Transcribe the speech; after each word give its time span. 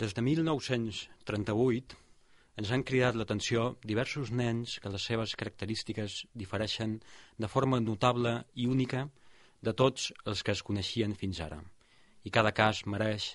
Des 0.00 0.14
de 0.16 0.22
1938 0.24 1.96
ens 2.60 2.70
han 2.72 2.82
cridat 2.88 3.16
l'atenció 3.20 3.64
diversos 3.84 4.30
nens 4.32 4.78
que 4.80 4.92
les 4.92 5.04
seves 5.10 5.34
característiques 5.36 6.14
difereixen 6.42 6.94
de 7.44 7.48
forma 7.54 7.80
notable 7.84 8.32
i 8.62 8.64
única 8.74 9.02
de 9.60 9.74
tots 9.76 10.06
els 10.24 10.40
que 10.42 10.54
es 10.56 10.62
coneixien 10.64 11.12
fins 11.22 11.40
ara. 11.44 11.58
I 12.24 12.32
cada 12.32 12.52
cas 12.56 12.80
mereix, 12.86 13.26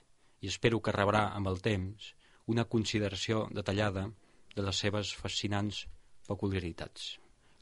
i 0.42 0.50
espero 0.50 0.80
que 0.82 0.96
rebrà 0.96 1.28
amb 1.38 1.52
el 1.52 1.62
temps, 1.68 2.16
una 2.50 2.66
consideració 2.66 3.46
detallada 3.60 4.08
de 4.56 4.66
les 4.66 4.82
seves 4.86 5.14
fascinants 5.14 5.84
peculiaritats. 6.26 7.20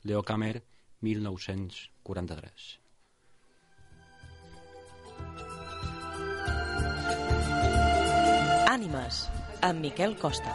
Leo 0.08 0.24
Kamer, 0.24 0.64
1943. 1.04 2.80
Ànimes, 8.84 9.18
amb 9.64 9.80
Miquel 9.80 10.14
Costa. 10.20 10.52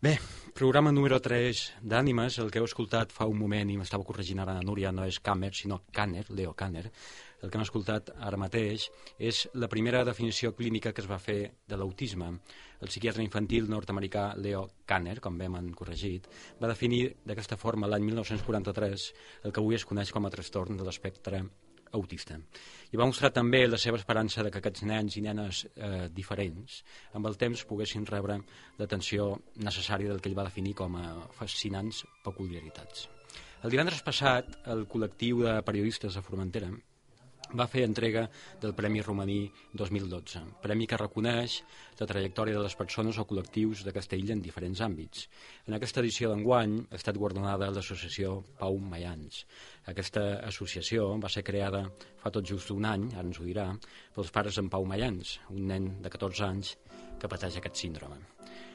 Bé, 0.00 0.14
programa 0.56 0.94
número 0.96 1.18
3 1.20 1.60
d'Ànimes, 1.84 2.38
el 2.40 2.48
que 2.48 2.62
heu 2.62 2.64
escoltat 2.64 3.12
fa 3.12 3.28
un 3.28 3.36
moment 3.36 3.68
i 3.68 3.76
m'estava 3.76 4.06
corregint 4.08 4.40
ara 4.40 4.54
Núria, 4.64 4.94
no 4.96 5.04
és 5.04 5.18
Kamer, 5.20 5.50
sinó 5.52 5.82
Kanner, 5.92 6.24
Leo 6.30 6.54
Kanner. 6.56 6.86
El 7.42 7.52
que 7.52 7.60
hem 7.60 7.66
escoltat 7.66 8.08
ara 8.16 8.40
mateix 8.40 8.86
és 9.18 9.42
la 9.52 9.68
primera 9.68 10.06
definició 10.08 10.54
clínica 10.56 10.94
que 10.94 11.04
es 11.04 11.10
va 11.10 11.20
fer 11.20 11.50
de 11.68 11.76
l'autisme. 11.76 12.30
El 12.80 12.88
psiquiatre 12.88 13.26
infantil 13.26 13.68
nord-americà 13.68 14.30
Leo 14.40 14.70
Kanner, 14.88 15.18
com 15.20 15.36
bé 15.36 15.50
m'han 15.52 15.68
corregit, 15.76 16.32
va 16.62 16.72
definir 16.72 17.02
d'aquesta 17.28 17.60
forma 17.60 17.92
l'any 17.92 18.08
1943 18.08 19.06
el 19.44 19.52
que 19.52 19.60
avui 19.60 19.76
es 19.76 19.84
coneix 19.84 20.16
com 20.16 20.24
a 20.24 20.32
trastorn 20.32 20.80
de 20.80 20.88
l'espectre 20.88 21.44
autista. 21.94 22.38
I 22.92 23.00
va 23.00 23.08
mostrar 23.08 23.32
també 23.34 23.64
la 23.66 23.80
seva 23.80 23.98
esperança 24.00 24.44
de 24.44 24.52
que 24.52 24.60
aquests 24.60 24.84
nens 24.86 25.16
i 25.18 25.24
nenes 25.24 25.64
eh, 25.74 26.06
diferents 26.10 26.82
amb 27.14 27.30
el 27.30 27.38
temps 27.40 27.64
poguessin 27.68 28.06
rebre 28.10 28.38
l'atenció 28.78 29.32
necessària 29.56 30.12
del 30.12 30.20
que 30.20 30.30
ell 30.30 30.38
va 30.38 30.48
definir 30.50 30.74
com 30.78 30.98
a 31.00 31.06
fascinants 31.38 32.04
peculiaritats. 32.24 33.08
El 33.64 33.72
divendres 33.72 34.02
passat, 34.04 34.58
el 34.68 34.84
col·lectiu 34.90 35.46
de 35.46 35.60
periodistes 35.64 36.18
de 36.18 36.22
Formentera 36.22 36.68
va 37.54 37.66
fer 37.70 37.84
entrega 37.86 38.24
del 38.60 38.74
Premi 38.74 39.00
Romaní 39.02 39.38
2012, 39.78 40.42
premi 40.62 40.88
que 40.90 40.98
reconeix 40.98 41.60
la 42.00 42.08
trajectòria 42.10 42.56
de 42.58 42.64
les 42.64 42.74
persones 42.74 43.18
o 43.18 43.26
col·lectius 43.30 43.84
d'aquesta 43.86 44.18
illa 44.18 44.34
en 44.34 44.42
diferents 44.42 44.82
àmbits. 44.82 45.28
En 45.68 45.78
aquesta 45.78 46.02
edició 46.02 46.32
d'enguany 46.32 46.76
ha 46.90 46.98
estat 46.98 47.18
guardonada 47.20 47.70
l'associació 47.70 48.40
Pau 48.58 48.78
Mayans. 48.78 49.44
Aquesta 49.94 50.24
associació 50.50 51.12
va 51.22 51.30
ser 51.30 51.44
creada 51.46 51.84
fa 52.22 52.34
tot 52.34 52.46
just 52.50 52.74
un 52.74 52.88
any, 52.90 53.10
ara 53.14 53.26
ens 53.28 53.40
ho 53.40 53.46
dirà, 53.46 53.70
pels 54.14 54.34
pares 54.34 54.58
en 54.58 54.70
Pau 54.72 54.86
Mayans, 54.88 55.38
un 55.54 55.68
nen 55.70 55.90
de 56.02 56.10
14 56.10 56.46
anys 56.48 56.76
que 57.20 57.30
pateix 57.30 57.60
aquest 57.60 57.84
síndrome. 57.86 58.18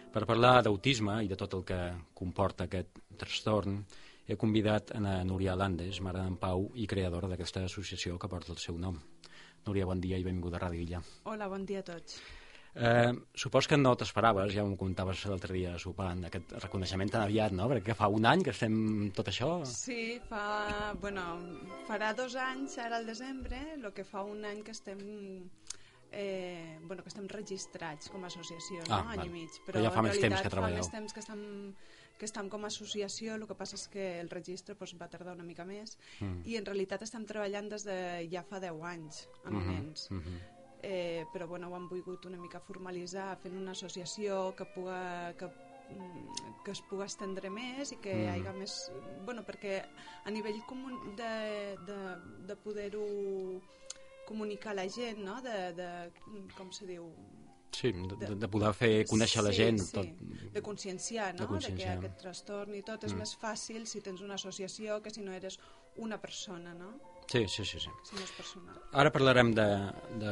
Per 0.09 0.23
parlar 0.25 0.63
d'autisme 0.65 1.19
i 1.21 1.27
de 1.29 1.37
tot 1.37 1.53
el 1.53 1.65
que 1.67 1.79
comporta 2.17 2.65
aquest 2.65 2.95
trastorn, 3.19 3.83
he 4.29 4.37
convidat 4.37 4.91
a 4.93 5.23
Núria 5.25 5.55
Landes, 5.57 5.99
mare 6.05 6.21
d'en 6.21 6.35
Pau 6.37 6.67
i 6.77 6.85
creadora 6.87 7.31
d'aquesta 7.31 7.63
associació 7.65 8.19
que 8.21 8.29
porta 8.29 8.53
el 8.53 8.61
seu 8.61 8.77
nom. 8.77 8.99
Núria, 9.65 9.87
bon 9.89 10.01
dia 10.01 10.19
i 10.19 10.25
benvinguda 10.25 10.59
a 10.59 10.67
Ràdio 10.67 10.83
Illa. 10.85 11.01
Hola, 11.25 11.47
bon 11.49 11.65
dia 11.65 11.81
a 11.81 11.87
tots. 11.87 12.19
Eh, 12.75 13.09
supos 13.33 13.65
que 13.67 13.79
no 13.79 13.95
t'esperaves, 13.97 14.53
ja 14.53 14.63
m'ho 14.63 14.77
contaves 14.77 15.25
l'altre 15.25 15.55
dia 15.57 15.73
sopant, 15.81 16.21
aquest 16.27 16.53
reconeixement 16.61 17.09
tan 17.09 17.25
aviat, 17.25 17.55
no? 17.57 17.65
Perquè 17.71 17.95
fa 17.97 18.11
un 18.13 18.27
any 18.29 18.45
que 18.45 18.53
estem 18.53 19.09
tot 19.17 19.33
això... 19.33 19.49
Sí, 19.65 20.19
fa... 20.29 20.93
Bueno, 21.01 21.25
farà 21.89 22.13
dos 22.13 22.37
anys, 22.37 22.77
ara 22.85 23.01
al 23.01 23.09
desembre, 23.09 23.63
el 23.79 23.89
que 23.97 24.05
fa 24.05 24.21
un 24.23 24.45
any 24.45 24.61
que 24.61 24.77
estem 24.77 25.01
eh, 26.11 26.77
bueno, 26.83 27.03
que 27.03 27.09
estem 27.09 27.27
registrats 27.29 28.09
com 28.13 28.23
a 28.23 28.29
associació, 28.29 28.83
no? 28.87 29.01
Ah, 29.01 29.15
any 29.15 29.25
i 29.25 29.33
mig. 29.33 29.59
Però 29.65 29.81
ja 29.83 29.91
fa 29.93 30.05
més 30.05 30.21
temps 30.21 30.37
que 30.37 30.45
fa 30.45 30.55
treballeu. 30.55 30.83
més 30.83 30.93
temps 30.93 31.17
que 31.17 31.25
estem, 31.25 31.41
que 32.19 32.27
estem 32.27 32.49
com 32.51 32.65
a 32.65 32.67
associació, 32.67 33.35
el 33.39 33.47
que 33.47 33.55
passa 33.55 33.77
és 33.79 33.87
que 33.87 34.19
el 34.19 34.29
registre 34.29 34.75
doncs, 34.75 34.93
va 34.99 35.07
tardar 35.09 35.33
una 35.37 35.43
mica 35.47 35.63
més 35.65 35.97
Mm. 36.19 36.41
i 36.45 36.57
en 36.59 36.65
realitat 36.67 37.01
estem 37.07 37.25
treballant 37.25 37.69
des 37.71 37.85
de 37.87 38.27
ja 38.31 38.43
fa 38.43 38.59
10 38.59 38.83
anys 38.83 39.27
amb 39.45 39.55
Mhm, 39.57 39.67
nens. 39.71 40.07
mhm. 40.11 40.39
eh, 40.83 41.25
però 41.33 41.47
bueno, 41.47 41.69
ho 41.69 41.75
han 41.75 41.87
volgut 41.89 42.25
una 42.25 42.37
mica 42.37 42.59
formalitzar 42.59 43.37
fent 43.41 43.55
una 43.57 43.71
associació 43.71 44.53
que, 44.55 44.65
puga, 44.65 45.33
que, 45.37 45.45
mm, 45.45 46.63
que 46.65 46.71
es 46.71 46.81
pugui 46.81 47.05
estendre 47.05 47.49
més 47.49 47.91
i 47.91 47.97
que 47.97 48.13
Mm. 48.13 48.21
hi 48.21 48.27
hagi 48.27 48.57
més... 48.59 48.91
Bueno, 49.25 49.43
perquè 49.43 49.83
a 50.25 50.29
nivell 50.31 50.61
comun 50.67 51.15
de, 51.15 51.77
de, 51.87 51.99
de 52.47 52.55
poder-ho 52.55 53.59
comunicar 54.27 54.71
a 54.71 54.75
la 54.75 54.87
gent, 54.89 55.17
no? 55.23 55.41
de, 55.41 55.73
de, 55.73 56.11
com 56.55 56.71
se 56.71 56.85
diu? 56.85 57.07
Sí, 57.79 57.91
de, 57.93 58.15
de, 58.19 58.35
de 58.35 58.47
poder 58.51 58.73
fer 58.75 59.05
conèixer 59.07 59.43
la 59.45 59.51
Sí, 59.53 59.61
gent. 59.61 59.79
sí, 59.79 59.93
Tot... 59.93 60.07
de 60.53 60.61
conscienciar, 60.61 61.33
De 61.33 61.39
no? 61.39 61.45
De, 61.45 61.51
conscienciar. 61.53 61.99
que 61.99 62.07
aquest 62.07 62.21
trastorn 62.25 62.75
i 62.75 62.81
tot 62.83 63.03
és 63.07 63.13
Mm. 63.13 63.19
més 63.23 63.35
fàcil 63.39 63.85
si 63.87 64.01
tens 64.01 64.19
una 64.21 64.35
associació 64.35 65.01
que 65.01 65.09
si 65.13 65.21
no 65.21 65.31
eres 65.31 65.59
una 65.97 66.17
persona, 66.19 66.73
no? 66.73 66.89
Sí, 67.29 67.43
sí, 67.47 67.63
sí, 67.63 67.79
sí. 67.79 67.89
Si 68.03 68.15
no 68.15 68.21
és 68.25 68.31
personal. 68.35 68.75
Ara 68.91 69.11
parlarem 69.13 69.51
de, 69.53 69.65
de 70.17 70.31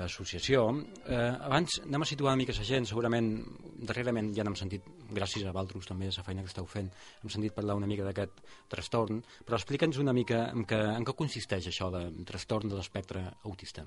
l'associació. 0.00 0.62
Eh, 1.04 1.16
abans 1.44 1.80
anem 1.84 2.02
a 2.02 2.08
situar 2.08 2.32
una 2.32 2.40
mica 2.40 2.54
la 2.56 2.64
gent. 2.64 2.86
Segurament, 2.88 3.28
darrerament 3.84 4.32
ja 4.34 4.44
n'hem 4.46 4.56
sentit, 4.56 4.86
gràcies 5.12 5.44
a 5.46 5.52
Valtros 5.52 5.86
també, 5.86 6.08
la 6.08 6.24
feina 6.24 6.42
que 6.42 6.48
esteu 6.48 6.64
fent, 6.66 6.88
hem 7.22 7.28
sentit 7.32 7.52
parlar 7.54 7.76
una 7.76 7.86
mica 7.90 8.04
d'aquest 8.06 8.40
trastorn, 8.72 9.20
però 9.44 9.58
explica'ns 9.60 9.98
una 9.98 10.14
mica 10.16 10.46
en 10.52 10.64
què, 10.64 10.80
en 10.96 11.04
què 11.04 11.14
consisteix 11.14 11.68
això 11.68 11.90
de 11.92 12.06
trastorn 12.24 12.68
de 12.72 12.76
l'espectre 12.80 13.26
autista. 13.44 13.84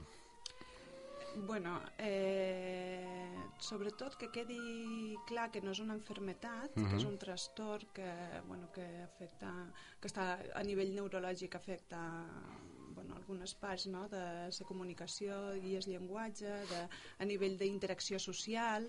Bueno, 1.38 1.82
eh, 1.98 3.36
sobretot 3.60 4.16
que 4.16 4.30
quedi 4.32 5.18
clar 5.28 5.50
que 5.52 5.62
no 5.62 5.74
és 5.76 5.82
una 5.84 5.96
enfermetat, 5.98 6.76
que 6.78 6.96
és 6.96 7.06
un 7.08 7.18
trastorn 7.20 7.92
que, 7.96 8.08
bueno, 8.48 8.70
que 8.76 8.86
afecta, 9.04 9.52
que 10.00 10.08
està 10.12 10.28
a 10.56 10.64
nivell 10.64 10.94
neurològic 10.96 11.58
afecta 11.60 12.02
bueno, 12.96 13.18
algunes 13.20 13.54
parts 13.60 13.88
no? 13.92 14.08
de 14.08 14.24
la 14.48 14.68
comunicació 14.68 15.56
i 15.60 15.76
el 15.76 15.90
llenguatge, 15.92 16.54
de, 16.72 16.84
a 17.20 17.28
nivell 17.28 17.60
d'interacció 17.60 18.20
social 18.20 18.88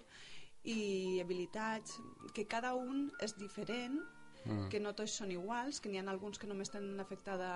i 0.62 1.18
habilitats, 1.22 1.98
que 2.34 2.46
cada 2.46 2.74
un 2.74 3.10
és 3.22 3.34
diferent, 3.38 3.98
Mm. 4.46 4.68
que 4.70 4.78
no 4.78 4.92
tots 4.94 5.16
són 5.18 5.32
iguals, 5.34 5.80
que 5.82 5.90
n'hi 5.90 5.98
ha 5.98 6.04
alguns 6.06 6.38
que 6.38 6.46
només 6.46 6.70
tenen 6.70 7.00
afectada 7.02 7.48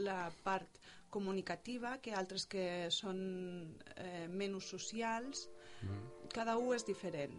la 0.00 0.30
part 0.44 0.80
comunicativa, 1.14 1.96
que 2.02 2.12
altres 2.18 2.46
que 2.50 2.64
són 2.94 3.18
eh, 3.96 4.26
menys 4.30 4.66
socials, 4.74 5.46
cada 6.34 6.56
un 6.58 6.74
és 6.74 6.84
diferent. 6.88 7.36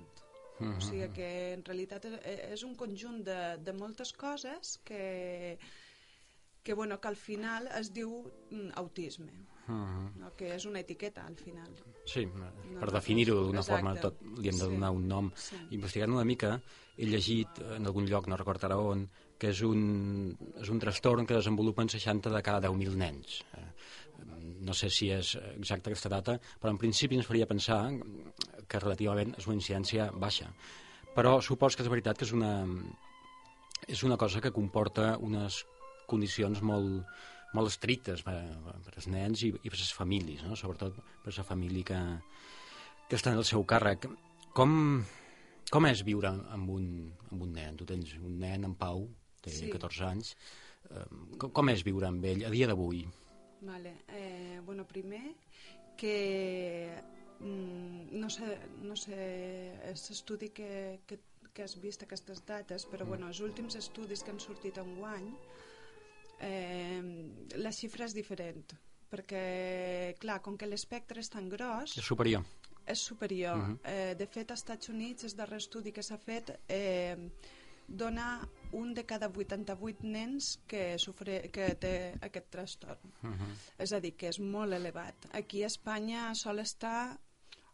Mm. 0.59 0.77
O 0.77 0.83
sigui 0.83 1.09
que 1.15 1.29
en 1.57 1.65
realitat 1.67 2.05
és, 2.07 2.15
és 2.55 2.63
un 2.63 2.75
conjunt 2.79 3.23
de, 3.27 3.39
de 3.59 3.73
moltes 3.75 4.13
coses 4.15 4.77
que, 4.87 5.57
que, 6.63 6.73
bueno, 6.73 7.01
que 7.01 7.09
al 7.11 7.17
final 7.19 7.67
es 7.75 7.91
diu 7.93 8.21
mm, 8.51 8.71
autisme, 8.83 9.33
Mm. 9.65 10.19
no? 10.21 10.27
que 10.37 10.51
és 10.53 10.67
una 10.69 10.77
etiqueta 10.83 11.23
al 11.25 11.33
final. 11.41 11.71
Sí, 12.05 12.21
No, 12.27 12.51
per 12.77 12.91
no, 12.91 12.99
definir-ho 12.99 13.39
d'una 13.47 13.63
exacte. 13.63 13.81
forma, 13.81 13.93
tot, 13.99 14.19
li 14.37 14.51
hem 14.51 14.59
de 14.59 14.67
Sí. 14.67 14.69
donar 14.75 14.91
un 14.93 15.07
nom. 15.09 15.31
Sí. 15.33 15.57
Investigant 15.73 16.13
una 16.13 16.23
mica, 16.23 16.51
he 16.95 17.07
llegit 17.09 17.57
en 17.73 17.89
algun 17.89 18.05
lloc, 18.05 18.27
no 18.29 18.37
recordo 18.37 18.67
ara 18.67 18.77
on, 18.77 19.07
que 19.39 19.51
és 19.51 19.61
un, 19.67 20.31
és 20.61 20.71
un 20.71 20.79
trastorn 20.79 21.27
que 21.27 21.37
desenvolupen 21.37 21.91
60 21.91 22.31
de 22.31 22.41
cada 22.45 22.69
10.000 22.69 22.99
nens. 22.99 23.41
Eh, 23.53 23.69
No 24.65 24.73
sé 24.73 24.89
si 24.89 25.09
és 25.11 25.35
exacta 25.35 25.91
aquesta 25.91 26.09
data, 26.09 26.37
però 26.61 26.71
en 26.73 26.79
principi 26.81 27.17
ens 27.19 27.27
faria 27.27 27.47
pensar 27.49 27.79
que 28.67 28.79
relativament 28.81 29.35
és 29.37 29.47
una 29.49 29.57
incidència 29.59 30.07
baixa. 30.23 30.47
Però 31.15 31.35
supos 31.43 31.75
que 31.75 31.83
és 31.83 31.91
veritat 31.91 32.17
que 32.17 32.25
és 32.25 32.33
una, 32.33 32.65
és 33.87 34.03
una 34.07 34.17
cosa 34.17 34.41
que 34.41 34.53
comporta 34.55 35.17
unes 35.21 35.61
condicions 36.09 36.61
molt, 36.65 37.03
molt 37.53 37.71
estrictes 37.71 38.23
per, 38.25 38.37
per 38.87 38.95
als 38.95 39.09
nens 39.11 39.43
i, 39.45 39.51
i 39.51 39.69
per 39.69 39.79
les 39.79 39.93
famílies, 39.93 40.43
no? 40.47 40.57
sobretot 40.59 40.97
per 41.23 41.35
la 41.35 41.47
família 41.47 41.91
que, 41.91 42.01
que 43.09 43.19
està 43.19 43.35
en 43.35 43.43
el 43.43 43.47
seu 43.47 43.65
càrrec. 43.67 44.09
Com, 44.55 44.73
com 45.71 45.91
és 45.91 46.03
viure 46.07 46.31
amb 46.31 46.73
un, 46.73 46.89
amb 47.29 47.45
un 47.47 47.53
nen? 47.59 47.77
Tu 47.77 47.87
tens 47.91 48.17
un 48.21 48.39
nen 48.41 48.67
en 48.71 48.75
Pau, 48.79 49.05
té 49.45 49.53
Sí. 49.53 49.69
14 49.71 50.03
anys. 50.09 50.35
Eh, 50.89 51.05
com, 51.39 51.51
com 51.51 51.69
és 51.73 51.83
viure 51.85 52.07
amb 52.09 52.25
ell 52.25 52.43
a 52.45 52.51
dia 52.53 52.67
d'avui? 52.67 53.05
Vale. 53.65 53.95
Eh, 54.13 54.59
bueno, 54.65 54.85
primer 54.85 55.23
que 55.97 56.91
mm, 57.39 58.11
no 58.19 58.29
sé, 58.29 58.57
no 58.83 58.95
sé 58.99 59.15
és 59.91 60.09
estudi 60.11 60.49
que, 60.53 60.99
que, 61.07 61.19
que 61.55 61.63
has 61.63 61.77
vist 61.81 62.03
aquestes 62.03 62.43
dates, 62.45 62.85
però 62.91 63.05
bueno, 63.07 63.27
els 63.31 63.39
últims 63.39 63.75
estudis 63.79 64.21
que 64.23 64.31
han 64.33 64.39
sortit 64.43 64.77
en 64.81 64.95
guany 64.99 65.29
eh, 66.41 67.01
la 67.61 67.71
xifra 67.71 68.05
és 68.09 68.13
diferent 68.17 68.75
perquè, 69.15 70.15
clar, 70.19 70.41
com 70.43 70.57
que 70.59 70.67
l'espectre 70.67 71.21
és 71.23 71.29
tan 71.31 71.47
gros, 71.47 71.93
És 71.97 72.03
superior. 72.03 72.43
és 72.85 72.99
superior. 72.99 73.55
Mhm. 73.57 73.77
eh, 73.85 74.15
de 74.19 74.27
fet, 74.27 74.51
als 74.51 74.59
Estats 74.59 74.89
Units, 74.89 75.23
el 75.23 75.35
darrer 75.37 75.57
estudi 75.61 75.91
que 75.93 76.03
s'ha 76.03 76.17
fet, 76.17 76.51
eh, 76.67 77.15
dona 77.87 78.47
un 78.75 78.93
de 78.93 79.05
cada 79.05 79.29
88 79.29 80.03
nens 80.03 80.59
que, 80.67 80.97
sofre, 80.99 81.49
que 81.53 81.75
té 81.79 82.15
aquest 82.21 82.49
trastorn. 82.51 83.13
Uh 83.23 83.29
-huh. 83.29 83.53
És 83.77 83.93
a 83.93 83.99
dir, 83.99 84.15
que 84.15 84.27
és 84.27 84.39
molt 84.39 84.73
elevat. 84.73 85.15
Aquí 85.31 85.63
a 85.63 85.67
Espanya 85.67 86.33
sol 86.35 86.59
estar 86.59 87.19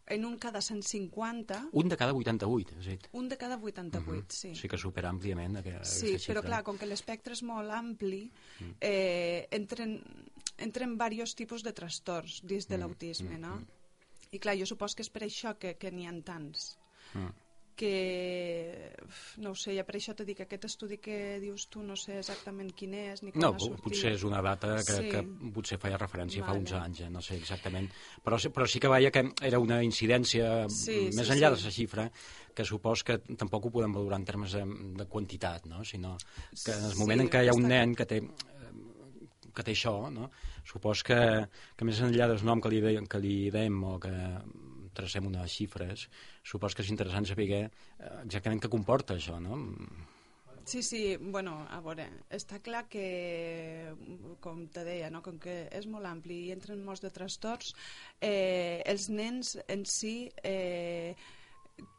en 0.06 0.24
un 0.24 0.36
cada 0.38 0.60
150... 0.60 1.68
Un 1.72 1.88
de 1.88 1.96
cada 1.96 2.12
88, 2.12 2.74
has 2.78 2.86
dit. 2.86 3.08
Un 3.12 3.28
de 3.28 3.36
cada 3.36 3.56
88, 3.56 4.10
uh 4.10 4.14
-huh. 4.14 4.24
sí. 4.28 4.54
Sí 4.54 4.68
que 4.68 4.78
supera 4.78 5.08
àmpliament 5.10 5.56
aquesta 5.56 5.84
Sí, 5.84 6.18
xifra. 6.18 6.34
però 6.34 6.44
clar, 6.44 6.62
com 6.62 6.78
que 6.78 6.86
l'espectre 6.86 7.32
és 7.32 7.42
molt 7.42 7.70
ampli, 7.70 8.30
mm. 8.60 8.70
eh, 8.80 9.48
entren, 9.50 10.02
entren 10.58 10.98
diversos 10.98 11.34
tipus 11.34 11.62
de 11.62 11.72
trastorns 11.72 12.42
dins 12.44 12.68
de 12.68 12.78
l'autisme, 12.78 13.38
no? 13.38 13.62
I 14.30 14.38
clar, 14.38 14.58
jo 14.58 14.66
supos 14.66 14.94
que 14.94 15.02
és 15.02 15.10
per 15.10 15.22
això 15.22 15.58
que, 15.58 15.76
que 15.76 15.90
n'hi 15.90 16.06
ha 16.06 16.22
tants. 16.22 16.78
Mm. 17.14 17.28
Que, 17.74 18.92
no 19.38 19.50
ho 19.52 19.54
sé, 19.58 19.72
ja 19.76 19.82
per 19.86 19.96
això 19.96 20.12
t'he 20.14 20.26
dit 20.28 20.36
que 20.36 20.44
aquest 20.44 20.66
estudi 20.68 20.98
que 21.02 21.38
dius 21.42 21.64
tu 21.72 21.80
no 21.82 21.96
sé 21.98 22.18
exactament 22.20 22.70
quin 22.76 22.92
és 22.98 23.22
ni 23.24 23.32
quan 23.32 23.42
No, 23.42 23.50
ha 23.56 23.58
sortit. 23.62 23.82
potser 23.86 24.12
és 24.12 24.24
una 24.28 24.42
data 24.44 24.74
que, 24.84 24.96
Sí. 24.98 25.08
que 25.10 25.22
potser 25.54 25.78
feia 25.80 25.96
referència 25.98 26.44
fa 26.44 26.52
Vale. 26.52 26.60
uns 26.60 26.72
anys, 26.72 27.00
eh? 27.00 27.10
no 27.10 27.22
sé 27.24 27.36
exactament. 27.36 27.90
Però, 28.22 28.38
sí- 28.38 28.50
però 28.50 28.66
sí 28.68 28.78
que 28.80 28.88
veia 28.92 29.10
que 29.10 29.24
era 29.42 29.58
una 29.58 29.82
incidència 29.82 30.68
Sí, 30.68 31.10
més 31.14 31.26
sí, 31.26 31.32
enllà 31.32 31.54
sí. 31.56 31.62
de 31.62 31.64
la 31.64 31.70
xifra, 31.78 32.10
que 32.54 32.64
supos 32.64 33.02
que 33.04 33.18
tampoc 33.18 33.66
ho 33.66 33.70
podem 33.70 33.92
valorar 33.92 34.18
en 34.20 34.24
termes 34.26 34.52
de, 34.52 34.64
de 34.98 35.06
quantitat, 35.06 35.66
no? 35.66 35.82
sinó 35.84 36.16
que 36.64 36.72
en 36.72 36.84
el 36.84 36.92
Sí, 36.92 36.98
moment 36.98 37.20
en 37.22 37.28
què 37.30 37.44
hi 37.44 37.48
ha 37.48 37.54
un 37.54 37.66
nen 37.68 37.94
que 37.94 38.04
té 38.06 38.18
eh, 38.18 38.28
que 39.54 39.62
té 39.62 39.72
això, 39.72 40.10
no? 40.12 40.30
supos 40.64 41.02
que, 41.02 41.46
que 41.76 41.84
més 41.84 41.98
enllà 42.00 42.28
del 42.28 42.44
nom 42.44 42.60
que 42.60 42.68
li, 42.70 42.80
de, 42.80 42.94
que 43.08 43.18
li 43.18 43.50
dem 43.50 43.82
o 43.84 43.98
que 44.00 44.12
tracem 44.96 45.28
unes 45.28 45.52
xifres, 45.52 46.08
supos 46.44 46.74
que 46.74 46.84
és 46.84 46.90
interessant 46.94 47.28
saber 47.28 47.48
eh, 47.58 47.68
exactament 48.24 48.62
què 48.62 48.72
comporta 48.72 49.18
això, 49.18 49.38
no? 49.42 49.60
Sí, 50.64 50.82
sí, 50.86 51.16
bueno, 51.18 51.56
a 51.74 51.80
veure, 51.82 52.04
està 52.30 52.60
clar 52.62 52.84
que, 52.90 53.02
com 54.40 54.62
te 54.70 54.84
deia, 54.86 55.08
no? 55.10 55.18
com 55.24 55.40
que 55.42 55.64
és 55.74 55.88
molt 55.90 56.06
ampli 56.06 56.36
i 56.46 56.52
entren 56.54 56.84
molts 56.86 57.02
de 57.02 57.10
trastorns, 57.10 57.72
eh, 58.22 58.78
els 58.86 59.08
nens 59.10 59.56
en 59.66 59.82
si, 59.90 60.30
eh, 60.46 61.16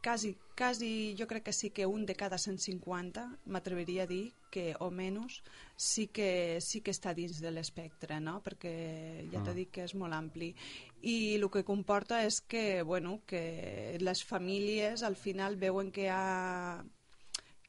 quasi, 0.03 0.38
quasi, 0.57 1.15
jo 1.18 1.27
crec 1.27 1.44
que 1.44 1.53
sí 1.53 1.69
que 1.71 1.85
un 1.85 2.06
de 2.06 2.15
cada 2.15 2.38
150, 2.38 3.39
m'atreviria 3.45 4.03
a 4.03 4.07
dir, 4.07 4.33
que 4.51 4.75
o 4.80 4.91
menys, 4.91 5.41
sí 5.75 6.07
que, 6.07 6.59
sí 6.62 6.81
que 6.81 6.91
està 6.94 7.13
dins 7.18 7.39
de 7.41 7.51
l'espectre, 7.51 8.19
no? 8.19 8.41
perquè 8.45 9.27
ja 9.31 9.39
Ah. 9.39 9.44
t'he 9.44 9.53
dit 9.53 9.71
que 9.71 9.83
és 9.83 9.95
molt 9.95 10.13
ampli. 10.13 10.53
I 11.01 11.35
el 11.35 11.50
que 11.50 11.63
comporta 11.63 12.24
és 12.24 12.41
que, 12.41 12.83
bueno, 12.83 13.21
que 13.25 13.97
les 14.00 14.24
famílies 14.24 15.03
al 15.03 15.15
final 15.15 15.57
veuen 15.57 15.91
que 15.91 16.03
hi 16.03 16.12
ha 16.12 16.83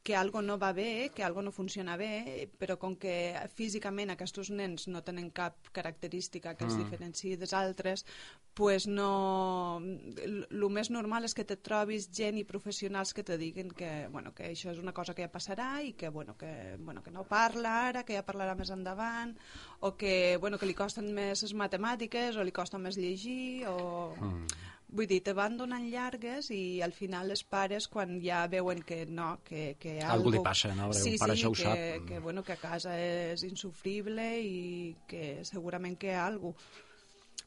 que 0.05 0.15
algo 0.15 0.43
no 0.43 0.59
va 0.61 0.75
bé, 0.77 1.11
que 1.15 1.25
algo 1.25 1.41
no 1.41 1.51
funciona 1.51 1.97
bé, 1.97 2.51
però 2.61 2.77
com 2.77 2.93
que 3.01 3.33
físicament 3.57 4.13
aquests 4.13 4.51
nens 4.53 4.85
no 4.93 5.01
tenen 5.03 5.31
cap 5.33 5.57
característica 5.73 6.53
que 6.55 6.67
els 6.67 6.75
Mm. 6.75 6.83
diferenciï 6.85 7.39
dels 7.41 7.55
altres, 7.57 8.05
pues 8.53 8.87
no... 8.87 9.81
El 9.81 10.69
més 10.69 10.91
normal 10.91 11.25
és 11.25 11.33
que 11.35 11.47
te 11.49 11.57
trobis 11.57 12.11
gent 12.13 12.37
i 12.37 12.45
professionals 12.45 13.15
que 13.15 13.25
te 13.25 13.39
diguin 13.41 13.71
que, 13.73 14.07
bueno, 14.13 14.35
que 14.35 14.53
això 14.53 14.71
és 14.71 14.79
una 14.79 14.93
cosa 14.93 15.15
que 15.15 15.25
ja 15.25 15.33
passarà 15.33 15.83
i 15.83 15.95
que, 15.95 16.11
bueno, 16.11 16.37
que, 16.37 16.77
bueno, 16.79 17.03
que 17.03 17.11
no 17.11 17.25
parla 17.25 17.89
ara, 17.89 18.05
que 18.05 18.15
ja 18.15 18.27
parlarà 18.27 18.55
més 18.55 18.71
endavant, 18.71 19.33
o 19.81 19.97
que, 19.97 20.37
bueno, 20.37 20.59
que 20.59 20.67
li 20.67 20.75
costen 20.75 21.15
més 21.15 21.43
les 21.43 21.55
matemàtiques, 21.55 22.37
o 22.37 22.45
li 22.45 22.53
costa 22.53 22.77
més 22.79 23.01
llegir, 23.01 23.67
o... 23.73 24.15
Mm. 24.21 24.47
Vull 24.95 25.09
dir, 25.11 25.21
te 25.27 25.33
van 25.35 25.57
donant 25.59 25.85
llargues 25.91 26.53
i 26.55 26.81
al 26.87 26.93
final 26.95 27.33
els 27.35 27.43
pares, 27.51 27.89
quan 27.91 28.21
ja 28.23 28.45
veuen 28.51 28.83
que 28.87 29.01
no, 29.11 29.41
que, 29.43 29.75
que 29.83 29.97
Algú 30.07 30.31
li 30.31 30.43
passa, 30.45 30.71
no? 30.79 30.87
Perquè 30.93 31.03
Sí, 31.03 31.15
un 31.17 31.23
pare 31.25 31.35
sí, 31.35 31.41
això 31.41 31.51
ho 31.51 31.57
que, 31.59 31.67
sap. 31.67 32.09
que, 32.09 32.21
bueno, 32.23 32.45
que 32.47 32.55
a 32.55 32.61
casa 32.63 32.95
és 33.01 33.43
insufrible 33.49 34.29
i 34.39 34.95
que 35.11 35.41
segurament 35.43 35.99
que 35.99 36.13
hi 36.13 36.19
ha 36.19 36.27
alguna 36.31 36.55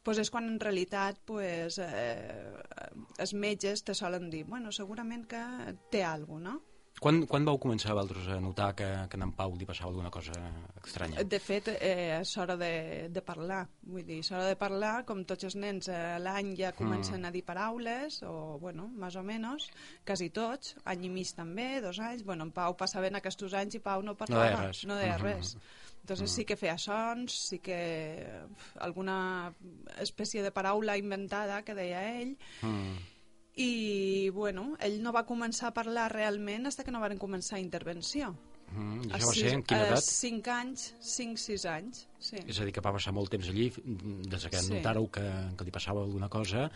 pues 0.07 0.21
és 0.23 0.29
quan 0.31 0.45
en 0.47 0.59
realitat 0.59 1.17
pues, 1.27 1.81
eh, 1.83 2.53
els 3.19 3.33
metges 3.35 3.83
te 3.83 3.95
solen 3.95 4.29
dir 4.31 4.45
bueno, 4.47 4.71
segurament 4.71 5.25
que 5.27 5.41
té 5.91 6.03
alguna 6.07 6.53
no? 6.55 6.76
Quan, 6.99 7.19
quan 7.29 7.45
vau 7.45 7.59
començar 7.61 7.93
vosaltres 7.93 8.25
a 8.33 8.39
notar 8.41 8.71
que, 8.73 8.85
que 9.11 9.17
a 9.19 9.23
en 9.23 9.31
Pau 9.37 9.53
li 9.55 9.65
passava 9.69 9.91
alguna 9.91 10.09
cosa 10.09 10.33
estranya? 10.83 11.21
De 11.29 11.39
fet, 11.39 11.67
eh, 11.77 12.17
és 12.19 12.31
hora 12.41 12.55
de, 12.57 13.07
de 13.13 13.21
parlar. 13.21 13.67
Vull 13.85 14.01
dir, 14.07 14.17
és 14.23 14.31
hora 14.33 14.47
de 14.49 14.55
parlar, 14.57 15.03
com 15.05 15.21
tots 15.29 15.45
els 15.45 15.55
nens 15.61 15.89
a 15.93 16.17
l'any 16.17 16.55
ja 16.57 16.71
comencen 16.73 17.21
Mm. 17.21 17.25
a 17.29 17.31
dir 17.31 17.43
paraules, 17.45 18.21
o, 18.25 18.57
bueno, 18.59 18.87
més 18.97 19.15
o 19.15 19.21
menys, 19.23 19.69
quasi 20.05 20.29
tots, 20.33 20.75
any 20.85 21.05
i 21.05 21.09
mig 21.09 21.29
també, 21.37 21.81
dos 21.81 21.99
anys. 21.99 22.23
Bueno, 22.25 22.43
en 22.49 22.51
Pau 22.51 22.73
passaven 22.75 23.15
aquests 23.15 23.53
anys 23.53 23.75
i 23.75 23.79
Pau 23.79 24.01
no 24.01 24.15
parlava. 24.17 24.49
deia 24.49 24.65
res. 24.67 24.85
No 24.85 24.95
deia 24.95 25.17
Mhm. 25.17 25.23
res. 25.23 25.57
Entonces 26.01 26.31
sí 26.31 26.45
que 26.45 26.55
feia 26.55 26.77
sons, 26.77 27.31
sí 27.49 27.59
que 27.59 28.25
alguna 28.79 29.53
espècie 29.99 30.41
de 30.41 30.51
paraula 30.51 30.97
inventada 30.97 31.61
que 31.63 31.75
deia 31.75 32.01
ell, 32.21 32.37
Mm. 32.63 32.97
I, 33.57 34.29
bueno, 34.29 34.75
ell 34.79 34.99
no 35.01 35.11
va 35.15 35.25
començar 35.25 35.71
a 35.71 35.73
parlar 35.73 36.11
realment 36.13 36.69
fins 36.69 36.85
que 36.85 36.91
no 36.93 37.01
van 37.01 37.17
començar 37.17 37.59
intervenció. 37.59 38.35
Mm. 38.67 39.05
I 39.07 39.11
A 39.13 39.15
això 39.15 39.27
va 39.29 39.33
sis- 39.33 39.43
ser 39.45 39.53
en 39.55 39.61
quina 39.63 39.81
a 39.81 39.87
edat? 39.93 40.03
cinc 40.03 40.47
anys, 40.51 40.93
5-6 40.99 41.63
anys, 41.71 42.01
sí. 42.19 42.35
És 42.45 42.59
a 42.59 42.65
dir, 42.67 42.73
que 42.75 42.81
va 42.83 42.91
passar 42.91 43.13
molt 43.15 43.31
temps 43.31 43.47
allí, 43.47 43.69
des 44.27 44.45
que 44.51 44.57
Sí. 44.59 44.73
notàreu 44.73 45.09
que, 45.09 45.23
que 45.57 45.63
li 45.63 45.71
passava 45.71 46.01
alguna 46.03 46.27
cosa, 46.27 46.69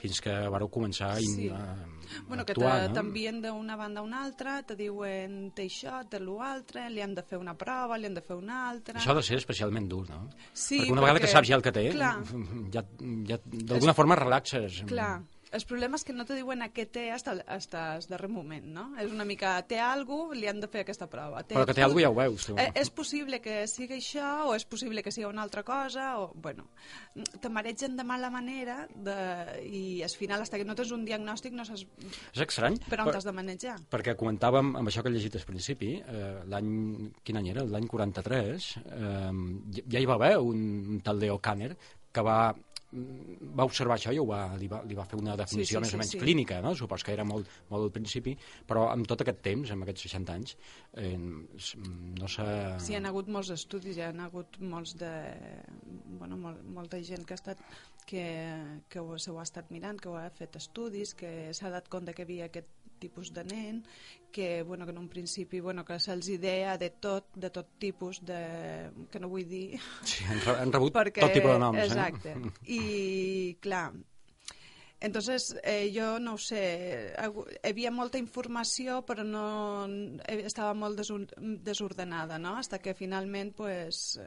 fins 0.00 0.20
que 0.20 0.30
vareu 0.52 0.68
començar 0.68 1.12
a, 1.16 1.20
Sí. 1.20 1.48
a, 1.48 1.86
Bueno, 2.28 2.42
a 2.42 2.44
que 2.46 2.52
actuar, 2.52 2.88
no? 2.88 2.94
t'envien 2.94 3.40
d'una 3.40 3.74
banda 3.76 4.00
a 4.00 4.02
una 4.04 4.22
altra, 4.22 4.62
te 4.62 4.76
diuen 4.76 5.50
té 5.54 5.64
això, 5.64 6.06
té 6.08 6.20
l'altre, 6.20 6.88
li 6.90 7.00
han 7.00 7.14
de 7.14 7.22
fer 7.22 7.38
una 7.38 7.56
prova, 7.56 7.96
li 7.98 8.06
han 8.06 8.14
de 8.14 8.20
fer 8.22 8.36
una 8.36 8.68
altra... 8.68 9.00
Això 9.00 9.12
ha 9.12 9.14
de 9.14 9.22
ser 9.22 9.38
especialment 9.38 9.88
dur, 9.88 10.08
no? 10.10 10.28
Sí, 10.52 10.78
perquè 10.78 10.92
una 10.92 11.00
vegada 11.00 11.20
que 11.20 11.26
perquè- 11.26 11.32
saps 11.32 11.48
ja 11.48 11.56
el 11.56 11.62
que 11.62 11.72
té, 11.72 11.88
clar. 11.90 12.22
ja, 12.70 12.84
ja 13.26 13.40
d'alguna 13.46 13.94
forma 13.94 14.14
relaxes. 14.14 14.82
Clar, 14.86 15.22
el 15.52 15.64
problema 15.66 15.96
és 15.98 16.04
que 16.06 16.12
no 16.14 16.24
te 16.24 16.36
diuen 16.38 16.62
a 16.62 16.68
què 16.70 16.84
té 16.90 17.08
hasta, 17.10 17.32
hasta 17.46 17.96
el 17.96 18.04
darrer 18.08 18.28
moment, 18.30 18.64
no? 18.70 18.84
És 19.02 19.10
una 19.10 19.24
mica, 19.26 19.56
té 19.66 19.78
algú, 19.82 20.32
li 20.32 20.46
han 20.46 20.60
de 20.62 20.68
fer 20.70 20.84
aquesta 20.84 21.08
prova. 21.10 21.42
Però 21.48 21.64
que 21.66 21.74
té 21.74 21.82
algú 21.82 22.00
ja 22.00 22.10
ho 22.10 22.14
veus, 22.14 22.46
tu. 22.46 22.54
Eh, 22.56 22.68
és 22.78 22.90
possible 22.90 23.40
que 23.42 23.66
sigui 23.70 23.98
això, 23.98 24.46
o 24.48 24.54
és 24.54 24.64
possible 24.64 25.02
que 25.02 25.10
sigui 25.10 25.26
una 25.26 25.42
altra 25.42 25.64
cosa, 25.66 26.12
o, 26.20 26.30
bueno, 26.34 26.68
te 27.40 27.48
maregen 27.50 27.96
de 27.96 28.04
mala 28.04 28.30
manera 28.30 28.86
de, 28.94 29.16
i 29.66 30.02
al 30.06 30.10
final, 30.14 30.40
fins 30.46 30.50
que 30.54 30.64
no 30.64 30.74
tens 30.78 30.92
un 30.94 31.04
diagnòstic, 31.04 31.52
no 31.52 31.64
saps 31.66 31.86
És 32.34 32.44
estrany, 32.46 32.78
per 32.88 33.00
on 33.02 33.10
t'has 33.10 33.24
de 33.26 33.32
manejar. 33.32 33.76
perquè 33.90 34.14
comentàvem 34.16 34.76
amb 34.76 34.88
això 34.88 35.02
que 35.02 35.10
he 35.10 35.12
llegit 35.18 35.36
al 35.36 35.46
principi, 35.48 35.96
eh, 36.00 36.42
l'any, 36.46 37.10
quin 37.24 37.36
any 37.42 37.50
era? 37.50 37.64
L'any 37.64 37.86
43, 37.90 38.76
eh, 38.86 39.30
ja- 39.74 39.86
ja 39.86 39.98
hi 40.00 40.06
va 40.06 40.14
haver 40.14 40.36
un, 40.38 40.60
un 40.96 41.00
tal 41.00 41.18
Leo 41.18 41.38
Kanner 41.38 41.76
que 42.12 42.22
va 42.22 42.54
va 42.90 43.66
observar 43.68 43.94
això 43.96 44.10
i 44.10 44.18
ho 44.18 44.24
va, 44.26 44.40
li, 44.58 44.66
va, 44.70 44.80
li 44.86 44.96
va 44.98 45.04
fer 45.06 45.18
una 45.20 45.36
definició 45.38 45.78
sí, 45.78 45.82
més 45.82 45.92
sí, 45.92 45.96
o 45.96 46.00
menys 46.00 46.14
sí. 46.16 46.20
clínica, 46.22 46.58
no? 46.64 46.72
supos 46.78 47.04
que 47.06 47.12
era 47.14 47.26
molt, 47.26 47.46
molt 47.70 47.86
al 47.86 47.92
principi, 47.94 48.34
però 48.66 48.88
amb 48.90 49.06
tot 49.10 49.22
aquest 49.22 49.38
temps, 49.46 49.70
amb 49.70 49.86
aquests 49.86 50.08
60 50.08 50.34
anys, 50.34 50.56
eh, 50.98 51.14
no 51.14 52.30
s'ha... 52.30 52.48
Sí, 52.82 52.94
hi 52.94 52.98
ha 52.98 53.04
hagut 53.12 53.30
molts 53.30 53.52
estudis, 53.54 53.98
hi 53.98 54.06
ha 54.08 54.10
hagut 54.26 54.58
molts 54.72 54.96
de... 54.98 55.12
Bueno, 56.18 56.40
molt, 56.40 56.66
molta 56.66 56.98
gent 57.06 57.22
que 57.26 57.36
ha 57.36 57.40
estat 57.40 57.62
que, 58.10 58.26
que 58.90 58.98
ho, 58.98 59.18
se 59.22 59.30
ho 59.30 59.38
ha 59.38 59.46
estat 59.46 59.70
mirant, 59.70 60.02
que 60.02 60.10
ho 60.10 60.18
ha 60.18 60.26
fet 60.34 60.58
estudis, 60.58 61.14
que 61.14 61.54
s'ha 61.54 61.70
dat 61.70 61.86
compte 61.92 62.16
que 62.16 62.26
havia 62.26 62.50
aquest 62.50 62.79
tipus 63.00 63.32
de 63.34 63.44
nen, 63.48 63.80
que, 64.30 64.62
bueno, 64.62 64.84
que 64.86 64.92
en 64.92 64.98
un 65.00 65.08
principi 65.10 65.58
bueno, 65.60 65.84
que 65.84 65.96
se'ls 65.98 66.28
idea 66.30 66.76
de 66.78 66.90
tot, 66.90 67.32
de 67.34 67.50
tot 67.50 67.72
tipus, 67.82 68.20
de, 68.24 68.90
que 69.10 69.18
no 69.18 69.28
vull 69.32 69.48
dir... 69.48 69.80
Sí, 70.04 70.22
han, 70.28 70.38
re- 70.44 70.58
han 70.60 70.72
rebut 70.76 70.94
perquè, 71.00 71.24
tot 71.24 71.34
tipus 71.34 71.56
de 71.56 71.58
noms. 71.64 71.82
Exacte. 71.88 72.36
Eh? 72.36 72.54
I, 72.78 73.58
clar, 73.64 73.90
entonces 75.00 75.56
eh, 75.64 75.90
jo 75.94 76.18
no 76.20 76.34
ho 76.36 76.38
sé, 76.38 77.14
hi 77.16 77.70
havia 77.70 77.90
molta 77.90 78.20
informació 78.20 79.00
però 79.08 79.24
no 79.24 79.44
eh, 80.28 80.42
estava 80.44 80.74
molt 80.76 81.00
desordenada, 81.64 82.36
no? 82.38 82.58
Hasta 82.60 82.78
que 82.84 82.92
finalment 82.94 83.54
pues, 83.56 84.20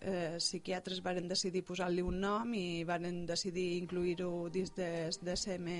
eh, 0.00 0.36
psiquiatres 0.42 0.98
varen 1.06 1.28
decidir 1.30 1.62
posar-li 1.64 2.02
un 2.02 2.18
nom 2.20 2.50
i 2.58 2.82
varen 2.84 3.22
decidir 3.30 3.76
incluir-ho 3.78 4.48
dins 4.50 4.74
des 4.74 5.20
DSM 5.22 5.70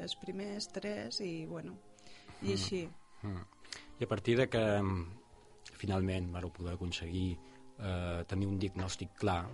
els 0.00 0.16
primers 0.16 0.68
tres 0.72 1.20
i 1.20 1.44
bueno, 1.46 1.76
i 2.42 2.54
així. 2.56 2.84
Mm. 3.22 3.44
I 4.00 4.04
a 4.04 4.08
partir 4.08 4.36
de 4.40 4.48
que 4.50 4.62
mm, 4.82 5.04
finalment 5.78 6.32
vareu 6.32 6.50
poder 6.54 6.74
aconseguir 6.74 7.36
eh, 7.78 8.24
tenir 8.28 8.48
un 8.48 8.58
diagnòstic 8.58 9.14
clar, 9.18 9.44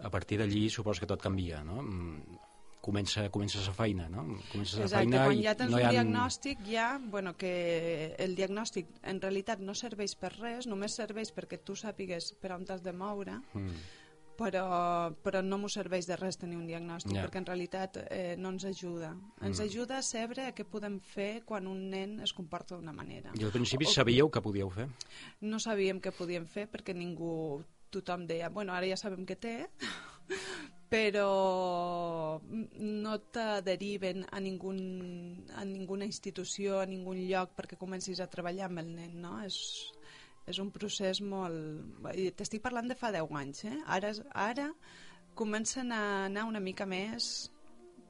a 0.00 0.10
partir 0.10 0.38
d'allí 0.40 0.68
supos 0.70 1.00
que 1.00 1.06
tot 1.06 1.20
canvia, 1.22 1.64
no? 1.64 1.82
Mm, 1.82 2.38
Comença, 2.80 3.26
comences 3.28 3.66
a 3.68 3.74
feina, 3.76 4.06
no? 4.08 4.22
Comences 4.48 4.78
a 4.78 4.86
Exacte, 4.86 5.04
feina 5.04 5.24
quan 5.26 5.40
ja 5.44 5.52
tens 5.52 5.68
no 5.68 5.76
un 5.76 5.82
hi 5.82 5.84
ha... 5.84 5.90
diagnòstic 5.92 6.62
ja, 6.64 6.86
bueno, 7.12 7.34
que 7.36 8.14
el 8.16 8.32
diagnòstic 8.38 8.88
en 9.04 9.20
realitat 9.20 9.60
no 9.60 9.74
serveix 9.76 10.14
per 10.16 10.30
res, 10.38 10.64
només 10.70 10.96
serveix 10.96 11.28
perquè 11.36 11.58
tu 11.60 11.76
sàpigues 11.76 12.30
per 12.40 12.54
on 12.56 12.64
t'has 12.64 12.80
de 12.80 12.94
moure, 12.96 13.36
Mm. 13.52 13.76
Però, 14.40 15.12
però 15.22 15.42
no 15.44 15.58
m'ho 15.60 15.68
serveix 15.68 16.06
de 16.08 16.16
res 16.16 16.38
tenir 16.40 16.56
un 16.56 16.66
diagnòstic, 16.66 17.12
Ja. 17.14 17.26
perquè 17.26 17.38
en 17.42 17.46
realitat 17.46 17.98
eh, 18.08 18.36
no 18.40 18.48
ens 18.54 18.64
ajuda. 18.64 19.12
Ens 19.42 19.60
Mm. 19.60 19.64
ajuda 19.68 19.98
a 19.98 20.02
saber 20.02 20.48
què 20.56 20.64
podem 20.64 20.98
fer 21.00 21.42
quan 21.44 21.66
un 21.68 21.90
nen 21.90 22.20
es 22.24 22.32
comporta 22.32 22.74
d'una 22.76 22.92
manera. 22.96 23.32
I 23.38 23.44
al 23.44 23.52
principi 23.52 23.84
O- 23.84 23.88
sabíeu 23.92 24.30
que 24.30 24.40
podíeu 24.40 24.70
fer? 24.70 24.88
No 25.42 25.58
sabíem 25.60 26.00
què 26.00 26.10
podíem 26.12 26.46
fer 26.46 26.68
perquè 26.70 26.94
ningú, 26.96 27.62
tothom 27.90 28.26
deia, 28.26 28.48
bueno, 28.48 28.72
ara 28.72 28.86
ja 28.86 28.96
sabem 28.96 29.26
què 29.26 29.36
té, 29.36 29.68
però 30.90 32.40
no 32.42 33.18
te 33.30 33.62
deriven 33.62 34.24
a, 34.30 34.40
ningun, 34.40 35.44
a 35.56 35.64
ninguna 35.64 36.04
institució, 36.04 36.80
a 36.80 36.86
ningun 36.86 37.18
lloc 37.28 37.52
perquè 37.56 37.76
comencis 37.78 38.20
a 38.20 38.26
treballar 38.30 38.66
amb 38.70 38.78
el 38.82 38.94
nen, 38.96 39.20
no? 39.20 39.36
És, 39.44 39.92
és 40.48 40.58
un 40.62 40.70
procés 40.74 41.20
molt... 41.22 42.00
T'estic 42.36 42.62
parlant 42.64 42.88
de 42.88 42.96
fa 42.98 43.12
10 43.14 43.32
anys, 43.42 43.64
eh? 43.68 43.76
Ara, 43.86 44.12
ara 44.32 44.68
comencen 45.38 45.92
a 45.94 46.02
anar 46.26 46.46
una 46.48 46.60
mica 46.60 46.86
més 46.88 47.50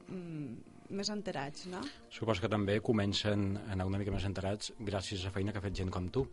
mm, 0.07 0.71
més 0.91 1.09
enterats, 1.13 1.65
no? 1.71 1.81
Suposo 2.11 2.43
que 2.43 2.51
també 2.51 2.79
comencen 2.83 3.55
a 3.61 3.71
anar 3.75 3.87
una 3.87 4.01
mica 4.01 4.13
més 4.13 4.27
enterats 4.27 4.73
gràcies 4.79 5.23
a 5.25 5.31
feina 5.31 5.53
que 5.53 5.61
ha 5.61 5.65
fet 5.65 5.77
gent 5.79 5.91
com 5.93 6.09
tu, 6.11 6.25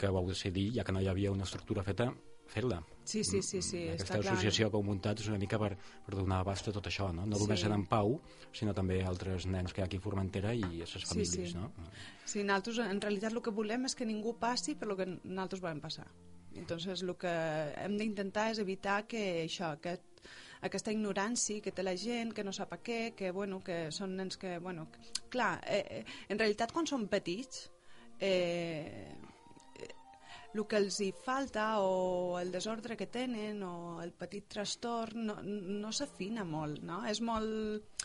que 0.00 0.08
vau 0.08 0.28
decidir, 0.28 0.70
ja 0.76 0.84
que 0.86 0.94
no 0.96 1.02
hi 1.02 1.10
havia 1.12 1.32
una 1.34 1.44
estructura 1.44 1.84
feta, 1.84 2.08
fer-la. 2.50 2.80
Sí, 3.04 3.24
sí, 3.24 3.40
sí, 3.42 3.58
sí, 3.62 3.78
Aquesta 3.88 4.14
està 4.14 4.20
clar. 4.20 4.34
associació 4.34 4.68
que 4.70 4.76
heu 4.78 4.84
muntat 4.86 5.18
és 5.18 5.26
una 5.30 5.38
mica 5.40 5.58
per, 5.58 5.72
per 6.06 6.14
donar 6.14 6.40
abast 6.44 6.68
a 6.70 6.72
tot 6.76 6.86
això, 6.86 7.08
no? 7.14 7.24
No 7.26 7.36
Sí. 7.38 7.42
només 7.46 7.64
en 7.64 7.86
Pau, 7.90 8.20
sinó 8.52 8.74
també 8.74 9.00
altres 9.02 9.46
nens 9.50 9.72
que 9.72 9.80
hi 9.80 9.84
ha 9.84 9.86
aquí 9.88 9.96
a 9.98 10.04
Formentera 10.04 10.52
i 10.54 10.62
a 10.62 10.68
les 10.68 10.90
Sí, 10.92 11.00
famílies, 11.06 11.50
sí. 11.52 11.56
no? 11.56 11.72
Sí, 12.24 12.44
nosaltres 12.44 12.78
en 12.86 13.00
realitat 13.00 13.32
el 13.32 13.42
que 13.42 13.50
volem 13.50 13.86
és 13.86 13.94
que 13.96 14.06
ningú 14.06 14.36
passi 14.38 14.74
per 14.76 14.86
lo 14.88 14.96
que 14.96 15.06
nosaltres 15.06 15.60
volem 15.64 15.80
passar. 15.80 16.06
Entonces 16.54 17.02
el 17.02 17.16
que 17.16 17.30
hem 17.78 17.96
d'intentar 17.98 18.50
és 18.52 18.58
evitar 18.58 19.06
que 19.06 19.44
això, 19.46 19.72
aquest, 19.72 20.02
aquesta 20.62 20.92
ignorància 20.92 21.62
que 21.62 21.72
té 21.72 21.82
la 21.82 21.96
gent, 21.96 22.32
que 22.34 22.44
no 22.44 22.52
sap 22.52 22.72
a 22.74 22.78
què, 22.82 23.14
que, 23.16 23.30
bueno, 23.32 23.62
que 23.64 23.90
són 23.90 24.14
nens 24.16 24.36
que... 24.36 24.58
Bueno, 24.58 24.88
que, 24.92 25.00
clar, 25.30 25.60
eh, 25.66 25.84
eh, 26.00 26.04
en 26.28 26.38
realitat 26.38 26.70
quan 26.72 26.86
són 26.86 27.06
petits 27.08 27.70
eh, 28.20 29.16
el 30.54 30.66
que 30.66 30.76
els 30.80 30.96
hi 31.00 31.12
falta 31.14 31.78
o 31.80 32.38
el 32.40 32.50
desordre 32.50 32.96
que 32.96 33.06
tenen 33.06 33.62
o 33.62 34.00
el 34.02 34.10
petit 34.12 34.48
trastorn 34.50 35.26
no, 35.28 35.36
no 35.44 35.92
s'afina 35.92 36.44
molt, 36.44 36.82
no? 36.82 37.04
És 37.06 37.20
molt 37.22 38.02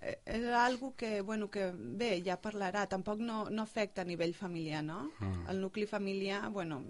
eh, 0.00 0.16
és 0.24 0.46
algo 0.56 0.94
que, 0.96 1.20
bueno, 1.20 1.48
que 1.50 1.70
bé, 1.74 2.22
ja 2.26 2.40
parlarà, 2.40 2.86
tampoc 2.88 3.20
no, 3.22 3.44
no 3.50 3.62
afecta 3.62 4.02
a 4.02 4.08
nivell 4.08 4.34
familiar, 4.34 4.82
no? 4.82 5.10
Mm. 5.20 5.46
El 5.52 5.60
nucli 5.60 5.86
familiar, 5.86 6.48
bueno, 6.50 6.82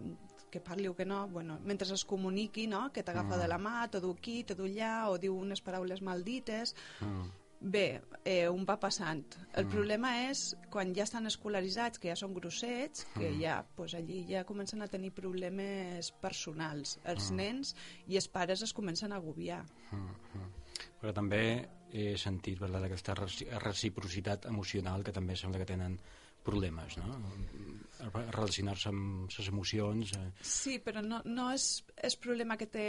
que 0.50 0.60
parli 0.60 0.88
o 0.88 0.96
que 0.96 1.04
no, 1.04 1.28
bueno, 1.28 1.58
mentre 1.62 1.92
es 1.94 2.04
comuniqui, 2.04 2.66
no? 2.66 2.90
Que 2.92 3.02
t'agafa 3.04 3.36
Mm. 3.36 3.40
de 3.40 3.48
la 3.48 3.58
mà, 3.58 3.88
te 3.90 4.00
du 4.00 4.10
aquí, 4.12 4.42
te 4.44 4.54
du 4.54 4.64
allà, 4.64 5.08
o 5.10 5.18
diu 5.18 5.36
unes 5.36 5.60
paraules 5.60 6.00
maldites, 6.02 6.74
Mm. 7.00 7.28
Bé, 7.62 8.00
eh, 8.24 8.48
un 8.48 8.64
va 8.64 8.78
passant. 8.80 9.34
El 9.52 9.66
Mm. 9.66 9.70
problema 9.70 10.30
és 10.30 10.56
quan 10.70 10.94
ja 10.94 11.02
estan 11.02 11.26
escolaritzats, 11.26 11.98
que 11.98 12.08
ja 12.08 12.16
són 12.16 12.32
grossets, 12.32 13.04
que 13.14 13.30
Mm. 13.30 13.40
ja, 13.40 13.66
pues, 13.76 13.92
allí 13.94 14.24
ja 14.26 14.44
comencen 14.44 14.80
a 14.80 14.88
tenir 14.88 15.12
problemes 15.12 16.10
personals. 16.12 16.98
Els 17.04 17.30
Mm. 17.30 17.36
nens 17.36 17.76
i 18.08 18.16
els 18.16 18.28
pares 18.28 18.62
es 18.62 18.72
comencen 18.72 19.12
a 19.12 19.16
agobiar. 19.16 19.64
Mm, 19.92 19.96
mm. 19.98 20.52
Però 21.02 21.12
també 21.12 21.68
he 21.92 22.16
sentit 22.16 22.58
parlar 22.58 22.80
d'aquesta 22.80 23.14
reci- 23.14 23.46
reciprocitat 23.58 24.46
emocional 24.46 25.04
que 25.04 25.12
també 25.12 25.36
sembla 25.36 25.58
que 25.58 25.66
tenen 25.66 26.00
problemes, 26.42 26.96
no? 26.96 27.04
Relacionar-se 28.00 28.90
amb 28.90 29.30
les 29.36 29.48
emocions... 29.52 30.12
Eh, 30.16 30.30
Sí, 30.46 30.78
però 30.84 31.02
no, 31.04 31.20
no 31.24 31.50
és 31.54 31.66
el 31.96 32.16
problema 32.22 32.56
que 32.60 32.66
té 32.70 32.86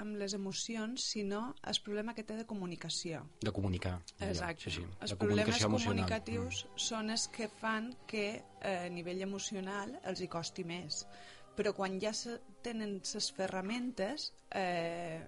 amb 0.00 0.16
les 0.20 0.34
emocions, 0.38 1.04
sinó 1.14 1.54
el 1.66 1.80
problema 1.84 2.14
que 2.14 2.24
té 2.24 2.36
de 2.38 2.46
comunicació. 2.46 3.24
de 3.42 3.52
comunicar. 3.52 4.00
Exacte. 4.20 4.70
Sí, 4.70 4.78
sí. 4.78 4.84
Els 5.00 5.14
problemes 5.18 5.62
comunicatius 5.64 6.66
són 6.76 7.10
els 7.10 7.28
que 7.28 7.48
fan 7.48 7.92
que 8.06 8.26
eh, 8.36 8.86
a 8.86 8.88
nivell 8.92 9.22
emocional 9.26 9.98
els 10.04 10.20
hi 10.20 10.28
costi 10.28 10.64
més. 10.64 11.04
Però 11.56 11.72
quan 11.72 12.00
ja 12.00 12.12
se 12.12 12.38
tenen 12.62 12.98
les 13.00 13.30
ferramentes, 13.32 14.32
eh, 14.52 15.22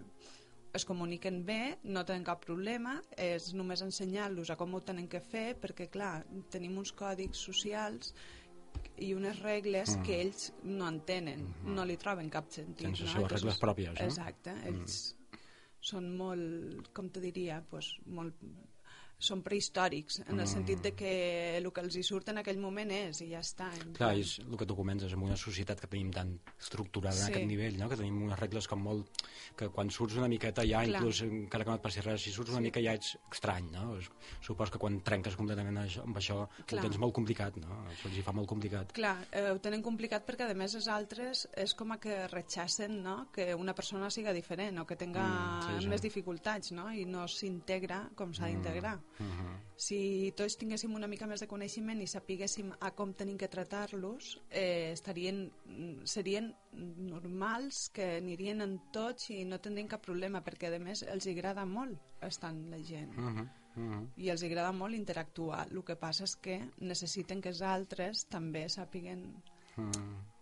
es 0.74 0.84
comuniquen 0.84 1.44
bé, 1.46 1.78
no 1.84 2.04
tenen 2.04 2.26
cap 2.26 2.42
problema, 2.44 2.98
és 3.16 3.52
només 3.56 3.82
ensenyar-los 3.82 4.50
a 4.52 4.56
com 4.60 4.74
ho 4.76 4.82
tenen 4.84 5.08
que 5.08 5.20
fer, 5.24 5.54
perquè, 5.60 5.88
clar, 5.90 6.26
tenim 6.52 6.76
uns 6.78 6.92
còdics 6.92 7.40
socials 7.48 8.12
i 8.98 9.12
unes 9.14 9.38
regles 9.42 9.96
Mm. 9.96 10.02
que 10.02 10.20
ells 10.22 10.52
no 10.64 10.88
entenen, 10.88 11.42
Mhm. 11.62 11.74
no 11.74 11.84
li 11.84 11.96
troben 11.96 12.28
cap 12.30 12.50
sentit. 12.50 12.86
Tens 12.86 13.00
les 13.00 13.14
no? 13.14 13.20
seves 13.20 13.32
regles 13.32 13.60
pròpies, 13.60 13.94
no? 14.00 14.06
Exacte, 14.06 14.54
ells 14.66 15.14
són 15.80 16.16
molt, 16.16 16.92
com 16.92 17.08
te 17.08 17.20
diria, 17.20 17.62
pues, 17.70 17.94
molt, 18.06 18.34
són 19.18 19.42
prehistòrics, 19.42 20.20
en 20.28 20.38
el 20.38 20.46
Mm. 20.46 20.52
sentit 20.52 20.80
de 20.80 20.92
que 20.94 21.56
el 21.58 21.72
que 21.72 21.80
els 21.80 21.96
hi 21.96 22.02
surt 22.04 22.28
en 22.28 22.38
aquell 22.38 22.58
moment 22.58 22.90
és, 22.90 23.20
i 23.22 23.30
ja 23.30 23.40
està. 23.40 23.68
Clar, 23.94 24.14
és 24.16 24.38
el 24.38 24.56
que 24.56 24.64
tu 24.66 24.76
comentes, 24.76 25.12
en 25.12 25.22
una 25.22 25.36
societat 25.36 25.80
que 25.80 25.88
tenim 25.88 26.12
tan 26.12 26.38
estructurada 26.60 27.16
sí. 27.16 27.22
En 27.24 27.28
aquest 27.34 27.46
nivell, 27.46 27.78
no? 27.78 27.88
que 27.88 27.96
tenim 27.96 28.22
unes 28.22 28.38
regles 28.38 28.68
com 28.68 28.80
molt... 28.80 29.08
que 29.58 29.68
quan 29.70 29.90
surts 29.90 30.14
una 30.16 30.28
miqueta 30.28 30.62
ja, 30.62 30.84
Clar. 30.84 31.00
inclús 31.00 31.22
encara 31.22 31.64
que 31.64 31.70
no 31.70 31.76
et 31.76 31.82
passi 31.82 32.00
res, 32.00 32.22
si 32.22 32.30
surts 32.30 32.50
una 32.50 32.58
Sí. 32.60 32.62
mica 32.68 32.80
ja 32.80 32.92
ets 32.94 33.18
estrany, 33.32 33.70
no? 33.72 33.98
Supos 34.40 34.70
que 34.70 34.78
quan 34.78 35.00
trenques 35.02 35.34
completament 35.34 35.76
això, 35.78 36.02
amb 36.04 36.16
això 36.16 36.48
Clar. 36.66 36.78
ho 36.84 36.86
tens 36.86 36.98
molt 36.98 37.12
complicat, 37.14 37.56
no? 37.56 37.84
Se'ls 38.00 38.16
hi 38.18 38.22
fa 38.22 38.32
molt 38.32 38.46
complicat. 38.48 38.92
Clar, 38.92 39.26
eh, 39.32 39.50
ho 39.50 39.58
tenen 39.58 39.82
complicat 39.82 40.24
perquè 40.26 40.48
a 40.48 40.54
més 40.54 40.74
els 40.76 40.86
altres 40.86 41.48
és 41.56 41.74
com 41.74 41.90
a 41.92 41.98
que 41.98 42.28
rechacen 42.28 43.02
no? 43.02 43.28
que 43.32 43.52
una 43.54 43.74
persona 43.74 44.10
siga 44.10 44.32
diferent 44.32 44.78
o 44.78 44.86
que 44.86 44.94
tenga 44.96 45.26
Mm, 45.26 45.62
sí, 45.78 45.82
sí. 45.82 45.88
més 45.88 46.02
dificultats 46.02 46.70
no? 46.72 46.92
i 46.92 47.04
no 47.04 47.26
s'integra 47.26 48.10
com 48.14 48.32
s'ha 48.32 48.46
d'integrar. 48.46 49.00
-hmm. 49.26 49.56
Si 49.76 50.32
tots 50.36 50.56
tinguéssim 50.56 50.94
una 50.94 51.06
mica 51.06 51.26
més 51.26 51.40
de 51.40 51.46
coneixement 51.46 52.00
i 52.02 52.06
sapiguéssim 52.06 52.72
a 52.80 52.90
com 52.90 53.12
tenim 53.12 53.36
que 53.38 53.48
tratar-los, 53.48 54.40
eh, 54.50 54.90
estarien, 54.92 55.52
serien 56.04 56.54
normals, 56.72 57.90
que 57.90 58.16
anirien 58.16 58.60
en 58.60 58.80
tots 58.92 59.30
i 59.30 59.44
no 59.44 59.58
tindrien 59.58 59.88
cap 59.88 60.02
problema, 60.02 60.42
perquè 60.42 60.74
a 60.74 60.78
més 60.78 61.02
els 61.02 61.26
agrada 61.26 61.64
molt 61.64 61.98
estar 62.20 62.50
amb 62.50 62.70
la 62.70 62.82
gent 62.82 63.16
Mm 63.16 63.36
-hmm. 63.36 63.48
Mm 63.76 63.90
-hmm. 63.90 64.06
i 64.16 64.30
els 64.30 64.42
agrada 64.42 64.72
molt 64.72 64.94
interactuar. 64.94 65.68
El 65.70 65.84
que 65.84 65.96
passa 65.96 66.24
és 66.24 66.36
que 66.36 66.60
necessiten 66.78 67.40
que 67.40 67.48
els 67.48 67.62
altres 67.62 68.26
també 68.26 68.68
sàpiguen 68.68 69.42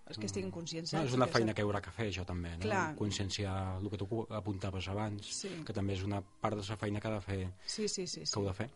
és 0.08 0.18
que 0.18 0.26
estiguin 0.26 0.50
conscients. 0.50 0.92
No, 0.94 1.02
és 1.02 1.12
una 1.14 1.26
que 1.26 1.32
feina 1.32 1.52
que 1.54 1.62
haurà 1.64 1.80
que 1.82 1.90
fer, 1.90 2.08
això 2.12 2.24
també, 2.24 2.50
no? 2.56 2.60
Clar. 2.60 2.94
Conscienciar 2.96 3.78
el 3.80 3.90
que 3.90 3.98
tu 3.98 4.26
apuntaves 4.30 4.86
abans, 4.88 5.26
Sí. 5.26 5.48
que 5.66 5.72
també 5.72 5.94
és 5.94 6.02
una 6.04 6.20
part 6.22 6.56
de 6.56 6.62
la 6.68 6.76
feina 6.76 7.00
que 7.00 7.08
ha 7.08 7.14
de 7.14 7.20
fer, 7.20 7.52
Sí, 7.66 7.88
sí, 7.88 8.06
sí. 8.06 8.20
que 8.20 8.26
sí. 8.26 8.38
heu 8.38 8.46
de 8.46 8.54
fer. 8.54 8.70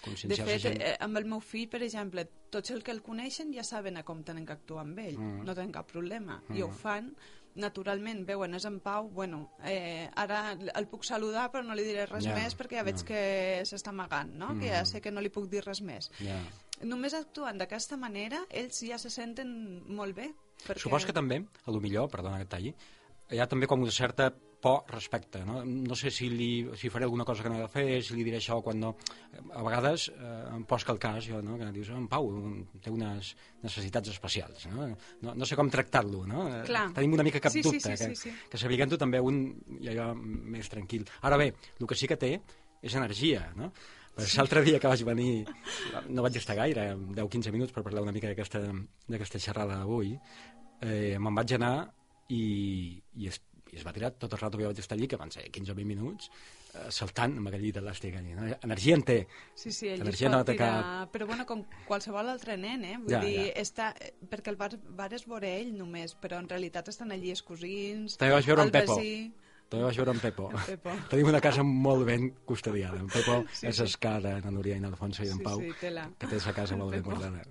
De 0.00 0.36
fet, 0.36 0.60
gent. 0.62 0.80
eh, 0.80 0.96
amb 1.00 1.16
el 1.18 1.24
meu 1.26 1.40
fill, 1.40 1.68
per 1.68 1.82
exemple, 1.82 2.24
tots 2.48 2.70
els 2.70 2.82
que 2.82 2.90
el 2.90 3.02
coneixen 3.02 3.52
ja 3.52 3.62
saben 3.62 3.96
a 3.98 4.02
com 4.02 4.22
tenen 4.24 4.46
que 4.46 4.52
actuar 4.52 4.80
amb 4.86 4.98
ell, 4.98 5.18
Mm. 5.18 5.44
no 5.44 5.54
tenen 5.54 5.72
cap 5.72 5.90
problema, 5.90 6.42
Mm. 6.48 6.56
i 6.56 6.62
ho 6.62 6.70
fan 6.70 7.14
naturalment, 7.56 8.24
veuen, 8.24 8.54
és 8.54 8.64
en 8.64 8.78
Pau, 8.80 9.08
bueno, 9.10 9.50
eh, 9.64 10.08
ara 10.14 10.52
el 10.74 10.86
puc 10.86 11.02
saludar 11.04 11.50
però 11.52 11.64
no 11.64 11.74
li 11.74 11.82
diré 11.82 12.06
res 12.06 12.24
Ja, 12.24 12.34
més 12.34 12.56
perquè 12.56 12.76
ja 12.78 12.82
veig 12.84 12.96
ja. 12.98 13.04
que 13.04 13.60
s'està 13.64 13.88
amagant, 13.88 14.32
no? 14.32 14.58
que 14.58 14.68
ja 14.68 14.82
Mm. 14.82 14.86
sé 14.86 15.00
que 15.00 15.10
no 15.10 15.20
li 15.20 15.28
puc 15.30 15.48
dir 15.50 15.64
res 15.64 15.82
més. 15.82 16.10
Ja. 16.20 16.40
Només 16.82 17.12
actuant 17.12 17.58
d'aquesta 17.58 17.96
manera, 17.98 18.46
ells 18.48 18.80
ja 18.80 18.96
se 18.98 19.10
senten 19.10 19.82
molt 19.86 20.14
bé. 20.16 20.32
Perquè... 20.66 20.82
Supos 20.82 21.06
que 21.08 21.16
també, 21.16 21.42
a 21.64 21.74
lo 21.74 21.80
millor, 21.82 22.10
perdona 22.12 22.40
que 22.40 22.48
et 22.48 22.52
talli, 22.52 22.74
hi 23.30 23.38
ha 23.40 23.48
també 23.50 23.68
com 23.70 23.82
una 23.82 23.94
certa 23.94 24.30
por 24.60 24.84
respecte, 24.92 25.40
no? 25.44 25.62
No 25.64 25.96
sé 25.96 26.10
si, 26.12 26.28
li, 26.28 26.68
si 26.76 26.90
faré 26.92 27.06
alguna 27.06 27.24
cosa 27.24 27.42
que 27.42 27.48
no 27.48 27.56
he 27.56 27.62
de 27.62 27.68
fer, 27.72 27.84
si 28.04 28.14
li 28.14 28.24
diré 28.26 28.36
això 28.36 28.58
quan 28.62 28.76
no... 28.82 28.90
A 29.56 29.62
vegades 29.64 30.10
eh, 30.12 30.32
em 30.52 30.66
posca 30.68 30.92
el 30.92 31.00
cas, 31.00 31.24
jo, 31.30 31.40
no? 31.42 31.56
que 31.58 31.70
dius, 31.72 31.88
en 31.96 32.06
Pau 32.12 32.28
té 32.84 32.92
unes 32.92 33.32
necessitats 33.64 34.12
especials, 34.12 34.66
no? 34.68 34.90
No, 35.24 35.34
no 35.34 35.48
sé 35.48 35.56
com 35.56 35.72
tractar-lo, 35.72 36.26
no? 36.28 36.44
Eh, 36.50 36.60
Clar. 36.68 36.90
Tenim 36.98 37.16
una 37.16 37.24
mica 37.26 37.40
cap 37.40 37.54
Sí, 37.54 37.62
sí, 37.62 37.70
dubte, 37.70 37.96
sí, 37.96 38.04
que, 38.04 38.10
sí, 38.16 38.28
sí. 38.28 38.34
que 38.52 38.60
sabiguem-ho 38.60 39.00
també 39.00 39.22
un, 39.24 39.40
i 39.80 39.88
allò 39.94 40.10
més 40.18 40.68
tranquil. 40.68 41.08
Ara 41.24 41.40
bé, 41.40 41.54
el 41.80 41.88
que 41.88 41.96
sí 41.96 42.10
que 42.10 42.20
té 42.20 42.34
és 42.84 43.00
energia, 43.00 43.46
no? 43.56 43.72
Sí. 44.20 44.36
L'altre 44.36 44.60
dia 44.66 44.80
que 44.82 44.90
vaig 44.90 45.00
venir, 45.06 45.46
no 46.12 46.24
vaig 46.24 46.36
estar 46.36 46.56
gaire, 46.58 46.90
10-15 47.16 47.52
minuts 47.54 47.72
per 47.72 47.84
parlar 47.86 48.02
una 48.04 48.12
mica 48.12 48.28
d'aquesta 48.28 49.40
xerrada 49.40 49.78
d'avui, 49.78 50.12
eh, 50.82 51.16
me'n 51.18 51.34
vaig 51.34 51.52
anar 51.58 51.74
i, 52.28 53.00
i, 53.16 53.26
es, 53.28 53.40
i 53.72 53.76
es 53.76 53.84
va 53.86 53.92
tirar 53.92 54.12
tot 54.18 54.32
el 54.32 54.38
rato 54.40 54.58
que 54.58 54.64
jo 54.64 54.70
vaig 54.72 54.78
estar 54.82 54.96
allí, 54.98 55.08
que 55.08 55.16
van 55.20 55.30
ser 55.34 55.48
15 55.50 55.72
o 55.72 55.74
20 55.74 55.88
minuts, 55.88 56.30
eh, 56.74 56.86
saltant 56.94 57.36
amb 57.38 57.50
aquell 57.50 57.62
llit 57.66 57.76
elàstic 57.80 58.16
allí. 58.18 58.34
No? 58.38 58.46
Energia 58.62 58.94
en 58.94 59.02
té. 59.02 59.18
Sí, 59.54 59.72
sí, 59.72 59.88
ell 59.88 59.94
es 59.98 60.04
L'energia 60.04 60.30
pot 60.30 60.36
no 60.38 60.44
tirar... 60.52 61.08
Però 61.12 61.26
bueno, 61.26 61.46
com 61.46 61.64
qualsevol 61.88 62.30
altre 62.30 62.56
nen, 62.56 62.84
eh? 62.84 62.96
Vull 63.02 63.10
Ja, 63.16 63.20
dir, 63.24 63.36
ja. 63.48 63.60
està... 63.62 63.92
perquè 64.30 64.54
el 64.54 64.58
bar, 64.60 64.72
bar 64.96 65.10
és 65.14 65.26
veure 65.26 65.50
ell 65.60 65.72
només, 65.76 66.14
però 66.22 66.38
en 66.42 66.48
realitat 66.50 66.88
estan 66.88 67.10
allí 67.12 67.30
els 67.34 67.42
cosins, 67.42 68.16
També 68.16 68.34
vaig 68.38 68.46
veure 68.52 68.66
el 68.68 68.74
Pepo. 68.74 68.96
vecí... 68.96 69.32
També 69.70 69.84
vaig 69.86 69.98
veure 70.00 70.10
en 70.16 70.18
Pepo. 70.18 70.48
En 70.50 70.64
Pepo. 70.66 70.92
Tenim 71.12 71.28
una 71.30 71.40
casa 71.40 71.62
molt 71.62 72.02
ben 72.08 72.30
custodiada. 72.44 72.98
En 72.98 73.06
Pepo 73.06 73.36
Sí, 73.54 73.68
és 73.70 73.76
sí. 73.78 73.84
escada, 73.86 74.32
en 74.40 74.48
Núria 74.54 74.74
i 74.74 74.78
en 74.82 74.88
Alfonso 74.88 75.22
i 75.22 75.28
en 75.30 75.38
Sí, 75.38 75.44
Pau, 75.46 75.60
sí, 75.62 75.70
que 75.78 76.26
té 76.26 76.40
la 76.42 76.54
casa 76.56 76.74
molt 76.76 76.90
ben 76.96 77.04
guardada. 77.06 77.44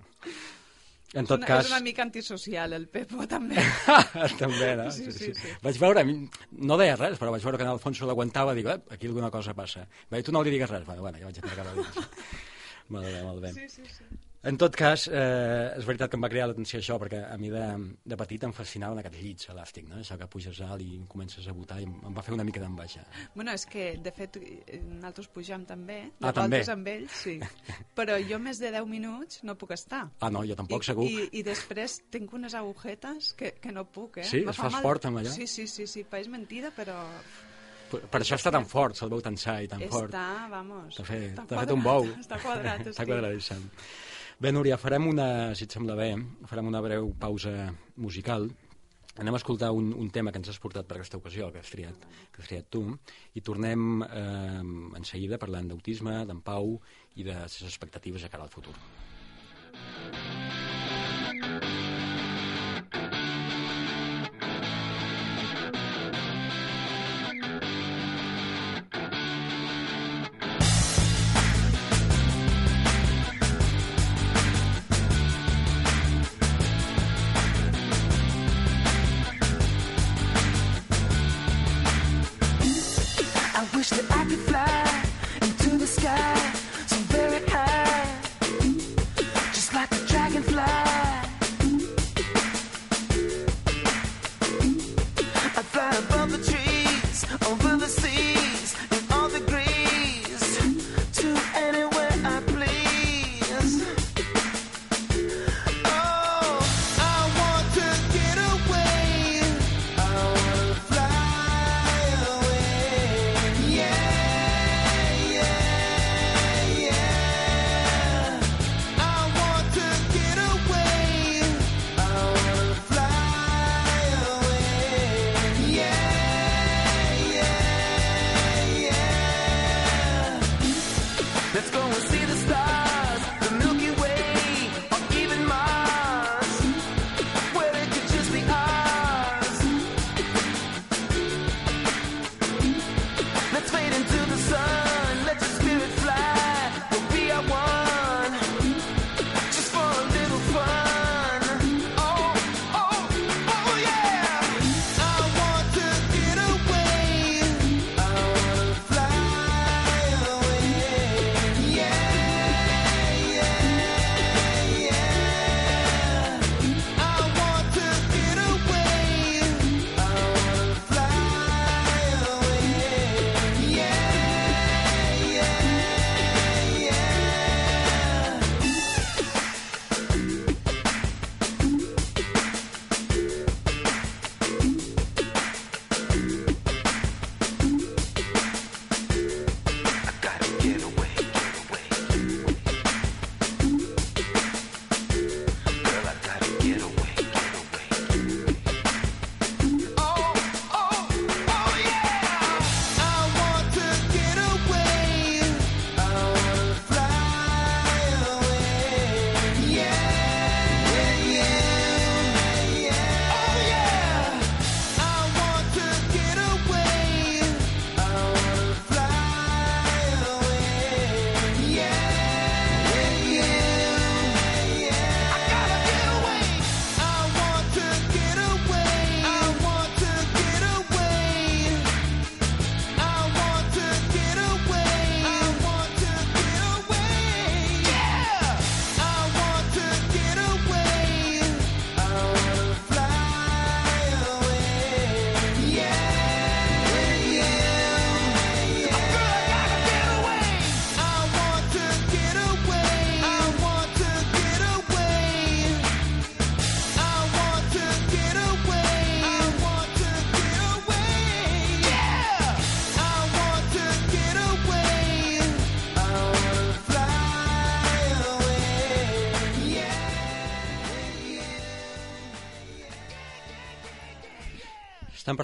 En 1.10 1.26
tot 1.26 1.40
és 1.40 1.42
una, 1.42 1.48
cas... 1.48 1.64
És 1.66 1.72
una 1.72 1.82
mica 1.82 2.04
antisocial, 2.06 2.74
el 2.76 2.86
Pepo, 2.92 3.26
també. 3.34 3.58
també, 4.42 4.70
no? 4.78 4.88
Sí, 4.94 5.10
sí, 5.10 5.32
sí. 5.34 5.54
Vaig 5.64 5.80
veure, 5.82 6.04
no 6.06 6.78
deia 6.80 6.96
res, 7.00 7.18
però 7.18 7.34
vaig 7.34 7.46
veure 7.46 7.58
que 7.60 7.66
en 7.66 7.72
Alfonso 7.74 8.06
l'aguantava, 8.06 8.54
dic, 8.58 8.70
eh, 8.70 8.78
aquí 8.94 9.10
alguna 9.10 9.32
cosa 9.34 9.56
passa. 9.58 9.86
Va 10.10 10.20
dir, 10.20 10.26
tu 10.26 10.34
no 10.36 10.44
li 10.46 10.54
digues 10.54 10.70
res. 10.70 10.86
Bueno, 10.86 11.06
bueno, 11.06 11.18
ja 11.18 11.30
vaig 11.30 11.42
encarregar 11.42 11.74
de 11.74 11.82
dir 11.82 12.08
Molt 12.94 13.06
bé, 13.06 13.20
molt 13.22 13.42
bé. 13.42 13.54
Sí, 13.54 13.68
sí, 13.70 13.86
sí. 13.86 14.29
En 14.42 14.56
tot 14.56 14.72
cas, 14.72 15.02
eh, 15.12 15.74
és 15.76 15.84
veritat 15.84 16.08
que 16.08 16.16
em 16.16 16.22
va 16.24 16.28
crear 16.32 16.46
l'atenció 16.48 16.78
això, 16.80 16.94
perquè 16.96 17.18
a 17.28 17.34
mi 17.36 17.50
de, 17.52 17.64
de 18.08 18.16
petit 18.16 18.46
em 18.46 18.54
fascinaven 18.56 18.96
aquests 19.02 19.18
llits 19.20 19.48
elàstics, 19.52 19.90
no? 19.90 19.98
això 20.00 20.16
que 20.16 20.28
puges 20.32 20.62
alt 20.64 20.80
i 20.80 20.94
comences 21.12 21.44
a 21.44 21.52
botar, 21.52 21.76
i 21.82 21.84
em 21.84 22.14
va 22.16 22.22
fer 22.24 22.32
una 22.32 22.46
mica 22.48 22.62
d'enveja. 22.62 23.02
Bueno, 23.34 23.52
és 23.52 23.66
que, 23.68 23.98
de 24.00 24.12
fet, 24.16 24.38
nosaltres 24.86 25.28
pugem 25.34 25.66
també, 25.68 25.98
de 26.16 26.26
Ah, 26.30 26.32
també? 26.32 26.62
amb 26.72 26.88
ells, 26.88 27.12
sí. 27.26 27.36
Però 27.98 28.16
jo 28.24 28.38
més 28.40 28.62
de 28.64 28.72
10 28.72 28.88
minuts 28.88 29.42
no 29.44 29.58
puc 29.60 29.76
estar. 29.76 30.06
Ah, 30.24 30.30
no, 30.32 30.40
jo 30.48 30.56
tampoc, 30.56 30.80
I, 30.80 30.88
segur. 30.88 31.04
I, 31.04 31.28
I 31.36 31.44
després 31.44 32.00
tinc 32.10 32.32
unes 32.32 32.56
agujetes 32.56 33.34
que, 33.36 33.52
que 33.60 33.76
no 33.76 33.84
puc, 33.92 34.22
eh? 34.24 34.24
Sí? 34.24 34.40
Es 34.40 34.56
fa 34.56 34.70
fas 34.70 34.78
mal. 34.78 34.82
fort 34.88 35.04
amb 35.10 35.20
allò? 35.20 35.36
Sí, 35.36 35.46
sí, 35.46 35.66
sí, 35.68 35.84
sí, 35.86 36.06
pareix 36.08 36.32
mentida, 36.32 36.72
però 36.72 36.96
Per, 37.90 37.98
per 38.08 38.20
això 38.22 38.36
està 38.38 38.52
tan 38.54 38.64
fort, 38.70 38.94
se'l 38.96 39.10
veu 39.10 39.20
tan 39.20 39.36
sa 39.36 39.56
i 39.60 39.66
tan 39.68 39.80
fort. 39.90 40.12
està, 40.14 40.46
vamos... 40.48 40.94
T'ha 40.96 41.04
fet, 41.04 41.32
està 41.42 41.58
fet 41.60 41.72
un 41.74 41.80
bou. 41.82 42.06
Està 42.22 42.38
quadrat, 42.40 42.86
Està 42.86 43.04
quadradíssim. 43.04 43.64
Bé, 44.40 44.48
Núria, 44.56 44.78
farem 44.80 45.04
una, 45.04 45.24
si 45.52 45.66
et 45.66 45.74
sembla 45.76 45.92
bé, 45.98 46.14
farem 46.48 46.70
una 46.70 46.80
breu 46.80 47.10
pausa 47.20 47.50
musical. 48.00 48.46
Anem 49.20 49.36
a 49.36 49.40
escoltar 49.42 49.68
un, 49.76 49.90
un 49.92 50.08
tema 50.14 50.32
que 50.32 50.40
ens 50.40 50.48
has 50.48 50.60
portat 50.62 50.88
per 50.88 50.96
aquesta 50.96 51.20
ocasió, 51.20 51.50
que 51.52 51.60
has 51.60 51.68
triat, 51.68 52.06
que 52.32 52.40
has 52.40 52.48
triat 52.48 52.70
tu, 52.72 52.80
i 53.36 53.44
tornem 53.44 54.00
eh, 54.06 54.64
en 54.96 55.08
seguida 55.10 55.36
parlant 55.44 55.68
d'autisme, 55.68 56.22
d'en 56.24 56.40
Pau 56.40 56.78
i 57.20 57.28
de 57.28 57.36
les 57.36 57.60
expectatives 57.68 58.24
a 58.24 58.32
cara 58.32 58.48
al 58.48 58.56
futur. 58.56 58.78
I 59.76 60.69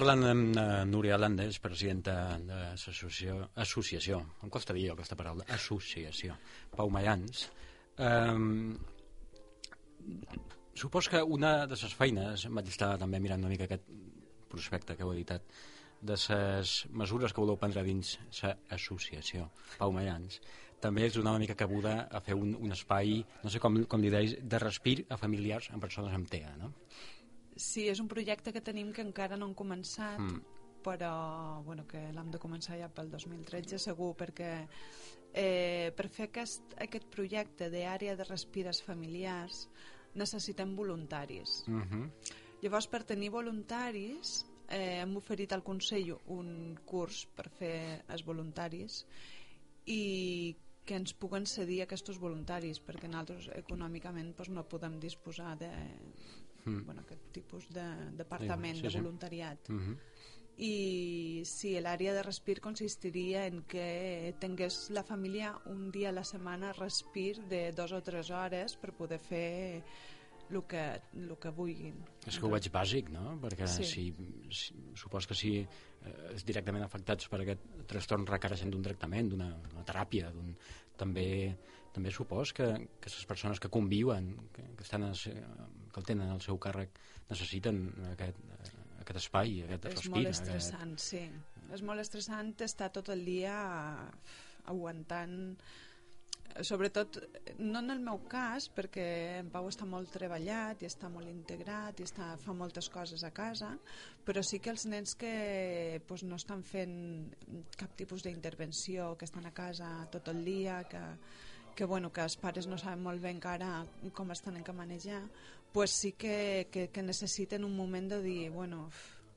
parlant 0.07 0.29
amb 0.31 0.55
uh, 0.55 0.85
Núria 0.87 1.17
Landes, 1.19 1.57
presidenta 1.59 2.13
de 2.39 2.55
l'associació... 2.55 3.41
Associació, 3.59 4.21
em 4.45 4.51
costa 4.53 4.71
dir 4.71 4.85
aquesta 4.93 5.17
paraula, 5.19 5.43
associació, 5.51 6.37
Pau 6.71 6.87
Mayans. 6.93 7.41
Um, 7.99 8.77
supos 10.79 11.09
que 11.11 11.19
una 11.19 11.65
de 11.67 11.75
les 11.81 11.95
feines, 11.99 12.45
vaig 12.55 12.71
estar 12.71 12.93
també 13.01 13.19
mirant 13.19 13.43
una 13.43 13.51
mica 13.51 13.67
aquest 13.67 13.83
prospecte 14.47 14.95
que 14.95 15.03
heu 15.03 15.11
editat, 15.11 15.43
de 15.99 16.15
les 16.15 16.77
mesures 17.03 17.35
que 17.35 17.43
voleu 17.43 17.59
prendre 17.59 17.83
dins 17.83 18.13
l'associació 18.39 19.49
Pau 19.75 19.91
Mayans, 19.91 20.39
també 20.79 21.03
és 21.09 21.19
una 21.19 21.35
mica 21.41 21.59
cabuda 21.59 22.05
a 22.07 22.23
fer 22.23 22.39
un, 22.39 22.55
un 22.55 22.71
espai, 22.71 23.19
no 23.43 23.51
sé 23.51 23.59
com, 23.59 23.83
com 23.91 23.99
li 23.99 24.13
deis, 24.13 24.39
de 24.39 24.63
respir 24.63 25.01
a 25.09 25.19
familiars 25.19 25.67
amb 25.73 25.83
persones 25.83 26.15
amb 26.15 26.31
TEA, 26.31 26.55
no? 26.63 26.71
Sí, 27.57 27.87
és 27.89 27.99
un 27.99 28.07
projecte 28.07 28.53
que 28.53 28.61
tenim 28.61 28.93
que 28.93 29.01
encara 29.01 29.37
no 29.37 29.47
hem 29.47 29.55
començat, 29.57 30.19
Mm. 30.19 30.41
però 30.83 31.61
bueno, 31.65 31.85
que 31.87 31.99
l'hem 32.13 32.31
de 32.31 32.39
començar 32.39 32.77
ja 32.79 32.87
pel 32.87 33.09
2013 33.11 33.77
segur, 33.77 34.15
perquè 34.15 34.67
eh, 35.33 35.91
per 35.95 36.07
fer 36.09 36.29
aquest, 36.29 36.75
aquest 36.79 37.05
projecte 37.13 37.69
d'àrea 37.69 38.15
de 38.15 38.23
respires 38.23 38.81
familiars 38.81 39.67
necessitem 40.15 40.75
voluntaris. 40.75 41.63
Uh 41.67 41.81
-huh. 41.81 42.09
Llavors, 42.61 42.87
per 42.87 43.03
tenir 43.03 43.29
voluntaris, 43.29 44.45
eh, 44.69 45.01
hem 45.01 45.15
oferit 45.17 45.53
al 45.53 45.63
Consell 45.63 46.15
un 46.27 46.77
curs 46.85 47.25
per 47.35 47.49
fer 47.49 48.03
els 48.07 48.23
voluntaris 48.25 49.05
i 49.85 50.55
que 50.85 50.95
ens 50.95 51.13
puguen 51.13 51.45
cedir 51.45 51.81
aquests 51.81 52.17
voluntaris, 52.19 52.81
perquè 52.81 53.09
nosaltres 53.09 53.49
econòmicament 53.55 54.35
doncs, 54.35 54.49
no 54.49 54.63
podem 54.63 54.99
disposar 54.99 55.57
de 55.57 55.69
Mm. 56.67 56.85
bueno, 56.85 57.01
aquest 57.01 57.31
tipus 57.31 57.67
de 57.73 57.85
departament 58.17 58.75
Sí, 58.77 58.83
de 58.83 58.89
sí. 58.91 58.97
voluntariat. 58.99 59.69
Uh 59.69 59.75
-huh. 59.75 59.97
I 60.59 61.43
sí, 61.45 61.75
l'àrea 61.79 62.13
de 62.15 62.23
respir 62.23 62.59
consistiria 62.59 63.45
en 63.45 63.61
que 63.69 64.33
tingués 64.39 64.89
la 64.89 65.03
família 65.03 65.55
un 65.67 65.91
dia 65.91 66.09
a 66.09 66.11
la 66.11 66.23
setmana 66.23 66.73
respir 66.73 67.43
de 67.47 67.71
dos 67.73 67.91
o 67.91 68.01
tres 68.01 68.31
hores 68.31 68.75
per 68.75 68.91
poder 68.93 69.19
fer 69.19 69.83
el 70.49 70.63
que, 70.65 71.01
el 71.13 71.37
que 71.37 71.49
vulguin. 71.51 71.93
És 72.25 72.39
que 72.39 72.45
ho 72.45 72.49
veig 72.49 72.71
bàsic, 72.71 73.09
no? 73.09 73.37
Perquè 73.39 73.67
Sí. 73.67 73.83
si, 73.83 74.15
si, 74.49 74.73
supos 74.95 75.27
que 75.27 75.35
si 75.35 75.57
eh, 75.59 76.35
directament 76.45 76.83
afectats 76.85 77.27
per 77.27 77.41
aquest 77.41 77.59
trastorn 77.85 78.25
requereixen 78.25 78.71
d'un 78.71 78.81
tractament, 78.81 79.29
d'una 79.29 79.49
una 79.73 79.83
teràpia, 79.85 80.31
d'un 80.31 80.55
també 80.99 81.27
també 81.97 82.11
supos 82.13 82.51
que, 82.53 82.67
que 83.01 83.09
les 83.09 83.25
persones 83.25 83.59
que 83.59 83.71
conviuen, 83.73 84.29
que, 84.53 84.61
que, 84.77 84.85
estan 84.85 85.07
a, 85.07 85.13
que 85.17 86.01
el 86.01 86.05
tenen 86.05 86.29
al 86.29 86.43
seu 86.45 86.59
càrrec, 86.61 86.99
necessiten 87.31 87.79
aquest, 88.11 88.37
aquest 89.01 89.21
espai, 89.23 89.55
aquest 89.65 89.87
És 89.89 89.95
respir. 89.95 90.13
molt 90.13 90.29
estressant, 90.29 90.93
sí. 91.01 91.23
És 91.73 91.81
molt 91.81 92.03
estressant 92.03 92.53
estar 92.61 92.91
tot 92.93 93.09
el 93.09 93.25
dia 93.25 93.55
aguantant 94.69 95.57
sobretot, 96.61 97.19
no 97.59 97.79
en 97.79 97.91
el 97.93 97.99
meu 98.01 98.21
cas, 98.29 98.67
perquè 98.73 99.05
en 99.41 99.49
Pau 99.53 99.67
està 99.69 99.85
molt 99.89 100.09
treballat 100.13 100.81
i 100.81 100.87
està 100.89 101.09
molt 101.11 101.29
integrat 101.29 101.99
i 101.99 102.05
està, 102.07 102.31
fa 102.41 102.55
moltes 102.57 102.89
coses 102.93 103.23
a 103.23 103.31
casa, 103.35 103.73
però 104.25 104.43
sí 104.45 104.59
que 104.59 104.71
els 104.73 104.87
nens 104.89 105.15
que 105.19 106.01
pues, 106.07 106.23
no 106.23 106.39
estan 106.39 106.63
fent 106.63 106.95
cap 107.77 107.93
tipus 107.99 108.25
d'intervenció, 108.25 109.15
que 109.17 109.25
estan 109.29 109.45
a 109.45 109.53
casa 109.53 109.91
tot 110.11 110.31
el 110.33 110.43
dia, 110.45 110.81
que, 110.89 111.03
que, 111.75 111.85
bueno, 111.85 112.11
que 112.11 112.25
els 112.25 112.37
pares 112.41 112.67
no 112.67 112.79
saben 112.81 113.05
molt 113.05 113.21
bé 113.21 113.35
encara 113.35 113.83
com 114.17 114.33
es 114.33 114.41
tenen 114.41 114.65
que 114.65 114.73
manejar, 114.73 115.21
pues 115.73 115.91
sí 115.93 116.13
que, 116.13 116.67
que, 116.71 116.89
que 116.89 117.05
necessiten 117.05 117.63
un 117.63 117.75
moment 117.77 118.09
de 118.15 118.21
dir, 118.23 118.49
bueno, 118.49 118.89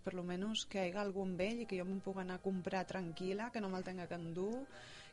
per 0.03 0.15
lo 0.15 0.23
menos 0.25 0.65
que 0.65 0.87
hi 0.89 0.93
hagi 0.97 1.21
amb 1.21 1.41
ell 1.45 1.65
i 1.65 1.69
que 1.69 1.77
jo 1.77 1.85
me'n 1.85 2.01
pugui 2.01 2.25
anar 2.25 2.41
a 2.41 2.45
comprar 2.45 2.87
tranquil·la, 2.89 3.51
que 3.53 3.61
no 3.61 3.69
me'l 3.69 3.85
tenga 3.85 4.09
que 4.09 4.17
endur, 4.17 4.65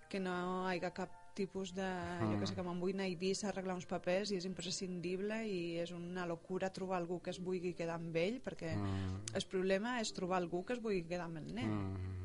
que 0.07 0.21
no 0.23 0.37
hi 0.71 0.77
hagi 0.77 0.93
cap 0.95 1.26
tipus 1.37 1.73
de... 1.77 1.85
Jo 2.31 2.39
que 2.41 2.49
sé, 2.49 2.55
que 2.57 2.65
me'n 2.65 2.81
vull 2.81 2.95
anar 2.95 3.05
a 3.05 3.11
Eivissa 3.11 3.47
a 3.47 3.51
arreglar 3.53 3.77
uns 3.77 3.87
papers 3.89 4.33
i 4.33 4.39
és 4.41 4.47
imprescindible 4.49 5.39
i 5.47 5.59
és 5.83 5.93
una 5.95 6.25
locura 6.29 6.71
trobar 6.73 6.97
algú 7.01 7.19
que 7.21 7.31
es 7.33 7.39
vulgui 7.43 7.75
quedar 7.77 7.99
amb 8.01 8.15
ell 8.17 8.41
perquè 8.43 8.73
Mm. 8.77 9.33
el 9.37 9.45
problema 9.49 9.97
és 10.01 10.11
trobar 10.13 10.37
algú 10.41 10.63
que 10.65 10.75
es 10.75 10.81
vulgui 10.83 11.03
quedar 11.07 11.25
amb 11.29 11.39
el 11.41 11.53
nen. 11.55 11.71
Mm. 11.73 12.15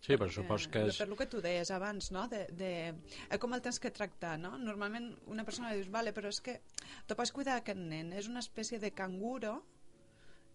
Sí, 0.00 0.16
però 0.16 0.30
supos 0.32 0.64
que 0.72 0.86
és... 0.88 0.96
Per 0.96 1.06
lo 1.10 1.16
que 1.18 1.26
tu 1.28 1.42
deies 1.44 1.70
abans, 1.76 2.08
no? 2.14 2.22
De, 2.32 2.46
de, 2.56 2.70
eh, 3.28 3.38
com 3.38 3.52
el 3.52 3.60
tens 3.60 3.78
que 3.78 3.90
tractar, 3.92 4.38
no? 4.40 4.54
Normalment 4.58 5.10
una 5.28 5.44
persona 5.44 5.74
dius, 5.76 5.90
vale, 5.92 6.14
però 6.16 6.32
és 6.32 6.40
que 6.40 6.56
tu 7.06 7.16
pots 7.18 7.32
cuidar 7.36 7.58
aquest 7.60 7.78
nen, 7.78 8.14
és 8.16 8.30
una 8.32 8.40
espècie 8.40 8.80
de 8.80 8.94
canguro 8.96 9.58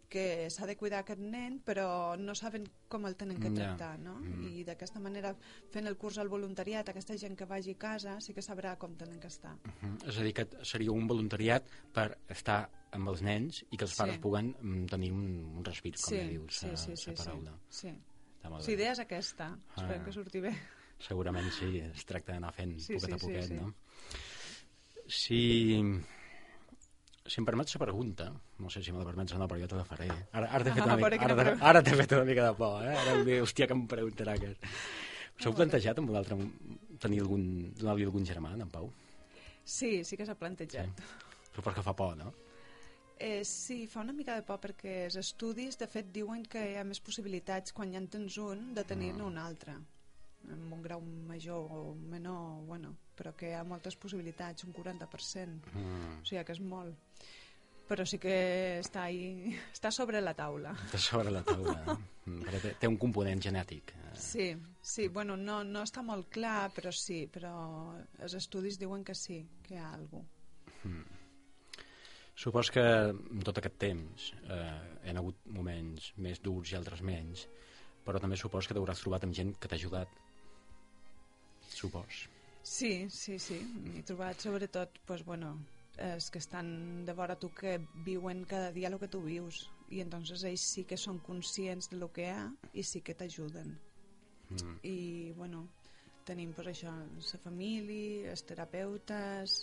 que 0.10 0.50
s'ha 0.50 0.66
de 0.68 0.76
cuidar 0.78 1.00
aquest 1.04 1.20
nen, 1.20 1.60
però 1.66 2.16
no 2.18 2.36
saben 2.36 2.68
com 2.88 3.06
el 3.06 3.16
tenen 3.16 3.40
que 3.42 3.50
tractar, 3.52 3.98
no? 4.00 4.16
Mm. 4.22 4.48
I 4.48 4.64
d'aquesta 4.64 5.00
manera, 5.00 5.36
fent 5.74 5.88
el 5.88 5.98
curs 5.98 6.18
al 6.22 6.30
voluntariat, 6.30 6.88
aquesta 6.90 7.18
gent 7.18 7.36
que 7.36 7.46
vagi 7.46 7.72
a 7.76 7.78
casa 7.78 8.20
sí 8.22 8.34
que 8.34 8.42
sabrà 8.42 8.78
com 8.78 8.96
tenen 8.96 9.20
que 9.20 9.28
estar. 9.28 9.56
Mhm. 9.82 9.98
És 10.08 10.18
a 10.18 10.24
dir, 10.24 10.34
que 10.34 10.48
seria 10.64 10.92
un 10.92 11.08
voluntariat 11.08 11.66
per 11.94 12.18
estar 12.30 12.70
amb 12.92 13.10
els 13.10 13.22
nens 13.22 13.66
i 13.72 13.78
que 13.78 13.86
els 13.86 13.96
pares 13.96 14.16
Sí. 14.16 14.22
puguen 14.22 14.56
mm, 14.62 14.86
tenir 14.88 15.12
un, 15.12 15.26
un 15.58 15.66
respir, 15.66 15.94
com 15.96 16.10
sí, 16.14 16.18
ja 16.18 16.28
dius, 16.30 16.56
sí, 16.56 16.68
la, 16.68 16.78
sí, 16.78 16.90
la 16.92 16.96
sí, 16.98 17.12
paraula. 17.12 17.52
sí, 17.70 17.90
sí. 17.90 17.96
La 18.44 18.50
bé. 18.50 18.72
idea 18.74 18.92
és 18.92 19.00
aquesta. 19.00 19.58
Esperem 19.76 20.02
Ah. 20.02 20.06
que 20.06 20.12
surti 20.12 20.40
bé. 20.40 20.54
Segurament 21.00 21.50
sí, 21.52 21.80
es 21.80 22.06
tracta 22.06 22.32
d'anar 22.34 22.54
fent 22.54 22.80
Sí, 22.80 22.94
poquet 22.94 23.10
sí, 23.10 23.12
a 23.14 23.18
sí, 23.18 23.26
poquet, 23.26 23.48
sí. 23.48 23.54
no? 23.56 23.74
Si, 25.08 25.84
si 27.26 27.40
em 27.42 27.46
permets 27.48 27.74
la 27.76 27.82
pregunta, 27.86 28.28
no 28.60 28.70
sé 28.70 28.84
si 28.84 28.92
me 28.94 29.00
la 29.00 29.06
permets 29.08 29.34
o 29.34 29.40
no, 29.40 29.48
però 29.50 29.60
jo 29.62 29.68
te 29.72 29.76
la 29.80 29.84
faré. 29.88 30.08
Ara, 30.32 30.48
ara 30.48 30.64
t'he 30.64 30.74
fet, 30.76 30.82
Ah, 30.82 30.86
una 30.86 30.94
a 30.94 30.98
veure 31.02 31.18
mica, 31.20 31.32
ara, 31.34 31.58
ara 31.72 31.82
t'he 31.84 31.96
fet 31.98 32.12
una 32.14 32.26
mica 32.28 32.46
de 32.50 32.54
por, 32.60 32.84
eh? 32.86 32.94
Ara 33.02 33.16
em 33.18 33.26
diu, 33.26 33.44
hòstia, 33.44 33.68
que 33.68 33.74
em 33.74 33.88
preguntarà 33.88 34.36
aquest. 34.38 34.62
S'heu 35.40 35.52
veure. 35.52 35.56
plantejat 35.58 35.98
amb 36.00 36.10
un 36.14 36.16
altre, 36.22 36.38
tenir 37.00 37.20
algun, 37.22 37.74
donar-li 37.76 38.06
algun 38.08 38.26
germà, 38.26 38.54
en 38.54 38.70
Pau? 38.70 38.92
Sí, 39.64 40.04
sí 40.06 40.16
que 40.18 40.26
s'ha 40.26 40.36
plantejat. 40.38 41.02
Supos 41.56 41.74
que 41.74 41.82
fa 41.82 41.94
por, 41.96 42.16
no? 42.18 42.34
Eh, 43.18 43.44
sí, 43.46 43.88
fa 43.88 44.02
una 44.02 44.14
mica 44.14 44.36
de 44.36 44.44
por 44.44 44.60
perquè 44.60 45.06
els 45.06 45.16
estudis, 45.16 45.78
de 45.80 45.88
fet, 45.88 46.12
diuen 46.12 46.44
que 46.46 46.62
hi 46.72 46.76
ha 46.78 46.84
més 46.84 47.00
possibilitats 47.00 47.72
quan 47.74 47.92
ja 47.92 47.98
en 47.98 48.08
tens 48.08 48.38
un 48.38 48.74
de 48.76 48.84
tenir-ne 48.84 49.24
Ah. 49.24 49.26
un 49.26 49.38
altre 49.38 49.74
amb 50.52 50.74
un 50.74 50.82
grau 50.84 51.02
major 51.02 51.68
o 51.72 51.96
menor, 51.96 52.62
bueno, 52.68 52.96
però 53.18 53.34
que 53.36 53.50
hi 53.50 53.54
ha 53.58 53.64
moltes 53.64 53.96
possibilitats, 53.96 54.64
un 54.68 54.74
40%, 54.74 55.72
Mm. 55.74 56.22
o 56.22 56.26
sigui 56.26 56.44
que 56.46 56.52
és 56.54 56.60
molt. 56.62 56.96
Però 57.88 58.02
sí 58.06 58.18
que 58.18 58.80
està 58.82 59.04
ahí, 59.04 59.54
està 59.76 59.92
sobre 59.92 60.20
la 60.22 60.34
taula. 60.34 60.72
Està 60.88 60.98
sobre 60.98 61.32
la 61.32 61.44
taula. 61.44 61.80
Mm, 62.26 62.42
perquè 62.42 62.60
té, 62.64 62.70
té 62.82 62.88
un 62.90 62.96
component 62.98 63.38
genètic. 63.40 63.92
eh? 63.94 64.16
Sí, 64.18 64.48
sí, 64.82 65.04
bueno, 65.10 65.36
no, 65.38 65.60
no 65.64 65.84
està 65.86 66.02
molt 66.02 66.26
clar, 66.34 66.72
però 66.74 66.90
sí, 66.92 67.28
però 67.32 67.94
els 68.18 68.34
estudis 68.34 68.80
diuen 68.82 69.04
que 69.06 69.14
sí, 69.14 69.44
que 69.62 69.76
hi 69.76 69.78
ha 69.78 69.92
alguna 69.94 70.26
Supos 72.36 72.70
que 72.74 72.82
en 72.84 73.44
tot 73.48 73.58
aquest 73.62 73.78
temps 73.80 74.26
eh, 74.44 74.80
hi 75.06 75.14
ha 75.14 75.20
hagut 75.22 75.38
moments 75.56 76.10
més 76.18 76.42
durs 76.44 76.74
i 76.74 76.76
altres 76.76 77.02
menys, 77.06 77.46
però 78.04 78.20
també 78.20 78.36
supos 78.42 78.68
que 78.68 78.74
t'hauràs 78.76 79.00
trobat 79.06 79.24
amb 79.24 79.34
gent 79.38 79.54
que 79.62 79.70
t'ha 79.72 79.78
ajudat. 79.80 80.10
Supos. 81.76 82.26
Sí, 82.64 83.10
sí, 83.12 83.38
sí. 83.38 83.60
M'he 83.84 84.02
trobat 84.08 84.42
sobretot, 84.42 84.96
pues, 85.06 85.24
bueno, 85.28 85.58
els 86.02 86.30
que 86.32 86.40
estan 86.40 87.06
de 87.06 87.14
vora 87.14 87.36
tu 87.40 87.52
que 87.54 87.78
viuen 88.06 88.44
cada 88.50 88.72
dia 88.72 88.90
el 88.90 88.98
que 89.00 89.08
tu 89.12 89.22
vius 89.24 89.70
i 89.94 90.02
entonces 90.04 90.44
ells 90.44 90.64
sí 90.74 90.84
que 90.90 90.98
són 90.98 91.20
conscients 91.24 91.92
de 91.92 92.00
lo 92.02 92.10
que 92.12 92.26
hi 92.26 92.32
ha 92.34 92.46
i 92.74 92.84
sí 92.84 93.02
que 93.06 93.16
t'ajuden. 93.16 93.76
Mm. 94.50 94.74
I, 94.84 94.98
bueno, 95.38 95.68
tenim 96.26 96.54
pues, 96.58 96.72
això, 96.74 96.92
la 96.96 97.42
família, 97.44 98.32
els 98.34 98.44
terapeutes, 98.50 99.60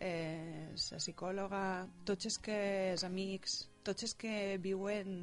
eh, 0.00 0.72
la 0.74 0.98
psicòloga, 1.00 1.62
tots 2.04 2.30
els 2.30 2.38
que 2.42 2.56
els 2.92 3.04
amics, 3.06 3.64
tots 3.84 4.06
els 4.06 4.14
que 4.18 4.34
viuen 4.62 5.14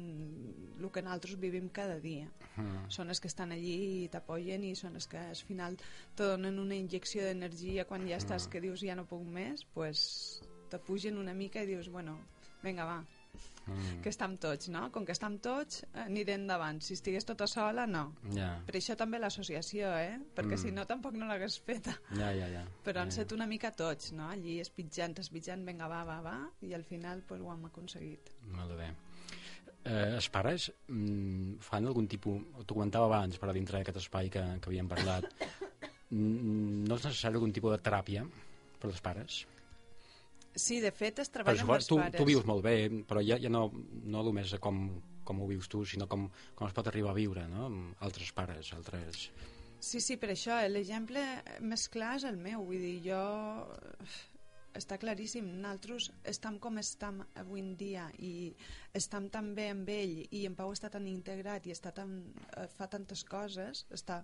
el 0.78 0.90
que 0.90 1.02
nosaltres 1.02 1.38
vivim 1.40 1.68
cada 1.68 1.98
dia. 2.00 2.30
Mm. 2.56 2.90
són 2.92 3.08
els 3.08 3.20
que 3.20 3.30
estan 3.32 3.54
allí 3.54 3.76
i 4.04 4.08
t'apoyen 4.12 4.64
i 4.68 4.74
són 4.76 4.98
els 4.98 5.06
que 5.08 5.16
al 5.16 5.38
final 5.48 5.78
te 6.16 6.26
donen 6.28 6.58
una 6.60 6.76
injecció 6.76 7.24
d'energia 7.24 7.86
quan 7.88 8.04
ja 8.04 8.18
estàs 8.20 8.44
que 8.52 8.60
dius 8.60 8.82
ja 8.84 8.96
no 8.98 9.06
puc 9.08 9.24
més 9.24 9.64
pues 9.72 10.02
te 10.68 10.76
pugen 10.76 11.16
una 11.16 11.32
mica 11.32 11.62
i 11.64 11.70
dius 11.70 11.88
bueno, 11.88 12.18
vinga 12.60 12.84
va, 12.84 12.98
Mm. 13.62 14.00
que 14.02 14.10
estem 14.10 14.32
tots 14.42 14.68
no? 14.74 14.88
com 14.90 15.04
que 15.06 15.14
estem 15.14 15.36
tots 15.38 15.84
eh, 15.84 16.02
aniré 16.02 16.34
endavant 16.34 16.80
si 16.82 16.96
estigués 16.98 17.24
tota 17.28 17.46
sola 17.46 17.84
no 17.86 18.08
Ja, 18.34 18.56
per 18.66 18.74
això 18.74 18.96
també 18.98 19.20
l'associació 19.22 19.92
eh? 20.00 20.16
perquè 20.34 20.56
Mm. 20.56 20.62
si 20.64 20.72
no 20.74 20.84
tampoc 20.84 21.14
no 21.14 21.28
l'hagués 21.30 21.60
feta 21.62 21.94
ja, 22.10 22.32
ja. 22.34 22.48
ja. 22.50 22.64
però 22.82 23.04
han 23.04 23.14
ja. 23.14 23.20
set 23.20 23.32
una 23.32 23.46
mica 23.46 23.70
tots 23.70 24.10
no? 24.18 24.26
allí 24.28 24.58
espitjant, 24.60 25.14
espitjant, 25.22 25.62
vinga 25.64 25.86
va, 25.86 26.02
va, 26.04 26.18
va 26.20 26.36
i 26.66 26.74
al 26.74 26.82
final 26.82 27.22
pues, 27.22 27.40
ho 27.40 27.52
hem 27.54 27.64
aconseguit 27.70 28.34
Molt 28.52 28.74
bé. 28.76 28.90
Eh, 29.84 30.14
els 30.14 30.28
pares 30.30 30.68
mm, 30.88 31.62
fan 31.64 31.86
algun 31.86 32.06
tipus... 32.06 32.42
T'ho 32.66 32.74
comentava 32.74 33.08
abans, 33.08 33.38
però 33.38 33.54
dintre 33.54 33.78
d'aquest 33.78 33.98
espai 33.98 34.28
que, 34.30 34.42
que 34.62 34.70
havíem 34.70 34.90
parlat. 34.90 35.26
mm, 36.14 36.84
no 36.86 36.98
és 36.98 37.06
necessari 37.08 37.38
algun 37.38 37.54
tipus 37.54 37.74
de 37.74 37.80
teràpia 37.82 38.22
per 38.78 38.90
als 38.90 39.02
pares? 39.02 39.40
Sí, 40.54 40.80
de 40.80 40.92
fet 40.94 41.22
es 41.22 41.32
treballa 41.32 41.60
amb 41.60 41.68
supos, 41.68 41.82
els 41.82 41.90
tu, 41.90 41.98
pares 42.00 42.20
tu 42.20 42.26
vius 42.28 42.46
molt 42.48 42.64
bé, 42.64 42.76
però 43.08 43.22
ja, 43.24 43.38
ja 43.42 43.50
no, 43.52 43.66
no 44.04 44.24
només 44.26 44.54
com, 44.62 44.82
com 45.24 45.40
ho 45.42 45.48
vius 45.50 45.70
tu, 45.72 45.84
sinó 45.88 46.08
com, 46.10 46.28
com 46.58 46.68
es 46.68 46.76
pot 46.76 46.90
arribar 46.90 47.12
a 47.12 47.18
viure, 47.18 47.46
no? 47.50 47.66
Amb 47.70 48.06
altres 48.08 48.32
pares, 48.36 48.72
altres... 48.76 49.28
Sí, 49.82 49.98
sí, 49.98 50.14
per 50.14 50.30
això 50.30 50.60
eh, 50.62 50.68
l'exemple 50.70 51.22
més 51.66 51.88
clar 51.90 52.14
és 52.20 52.26
el 52.28 52.36
meu, 52.38 52.62
vull 52.68 52.84
dir, 52.84 52.98
jo 53.08 53.22
està 54.78 54.96
claríssim, 55.00 55.48
nosaltres 55.60 56.08
estem 56.28 56.58
com 56.62 56.78
estem 56.80 57.20
avui 57.40 57.60
en 57.60 57.72
dia 57.76 58.06
i 58.24 58.52
estem 58.96 59.28
tan 59.32 59.52
bé 59.56 59.68
amb 59.72 59.90
ell 59.92 60.14
i 60.30 60.44
en 60.48 60.56
Pau 60.56 60.72
està 60.72 60.88
tan 60.92 61.08
integrat 61.10 61.66
i 61.68 61.74
està 61.74 61.92
tan, 61.96 62.14
eh, 62.56 62.68
fa 62.76 62.88
tantes 62.92 63.24
coses 63.28 63.84
està, 63.92 64.22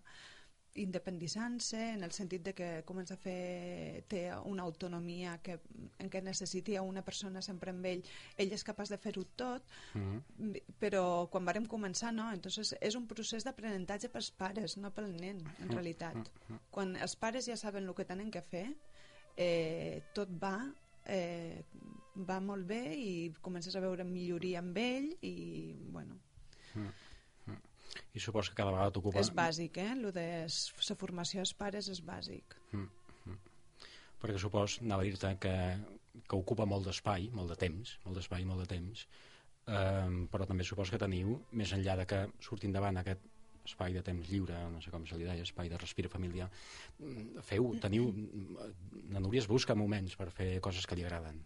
independitzant-se 0.78 1.80
en 1.94 2.02
el 2.06 2.12
sentit 2.14 2.42
de 2.46 2.52
que 2.54 2.68
comença 2.86 3.14
a 3.14 3.20
fer 3.20 4.04
té 4.08 4.22
una 4.46 4.62
autonomia 4.62 5.36
que, 5.42 5.58
en 5.98 6.10
què 6.10 6.22
necessiti 6.22 6.76
a 6.76 6.82
una 6.86 7.02
persona 7.02 7.42
sempre 7.42 7.70
amb 7.74 7.84
ell. 7.90 8.02
Ell 8.38 8.52
és 8.54 8.64
capaç 8.64 8.92
de 8.94 8.98
fer-ho 8.98 9.24
tot 9.36 9.62
Mm. 9.94 10.52
però 10.80 11.28
quan 11.30 11.44
vàrem 11.46 11.66
començar 11.66 12.12
no, 12.12 12.30
entonces 12.32 12.74
és 12.80 12.94
un 12.94 13.06
procés 13.06 13.44
d'aprenentatge 13.44 14.08
pels 14.08 14.30
pares 14.30 14.76
no 14.76 14.90
pel 14.94 15.10
nen, 15.16 15.38
Mm, 15.42 15.62
en 15.62 15.68
realitat. 15.70 16.30
Quan 16.70 16.96
els 16.96 17.16
pares 17.16 17.46
ja 17.46 17.56
saben 17.56 17.86
el 17.88 17.94
que 17.94 18.04
tenen 18.04 18.30
que 18.30 18.42
fer 18.42 18.66
eh, 19.36 20.02
tot 20.14 20.28
va 20.42 20.72
eh, 21.06 21.64
va 22.28 22.40
molt 22.40 22.66
bé 22.66 22.94
i 22.98 23.32
comences 23.40 23.74
a 23.76 23.80
veure 23.80 24.04
milloria 24.04 24.58
amb 24.58 24.76
ell 24.76 25.16
i 25.22 25.74
bueno, 25.90 26.18
I 28.14 28.20
suposo 28.22 28.52
que 28.52 28.58
cada 28.60 28.74
vegada 28.74 28.94
t'ocupa... 28.94 29.20
és 29.22 29.30
bàsic 29.34 29.78
eh? 29.82 29.94
lo 29.98 30.12
de 30.14 30.26
la 30.46 30.96
formació 31.00 31.44
als 31.44 31.54
pares 31.54 31.88
és 31.92 32.02
bàsic. 32.04 32.58
Perquè 34.18 34.38
supos, 34.42 34.80
anava 34.82 35.04
a 35.04 35.06
dir-te 35.06 35.32
que, 35.38 35.54
que 36.26 36.38
ocupa 36.38 36.66
molt 36.66 36.88
d'espai, 36.88 37.28
molt 37.34 37.52
de 37.54 37.56
temps, 37.60 37.98
molt 38.04 38.18
d'espai, 38.18 38.46
molt 38.48 38.64
de 38.64 38.68
temps, 38.72 39.04
eh, 39.70 40.14
però 40.32 40.46
també 40.48 40.66
supos 40.66 40.90
que 40.90 40.98
teniu, 40.98 41.36
més 41.52 41.74
enllà 41.76 41.94
de 42.00 42.06
que 42.10 42.24
surtin 42.42 42.74
davant 42.74 42.98
aquest 42.98 43.22
espai 43.68 43.94
de 43.94 44.02
temps 44.02 44.26
lliure, 44.32 44.56
no 44.72 44.80
sé 44.82 44.90
com 44.90 45.04
se 45.06 45.18
li 45.20 45.28
deia, 45.28 45.44
espai 45.44 45.68
de 45.70 45.78
respir 45.78 46.08
familiar, 46.10 46.48
mm, 46.98 47.44
feu, 47.46 47.70
teniu... 47.82 48.10
La 49.12 49.22
Núria 49.22 49.44
es 49.44 49.48
busca 49.50 49.76
moments 49.78 50.16
per 50.18 50.30
fer 50.34 50.50
coses 50.64 50.88
que 50.88 50.96
li 50.98 51.04
agraden, 51.06 51.38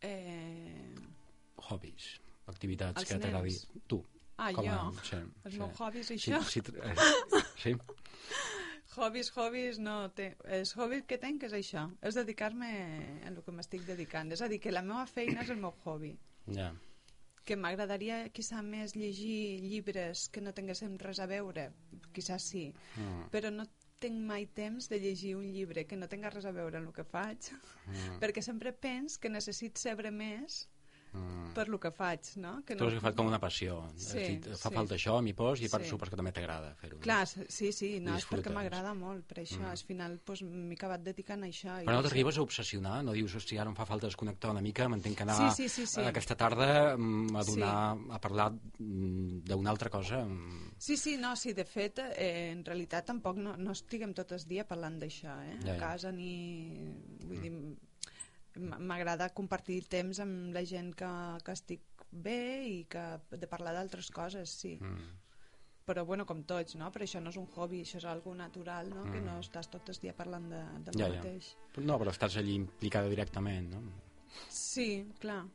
eh, 0.00 0.94
hobbies, 1.70 2.12
activitats 2.46 3.02
Els 3.02 3.10
que 3.10 3.18
t'agradi... 3.22 3.56
Tu, 3.90 3.98
ah, 4.38 4.52
com 4.56 4.64
a... 4.68 4.78
jo, 4.78 5.04
Sí, 5.10 5.16
els 5.44 5.54
sí. 5.54 5.60
meus 5.60 5.80
hobbies 5.82 6.10
i 6.10 6.18
Sí, 6.18 6.32
això 6.32 6.42
sí, 6.48 6.62
tr- 6.62 6.80
eh, 6.82 7.44
sí, 7.62 7.74
Hobbies, 8.98 9.28
hobbies, 9.36 9.76
no 9.78 10.08
té. 10.10 10.32
Els 10.56 10.72
hobbies 10.76 11.04
que 11.06 11.18
tenc 11.22 11.44
és 11.46 11.52
això, 11.54 11.84
és 12.02 12.16
dedicar-me 12.18 12.68
en 13.28 13.36
el 13.36 13.42
que 13.46 13.52
m'estic 13.54 13.84
dedicant. 13.86 14.32
És 14.34 14.40
a 14.42 14.48
dir, 14.50 14.58
que 14.64 14.72
la 14.74 14.82
meva 14.82 15.04
feina 15.06 15.44
és 15.44 15.50
el 15.54 15.60
meu 15.62 15.74
hobby. 15.84 16.16
ja. 16.54 16.72
Que 17.48 17.54
m'agradaria, 17.56 18.16
quizà, 18.34 18.58
més 18.60 18.92
llegir 18.92 19.60
llibres 19.62 20.26
que 20.28 20.42
no 20.44 20.50
tinguéssim 20.52 20.98
res 21.00 21.16
a 21.22 21.26
veure. 21.30 21.70
Quizà 22.12 22.36
sí. 22.42 22.66
Mm. 22.98 23.22
Però 23.32 23.48
no 23.54 23.64
tinc 24.02 24.18
mai 24.28 24.44
temps 24.52 24.88
de 24.90 24.98
llegir 25.00 25.30
un 25.38 25.46
llibre 25.54 25.86
que 25.88 25.96
no 25.96 26.08
tinga 26.12 26.28
res 26.34 26.44
a 26.44 26.52
veure 26.52 26.76
amb 26.76 26.90
el 26.90 26.96
que 26.98 27.06
faig, 27.08 27.48
Mm. 27.88 28.18
perquè 28.20 28.42
sempre 28.44 28.74
pens 28.76 29.16
que 29.16 29.30
necessit 29.32 29.78
saber 29.80 30.10
més 30.12 30.66
Mm. 31.12 31.52
per 31.54 31.68
lo 31.68 31.78
que 31.80 31.90
faig, 31.90 32.20
no? 32.36 32.62
Que 32.64 32.76
Tu 32.76 32.84
has 32.84 32.92
agafat 32.92 33.14
com 33.16 33.26
una 33.26 33.38
passió. 33.40 33.78
Sí, 33.96 34.18
dit, 34.18 34.46
fa 34.56 34.68
sí. 34.68 34.74
falta 34.74 34.94
això, 34.94 35.16
m'hi 35.22 35.32
pos, 35.34 35.60
i 35.62 35.68
per 35.68 35.82
Sí. 35.82 35.88
supos 35.90 36.10
que 36.10 36.16
també 36.16 36.32
t'agrada 36.32 36.74
fer-ho. 36.76 36.98
Clar, 37.00 37.26
sí, 37.26 37.72
sí, 37.72 37.98
no, 38.00 38.16
és 38.16 38.26
perquè 38.28 38.52
m'agrada 38.52 38.92
molt, 38.94 39.24
per 39.26 39.38
això, 39.42 39.60
Mm. 39.60 39.70
al 39.70 39.78
final 39.78 40.18
pues, 40.24 40.42
m'he 40.42 40.74
acabat 40.74 41.00
dedicant 41.02 41.42
a 41.42 41.46
això. 41.46 41.78
Però 41.84 41.92
no 41.96 42.02
sí. 42.02 42.08
t'arribes 42.08 42.38
a 42.38 42.42
obsessionar? 42.42 43.02
No 43.04 43.12
dius, 43.12 43.34
hosti, 43.34 43.56
ara 43.58 43.70
em 43.70 43.76
fa 43.76 43.86
falta 43.86 44.06
desconnectar 44.06 44.50
una 44.50 44.60
mica, 44.60 44.88
m'entenc 44.88 45.16
que 45.16 45.22
anar 45.22 45.36
Sí, 45.52 45.68
sí, 45.68 45.68
sí, 45.68 45.86
sí. 45.86 46.00
aquesta 46.02 46.36
tarda 46.36 46.96
mm, 46.96 47.36
a 47.36 47.42
donar, 47.44 47.96
a 48.10 48.20
parlar 48.20 48.52
mm, 48.78 49.44
d'una 49.44 49.70
altra 49.70 49.88
cosa. 49.90 50.24
mm, 50.24 50.72
Sí, 50.78 50.96
sí, 50.96 51.16
no, 51.16 51.34
sí, 51.34 51.52
de 51.54 51.64
fet, 51.64 51.98
eh, 51.98 52.50
en 52.52 52.64
realitat 52.64 53.04
tampoc 53.06 53.36
no, 53.36 53.56
no 53.56 53.72
estiguem 53.72 54.12
tot 54.14 54.30
el 54.32 54.44
dia 54.46 54.64
parlant 54.66 54.98
d'això, 55.00 55.34
eh? 55.42 55.56
Ja, 55.64 55.66
ja. 55.66 55.74
A 55.74 55.78
casa 55.78 56.12
ni... 56.12 56.94
Vull 57.24 57.40
dir, 57.40 57.50
m- 57.50 57.76
m'agrada 58.58 59.30
compartir 59.34 59.82
temps 59.90 60.20
amb 60.24 60.52
la 60.54 60.64
gent 60.66 60.92
que, 60.98 61.10
que 61.44 61.54
estic 61.54 62.04
bé 62.10 62.42
i 62.66 62.76
que 62.90 63.04
de 63.30 63.48
parlar 63.50 63.74
d'altres 63.76 64.10
coses, 64.14 64.50
sí. 64.50 64.76
Mm. 64.80 65.16
Però, 65.88 66.04
bueno, 66.04 66.26
com 66.28 66.42
tots, 66.44 66.74
no? 66.76 66.90
Però 66.92 67.06
això 67.06 67.20
no 67.24 67.30
és 67.32 67.38
un 67.40 67.46
hobby, 67.54 67.80
això 67.80 67.96
és 67.96 68.04
algo 68.04 68.34
natural, 68.36 68.90
no? 68.92 69.06
Que 69.08 69.22
no 69.24 69.38
estàs 69.40 69.70
tot 69.72 69.88
el 69.88 70.00
dia 70.02 70.12
parlant 70.12 70.50
de, 70.52 70.60
Mm. 70.60 70.98
Ja, 70.98 71.06
ja. 71.06 71.14
mateix. 71.14 71.54
No, 71.78 71.96
però 71.98 72.12
estàs 72.12 72.36
allí 72.36 72.54
implicada 72.54 73.08
directament, 73.08 73.72
no? 73.72 73.80
Sí, 74.52 75.06
clar. 75.18 75.46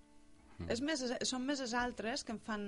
Mm. 0.58 0.70
És 0.70 0.82
més, 0.86 1.02
són 1.26 1.46
més 1.46 1.62
els 1.62 1.74
altres 1.74 2.24
que 2.24 2.34
em 2.34 2.40
fan 2.40 2.66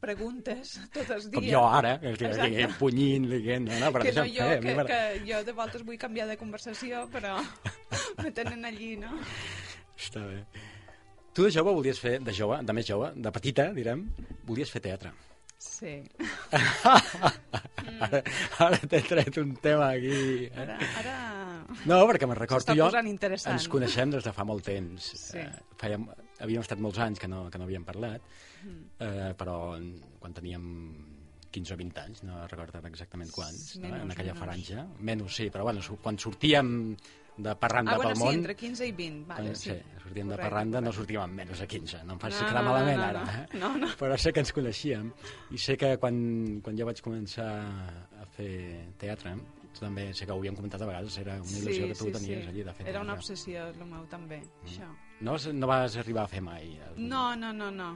preguntes 0.00 0.76
tot 0.94 1.10
els 1.10 1.28
dies. 1.28 1.34
Com 1.34 1.48
jo 1.48 1.64
ara, 1.64 1.98
que 2.00 2.12
estic 2.12 2.38
aquí 2.46 2.66
punyint, 2.78 3.28
dient, 3.30 3.68
no, 3.68 3.80
no, 3.82 3.90
però 3.94 4.04
que 4.04 4.14
no 4.16 4.24
jo, 4.28 4.48
fer, 4.52 4.60
que, 4.64 4.86
que 4.88 5.02
jo 5.28 5.42
de 5.44 5.56
voltes 5.56 5.84
vull 5.84 6.00
canviar 6.00 6.28
de 6.30 6.38
conversació, 6.40 7.06
però 7.12 7.36
me 8.22 8.30
tenen 8.34 8.64
allí, 8.68 8.96
no? 9.00 9.12
Està 9.98 10.24
bé. 10.26 10.42
Tu 11.34 11.44
de 11.46 11.52
jove 11.54 11.72
volies 11.76 11.98
fer, 12.02 12.16
de 12.24 12.32
jove, 12.34 12.58
de 12.66 12.74
més 12.74 12.86
jove, 12.88 13.12
de 13.14 13.30
petita, 13.34 13.68
direm, 13.76 14.06
volies 14.48 14.70
fer 14.74 14.82
teatre. 14.88 15.12
Sí. 15.58 15.96
Ara, 17.98 18.20
ara 18.62 18.78
t'he 18.78 19.00
tret 19.02 19.38
un 19.40 19.54
tema 19.62 19.88
aquí. 19.96 20.44
Eh? 20.46 20.52
Ara, 20.62 20.76
ara... 21.00 21.14
No, 21.88 21.96
perquè 22.08 22.28
me'n 22.30 22.38
recordo 22.38 22.74
jo... 22.78 22.86
Ens 22.94 23.66
coneixem 23.72 24.12
des 24.14 24.26
de 24.26 24.32
fa 24.36 24.44
molt 24.46 24.62
temps. 24.68 25.08
Sí. 25.18 25.40
Eh, 25.40 25.48
fèiem, 25.80 26.04
havíem 26.44 26.62
estat 26.62 26.78
molts 26.84 27.00
anys 27.02 27.18
que 27.22 27.30
no, 27.30 27.46
que 27.50 27.58
no 27.60 27.66
havíem 27.68 27.86
parlat, 27.88 28.22
Mm. 28.58 28.78
eh, 29.06 29.26
però 29.38 29.52
quan 30.18 30.32
teníem 30.34 30.62
15 31.54 31.74
o 31.74 31.76
20 31.78 32.00
anys, 32.02 32.22
no 32.26 32.40
recordo 32.50 32.80
exactament 32.88 33.30
quants, 33.30 33.76
no? 33.78 33.84
Menys, 33.86 34.02
en 34.02 34.10
aquella 34.10 34.34
menys. 34.34 34.42
franja. 34.42 34.82
Menys, 34.98 35.36
sí, 35.36 35.46
però 35.54 35.62
bueno, 35.68 35.80
quan 36.02 36.18
sortíem 36.18 36.72
de 37.38 37.54
parranda 37.56 37.92
Ah, 37.92 37.96
bueno, 37.96 38.10
pel 38.10 38.18
sí, 38.18 38.24
món... 38.24 38.34
entre 38.34 38.54
15 38.56 38.86
i 38.88 38.92
20, 38.92 39.26
vale, 39.28 39.50
quan- 39.52 39.56
sí. 39.56 39.70
sortíem 40.02 40.28
de 40.28 40.34
Correcte, 40.34 40.42
parranda, 40.50 40.80
no 40.80 40.86
correcte. 40.90 40.96
sortíem 40.98 41.22
amb 41.22 41.34
menys 41.38 41.60
de 41.62 41.66
15, 41.68 42.00
no 42.04 42.12
em 42.16 42.18
facis 42.18 42.40
No, 42.42 42.48
quedar 42.48 42.62
no, 42.64 42.68
no, 42.68 42.74
malament 42.74 42.98
no, 42.98 43.04
ara. 43.04 43.22
no. 43.24 43.30
Eh? 43.30 43.60
No, 43.60 43.70
no. 43.78 43.90
Però 44.00 44.16
sé 44.18 44.32
que 44.32 44.40
ens 44.40 44.52
coneixíem 44.56 45.12
i 45.54 45.58
sé 45.58 45.76
que 45.78 45.92
quan, 46.02 46.60
quan 46.64 46.76
jo 46.76 46.86
vaig 46.88 47.00
començar 47.04 47.48
a 48.18 48.26
fer 48.36 48.50
teatre, 48.98 49.36
tu 49.72 49.80
també 49.84 50.08
sé 50.14 50.26
que 50.26 50.32
ho 50.32 50.38
havíem 50.40 50.56
comentat 50.58 50.82
a 50.82 50.86
vegades, 50.90 51.18
era 51.22 51.36
una 51.38 51.58
il·lusió 51.62 51.86
que 51.92 51.98
tu 52.00 52.10
tenies 52.18 52.48
allí 52.48 52.62
de 52.66 52.72
fer 52.74 52.88
Era 52.88 53.00
una 53.06 53.14
obsessió, 53.14 53.68
el 53.68 53.84
meu 53.86 54.06
també, 54.10 54.42
això. 54.64 54.88
No, 55.20 55.36
no 55.54 55.66
vas 55.66 55.96
arribar 55.96 56.24
a 56.24 56.28
fer 56.28 56.40
mai? 56.42 56.74
No, 56.96 57.36
no, 57.36 57.52
no, 57.52 57.70
no. 57.70 57.92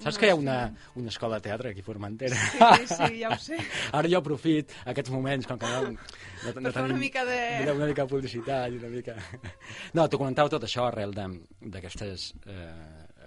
Saps 0.00 0.16
que 0.16 0.28
hi 0.28 0.32
ha 0.32 0.36
una, 0.38 0.56
una 0.96 1.12
escola 1.12 1.36
de 1.36 1.46
teatre 1.48 1.70
aquí 1.74 1.82
a 1.84 1.86
Formentera? 1.86 2.36
Sí, 2.36 2.86
sí, 2.88 3.10
ja 3.20 3.34
ho 3.34 3.38
sé. 3.40 3.58
Ara 3.98 4.08
jo 4.08 4.20
aprofit 4.22 4.72
aquests 4.92 5.12
moments, 5.12 5.48
com 5.48 5.60
que 5.60 5.68
no, 5.68 5.92
no, 5.92 6.54
no 6.64 6.72
fer 6.72 6.84
una 6.86 6.96
mica 7.00 7.24
de... 7.28 7.40
Una 7.66 7.90
mica 7.90 8.06
de 8.06 8.12
publicitat 8.14 8.72
i 8.72 8.80
una 8.80 8.92
mica... 8.92 9.16
No, 9.96 10.06
t'ho 10.08 10.20
comentava 10.20 10.52
tot 10.52 10.64
això 10.64 10.86
arrel 10.88 11.12
d'aquestes 11.12 12.30
eh, 12.46 12.68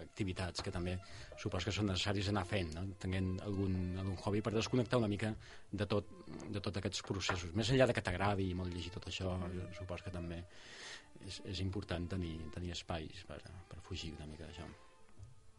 activitats 0.04 0.64
que 0.66 0.72
també 0.74 0.96
supos 1.40 1.66
que 1.66 1.74
són 1.76 1.90
necessaris 1.90 2.30
anar 2.32 2.46
fent, 2.50 2.72
no? 2.78 2.86
tenint 3.02 3.36
algun, 3.46 3.76
algun 4.00 4.18
hobby 4.24 4.42
per 4.46 4.54
desconnectar 4.56 5.02
una 5.02 5.10
mica 5.12 5.34
de 5.72 5.88
tot, 5.90 6.10
de 6.48 6.62
tots 6.62 6.82
aquests 6.82 7.06
processos. 7.08 7.54
Més 7.58 7.74
enllà 7.74 7.90
de 7.90 7.98
que 7.98 8.06
t'agradi 8.06 8.50
molt 8.58 8.74
llegir 8.74 8.94
tot 8.94 9.10
això, 9.12 9.36
supos 9.78 10.06
que 10.06 10.14
també 10.14 10.42
és, 11.26 11.42
és 11.54 11.62
important 11.66 12.10
tenir, 12.16 12.36
tenir 12.56 12.74
espais 12.78 13.26
per, 13.30 13.42
per 13.70 13.82
fugir 13.86 14.14
una 14.18 14.30
mica 14.30 14.50
d'això. 14.50 14.70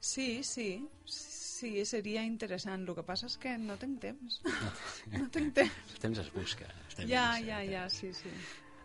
Sí, 0.04 0.44
sí, 0.44 0.86
sí, 1.08 1.70
seria 1.88 2.22
interessant. 2.28 2.82
El 2.84 2.96
que 2.98 3.02
passa 3.08 3.24
és 3.30 3.38
que 3.40 3.54
no 3.56 3.78
tinc 3.80 4.02
temps. 4.02 4.36
No 5.14 5.30
tinc 5.32 5.54
temps. 5.56 5.94
El 5.94 6.02
temps 6.02 6.20
es 6.20 6.28
busca. 6.34 6.68
temps 6.92 7.08
Ja, 7.08 7.30
ja, 7.40 7.62
ja, 7.64 7.86
sí, 7.88 8.10
sí. 8.12 8.32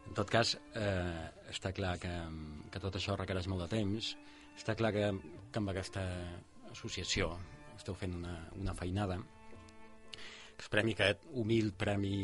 En 0.07 0.15
tot 0.15 0.31
cas, 0.31 0.53
eh, 0.79 1.25
està 1.51 1.73
clar 1.75 1.97
que, 1.99 2.13
que 2.71 2.81
tot 2.85 2.95
això 2.95 3.17
requereix 3.19 3.49
molt 3.51 3.65
de 3.65 3.67
temps. 3.73 4.13
Està 4.55 4.77
clar 4.79 4.93
que, 4.95 5.11
que 5.51 5.59
amb 5.59 5.73
aquesta 5.73 6.05
associació 6.71 7.33
esteu 7.75 7.99
fent 7.99 8.15
una, 8.15 8.37
una 8.55 8.77
feinada. 8.79 9.19
El 9.19 10.71
premi 10.71 10.95
aquest, 10.95 11.27
humil 11.43 11.73
premi 11.83 12.15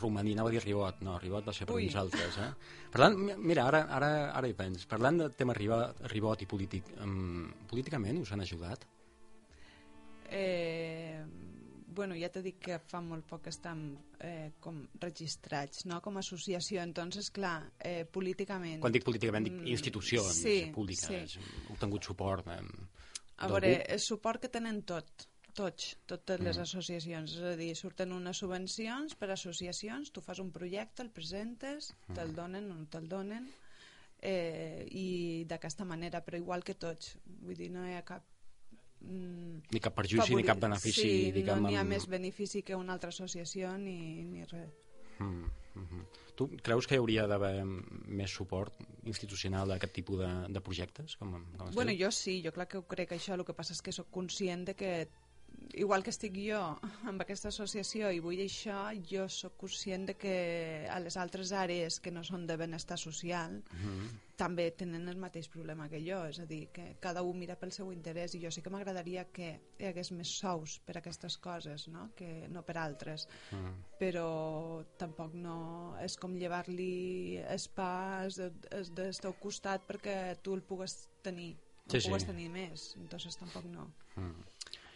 romaní, 0.00 0.32
anava 0.36 0.48
a 0.48 0.52
dir 0.52 0.62
Ribot, 0.64 1.00
no, 1.02 1.18
Ribot 1.18 1.44
va 1.46 1.52
ser 1.52 1.66
per 1.66 1.76
Ui. 1.76 1.86
uns 1.86 1.96
altres, 1.96 2.38
eh? 2.38 2.50
Parlant, 2.92 3.16
mi- 3.18 3.36
mira, 3.36 3.66
ara, 3.68 3.84
ara, 3.90 4.10
ara 4.32 4.48
hi 4.48 4.54
pens, 4.54 4.86
parlant 4.86 5.18
del 5.18 5.34
tema 5.36 5.54
Ribot, 5.54 6.00
Ribot 6.12 6.42
i 6.42 6.46
polític, 6.46 6.84
um, 7.02 7.52
políticament 7.70 8.20
us 8.22 8.32
han 8.32 8.40
ajudat? 8.44 8.86
Eh, 10.30 11.22
bueno, 11.94 12.14
ja 12.16 12.30
t'he 12.32 12.40
dit 12.42 12.56
que 12.62 12.78
fa 12.88 13.02
molt 13.04 13.26
poc 13.28 13.42
que 13.44 13.50
estem 13.52 13.82
eh, 14.24 14.52
com 14.64 14.78
registrats, 15.02 15.84
no? 15.90 16.00
Com 16.00 16.16
a 16.16 16.22
associació, 16.24 16.80
entonces, 16.82 17.28
clar, 17.30 17.58
eh, 17.78 18.06
políticament... 18.08 18.80
Quan 18.80 18.94
dic 18.94 19.04
políticament, 19.04 19.44
dic 19.50 19.58
Mm, 19.60 19.66
institucions 19.74 20.38
sí, 20.40 20.54
públiques, 20.72 21.36
sí. 21.36 21.50
heu 21.68 21.76
tingut 21.80 22.08
suport 22.08 22.48
eh, 22.48 22.62
A 23.42 23.48
veure, 23.50 23.74
el 23.92 24.00
suport 24.00 24.40
que 24.40 24.48
tenen 24.48 24.82
tot, 24.88 25.26
tots, 25.54 25.96
totes 26.06 26.40
les 26.40 26.56
Mm. 26.58 26.62
associacions. 26.62 27.32
És 27.36 27.42
a 27.42 27.56
dir, 27.56 27.74
surten 27.76 28.12
unes 28.12 28.36
subvencions 28.38 29.14
per 29.14 29.30
associacions, 29.30 30.10
tu 30.12 30.20
fas 30.20 30.38
un 30.38 30.50
projecte, 30.50 31.02
el 31.02 31.10
presentes, 31.10 31.94
Mm. 32.08 32.14
te'l 32.14 32.34
donen 32.34 32.70
o 32.70 32.74
no 32.74 32.86
te'l 32.86 33.08
donen, 33.08 33.48
eh, 34.20 34.86
i 34.90 35.44
d'aquesta 35.48 35.84
manera, 35.84 36.24
però 36.24 36.36
igual 36.38 36.62
que 36.64 36.74
tots. 36.74 37.16
Vull 37.26 37.56
dir, 37.56 37.70
no 37.70 37.86
hi 37.88 37.94
ha 37.94 38.02
cap... 38.04 38.24
Mm, 39.02 39.62
Ni 39.72 39.80
cap 39.80 39.94
perjudici 39.96 40.30
ni 40.30 40.42
favori- 40.42 40.46
cap 40.46 40.60
benefici, 40.60 41.00
sí, 41.02 41.32
diguem, 41.32 41.60
no 41.60 41.68
n'hi 41.68 41.74
ha 41.76 41.80
amb- 41.82 41.88
més 41.90 42.06
benefici 42.06 42.62
que 42.62 42.76
una 42.76 42.92
altra 42.92 43.08
associació 43.10 43.76
ni, 43.76 44.22
ni 44.24 44.44
res. 44.44 44.70
Mm, 45.18 45.44
mm 45.74 46.06
Tu 46.34 46.48
creus 46.62 46.86
que 46.86 46.94
hi 46.94 46.98
hauria 46.98 47.26
d'haver 47.26 47.62
més 47.66 48.30
suport 48.30 48.72
institucional 49.04 49.68
d'aquest 49.68 49.92
tipus 49.92 50.18
de, 50.18 50.48
de 50.48 50.60
projectes? 50.62 51.14
Com, 51.16 51.34
com? 51.58 51.70
Bueno, 51.74 51.92
jo 51.92 52.10
sí, 52.10 52.40
jo 52.42 52.50
clar 52.52 52.66
que 52.68 52.78
ho 52.78 52.86
crec 52.88 53.10
això, 53.12 53.34
el 53.34 53.44
que 53.44 53.52
passa 53.52 53.74
és 53.74 53.82
que 53.82 53.92
sóc 53.92 54.08
conscient 54.10 54.64
de 54.64 54.74
que 54.74 55.08
igual 55.74 56.02
que 56.02 56.10
estic 56.10 56.34
jo 56.36 56.58
amb 57.08 57.20
aquesta 57.22 57.48
associació 57.48 58.10
i 58.12 58.20
vull 58.20 58.40
això, 58.44 58.90
jo 59.08 59.28
sóc 59.28 59.56
conscient 59.60 60.06
de 60.10 60.14
que 60.16 60.86
a 60.90 60.98
les 61.00 61.16
altres 61.16 61.52
àrees 61.52 62.00
que 62.00 62.10
no 62.10 62.22
són 62.24 62.46
de 62.46 62.56
benestar 62.56 62.98
social 62.98 63.60
també 64.36 64.70
tenen 64.74 65.06
el 65.08 65.16
mateix 65.20 65.46
problema 65.48 65.88
que 65.88 66.00
jo, 66.02 66.24
és 66.26 66.38
a 66.40 66.46
dir, 66.46 66.68
que 66.74 66.96
cada 67.00 67.22
un 67.22 67.38
mira 67.38 67.54
pel 67.60 67.70
seu 67.72 67.92
interès 67.92 68.34
i 68.34 68.40
jo 68.42 68.50
sí 68.50 68.62
que 68.62 68.70
m'agradaria 68.72 69.26
que 69.30 69.60
hi 69.78 69.86
hagués 69.86 70.10
més 70.12 70.32
sous 70.40 70.78
per 70.86 70.96
a 70.96 70.98
aquestes 71.00 71.36
coses, 71.38 71.86
no? 71.88 72.08
que 72.16 72.48
no 72.50 72.62
per 72.66 72.78
altres, 72.78 73.28
però 74.00 74.82
tampoc 74.98 75.34
no 75.34 75.94
és 76.02 76.16
com 76.18 76.34
llevar-li 76.34 77.38
el 77.38 77.66
pa 77.76 78.24
es 78.26 78.36
de- 78.40 78.50
del 78.96 79.14
teu 79.20 79.34
costat 79.38 79.86
perquè 79.86 80.36
tu 80.42 80.54
el 80.54 80.62
pugues 80.62 81.08
tenir, 81.22 81.54
Sí, 81.88 81.96
el 81.96 82.02
sí. 82.02 82.08
pugues 82.08 82.24
tenir 82.26 82.48
més, 82.48 82.94
entonces 82.96 83.36
tampoc 83.36 83.64
no. 83.66 83.88
Mm. 84.16 84.34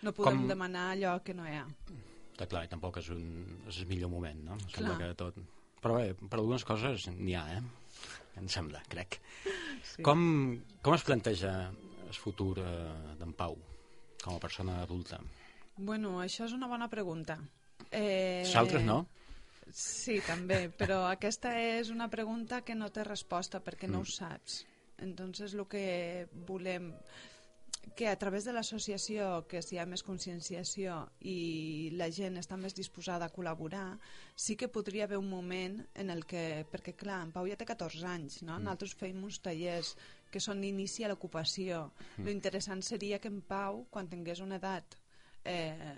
No 0.03 0.13
podem 0.13 0.43
Com- 0.43 0.49
demanar 0.51 0.91
allò 0.95 1.17
que 1.25 1.35
no 1.35 1.47
hi 1.49 1.57
ha. 1.57 1.65
Està 2.37 2.47
clar, 2.51 2.67
i 2.67 2.69
tampoc 2.69 2.99
és, 3.01 3.09
un, 3.15 3.23
és 3.69 3.79
el 3.81 3.89
millor 3.89 4.11
moment, 4.13 4.43
no? 4.45 4.59
Clar. 4.67 4.75
Sembla 4.77 4.99
que 5.01 5.15
tot... 5.17 5.39
Però 5.81 5.97
bé, 6.01 6.11
per 6.19 6.39
algunes 6.41 6.65
coses 6.67 7.07
n'hi 7.13 7.35
ha, 7.37 7.45
eh? 7.57 7.63
Em 8.41 8.49
sembla, 8.53 8.83
crec. 8.93 9.21
Sí. 9.87 10.03
Com, 10.05 10.21
com 10.85 10.97
es 10.97 11.05
planteja 11.07 11.53
el 12.07 12.17
futur 12.21 12.59
eh, 12.61 13.17
d'en 13.21 13.33
Pau 13.37 13.57
com 14.23 14.37
a 14.37 14.41
persona 14.43 14.81
adulta? 14.83 15.21
Bueno, 15.77 16.19
això 16.21 16.45
és 16.49 16.55
una 16.57 16.69
bona 16.69 16.89
pregunta. 16.93 17.39
Eh... 17.91 18.43
Els 18.43 18.57
altres 18.59 18.85
no? 18.85 19.05
Sí, 19.73 20.21
també, 20.27 20.67
però 20.71 21.05
aquesta 21.11 21.53
és 21.59 21.91
una 21.91 22.09
pregunta 22.13 22.61
que 22.65 22.77
no 22.79 22.89
té 22.95 23.05
resposta 23.05 23.61
perquè 23.65 23.89
no 23.91 24.05
ho 24.05 24.09
saps. 24.09 24.61
Entonces, 25.03 25.55
el 25.55 25.67
que 25.69 26.27
volem 26.49 26.93
que 27.95 28.09
a 28.09 28.17
través 28.19 28.45
de 28.45 28.53
l'associació 28.53 29.47
que 29.49 29.63
si 29.63 29.77
hi 29.77 29.79
ha 29.81 29.87
més 29.89 30.03
conscienciació 30.05 30.99
i 31.21 31.93
la 31.97 32.09
gent 32.13 32.37
està 32.41 32.59
més 32.61 32.75
disposada 32.77 33.29
a 33.29 33.33
col·laborar, 33.33 33.99
sí 34.35 34.57
que 34.59 34.69
podria 34.69 35.07
haver 35.07 35.21
un 35.21 35.31
moment 35.31 35.79
en 35.95 36.11
el 36.11 36.25
que, 36.27 36.67
perquè 36.73 36.97
clar, 36.99 37.23
en 37.25 37.33
Pau 37.33 37.47
ja 37.49 37.57
té 37.57 37.69
14 37.69 38.05
anys, 38.11 38.41
no? 38.43 38.59
Nosaltres 38.59 38.97
feim 38.99 39.23
uns 39.25 39.39
tallers 39.45 39.95
que 40.33 40.43
són 40.43 40.65
inici 40.67 41.07
a 41.07 41.13
l'ocupació. 41.13 41.91
Lo 42.19 42.31
interessant 42.33 42.83
seria 42.83 43.21
que 43.23 43.33
en 43.33 43.41
Pau, 43.41 43.85
quan 43.91 44.11
tingués 44.11 44.43
una 44.45 44.59
edat 44.61 44.99
eh, 45.45 45.95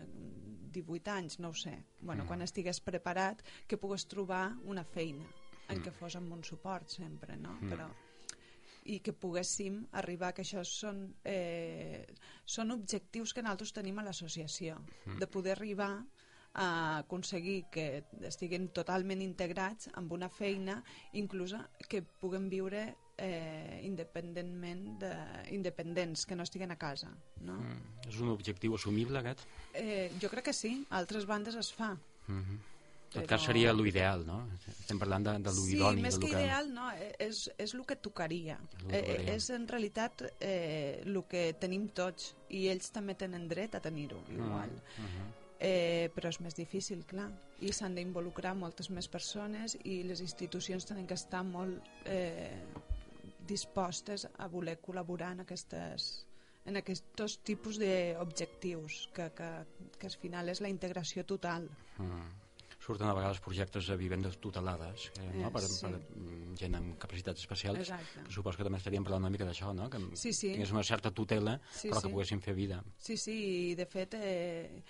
18 0.70 1.10
anys, 1.10 1.38
no 1.40 1.50
ho 1.50 1.56
sé, 1.56 1.74
bueno, 2.00 2.26
quan 2.28 2.44
estigués 2.44 2.82
preparat, 2.84 3.42
que 3.66 3.80
pogués 3.80 4.06
trobar 4.06 4.52
una 4.64 4.84
feina 4.84 5.24
en 5.72 5.82
què 5.84 5.92
fos 5.92 6.16
amb 6.16 6.32
un 6.36 6.44
suport 6.44 6.88
sempre, 6.92 7.36
no? 7.36 7.56
Però 7.68 7.88
i 8.88 9.00
que 9.04 9.12
poguéssim 9.12 9.82
arribar, 10.00 10.32
que 10.34 10.44
això 10.46 10.64
són, 10.64 11.02
eh, 11.24 12.06
són 12.44 12.72
objectius 12.72 13.34
que 13.34 13.44
nosaltres 13.44 13.74
tenim 13.76 13.98
a 13.98 14.06
l'associació, 14.06 14.78
de 15.18 15.28
poder 15.28 15.52
arribar 15.56 15.92
a 16.58 16.68
aconseguir 17.04 17.66
que 17.70 18.04
estiguin 18.26 18.70
totalment 18.74 19.20
integrats 19.22 19.90
amb 20.00 20.12
una 20.16 20.30
feina, 20.32 20.80
inclús 21.12 21.54
que 21.88 22.00
puguem 22.02 22.48
viure 22.48 22.86
eh, 23.18 23.80
independentment 23.84 24.96
de, 25.02 25.12
independents, 25.54 26.24
que 26.26 26.38
no 26.38 26.46
estiguen 26.46 26.72
a 26.72 26.78
casa. 26.80 27.12
No? 27.42 27.60
Mm. 27.60 28.08
És 28.08 28.18
un 28.24 28.32
objectiu 28.32 28.74
assumible, 28.78 29.20
aquest? 29.20 29.44
Eh, 29.74 30.08
jo 30.22 30.32
crec 30.32 30.48
que 30.48 30.56
sí, 30.56 30.72
a 30.88 30.98
altres 31.02 31.28
bandes 31.28 31.58
es 31.60 31.72
fa. 31.74 31.92
Mm 32.26 32.42
-hmm. 32.42 32.77
En 33.08 33.22
tot 33.22 33.26
cas 33.30 33.42
seria 33.42 33.72
l'ideal, 33.72 34.26
no? 34.26 34.42
Estem 34.68 34.98
parlant 35.00 35.24
de, 35.24 35.32
de 35.40 35.52
Sí, 35.56 35.62
l'idoni. 35.72 36.02
més 36.02 36.18
de 36.18 36.26
que 36.26 36.32
lo 36.32 36.38
ideal, 36.42 36.66
no, 36.74 36.90
eh, 36.92 37.14
és, 37.24 37.50
és 37.56 37.72
el 37.74 37.86
que 37.88 37.96
tocaria. 37.96 38.58
Que 38.86 38.98
Eh, 39.00 39.34
és 39.34 39.48
en 39.50 39.66
realitat 39.66 40.22
eh, 40.40 41.00
el 41.06 41.16
que 41.26 41.54
tenim 41.58 41.88
tots 41.88 42.34
i 42.50 42.66
ells 42.68 42.90
també 42.92 43.14
tenen 43.14 43.48
dret 43.48 43.74
a 43.74 43.80
tenir-ho 43.80 44.20
igual. 44.30 44.70
Mm 44.98 45.28
Eh, 45.60 46.08
però 46.14 46.28
és 46.28 46.36
més 46.40 46.54
difícil, 46.54 47.00
clar, 47.04 47.32
i 47.66 47.72
s'han 47.72 47.96
d'involucrar 47.96 48.52
moltes 48.54 48.90
més 48.94 49.08
persones 49.08 49.76
i 49.82 50.04
les 50.06 50.20
institucions 50.22 50.84
tenen 50.86 51.04
que 51.04 51.14
estar 51.18 51.42
molt 51.42 51.82
eh, 52.04 52.62
dispostes 53.48 54.28
a 54.38 54.46
voler 54.46 54.76
col·laborar 54.80 55.32
en 55.32 55.40
aquestes 55.40 56.26
en 56.68 56.76
aquests 56.76 57.38
tipus 57.42 57.78
d'objectius 57.80 59.08
que, 59.16 59.30
que, 59.34 59.48
que 59.98 60.06
al 60.06 60.16
final 60.20 60.48
és 60.52 60.60
la 60.60 60.68
integració 60.70 61.24
total 61.24 61.68
Mm. 61.98 62.28
Surten 62.88 63.04
a 63.10 63.12
vegades 63.12 63.40
projectes 63.44 63.84
de 63.90 63.96
vivendes 64.00 64.38
tutelades 64.40 65.10
que, 65.12 65.20
no? 65.36 65.48
Eh, 65.48 65.52
per, 65.52 65.60
sí. 65.68 65.82
per 65.84 65.98
gent 66.56 66.76
amb 66.78 66.94
capacitats 67.02 67.42
especials 67.44 67.82
Exacte. 67.82 68.22
que 68.24 68.32
suposo 68.32 68.56
que 68.56 68.64
també 68.64 68.78
estaríem 68.80 69.04
parlant 69.04 69.26
una 69.26 69.32
mica 69.34 69.44
d'això 69.44 69.74
no? 69.76 69.90
que 69.92 70.00
Sí, 70.16 70.32
sí. 70.32 70.54
tingués 70.54 70.72
una 70.72 70.82
certa 70.88 71.10
tutela 71.12 71.58
Sí, 71.68 71.90
però 71.90 72.00
que 72.00 72.08
sí. 72.08 72.12
poguessin 72.14 72.40
fer 72.40 72.54
vida 72.56 72.80
Sí, 72.96 73.18
sí, 73.20 73.36
i 73.72 73.74
de 73.76 73.84
fet 73.84 74.16
eh, 74.16 74.80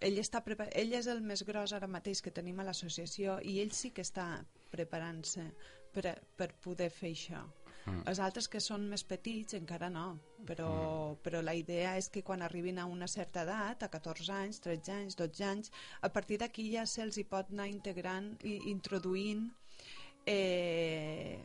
ell, 0.00 0.18
està 0.18 0.42
prepa- 0.42 0.66
ell 0.74 0.92
és 0.98 1.06
el 1.06 1.22
més 1.22 1.44
gros 1.46 1.72
ara 1.78 1.86
mateix 1.86 2.20
que 2.26 2.34
tenim 2.34 2.58
a 2.58 2.66
l'associació 2.66 3.38
i 3.46 3.60
ell 3.62 3.70
sí 3.70 3.92
que 3.94 4.02
està 4.02 4.42
preparant-se 4.74 5.46
per, 5.94 6.08
a- 6.10 6.18
per 6.36 6.50
poder 6.58 6.90
fer 6.90 7.14
això. 7.14 7.44
Mm. 7.86 8.02
Els 8.10 8.18
altres 8.18 8.48
que 8.48 8.60
són 8.60 8.88
més 8.90 9.04
petits 9.04 9.54
encara 9.54 9.88
no, 9.90 10.18
però, 10.44 10.70
Mm. 11.14 11.20
però 11.22 11.42
la 11.42 11.54
idea 11.54 11.96
és 11.96 12.08
que 12.08 12.22
quan 12.22 12.42
arribin 12.42 12.78
a 12.78 12.86
una 12.86 13.06
certa 13.06 13.42
edat, 13.42 13.82
a 13.82 13.88
14 13.88 14.32
anys, 14.32 14.60
13 14.60 14.92
anys, 14.92 15.16
12 15.16 15.44
anys, 15.44 15.70
a 16.02 16.08
partir 16.12 16.38
d'aquí 16.38 16.72
ja 16.72 16.84
se'ls 16.86 17.16
hi 17.18 17.24
pot 17.24 17.50
anar 17.52 17.68
integrant 17.68 18.36
i 18.44 18.56
introduint 18.70 19.52
eh, 20.26 21.38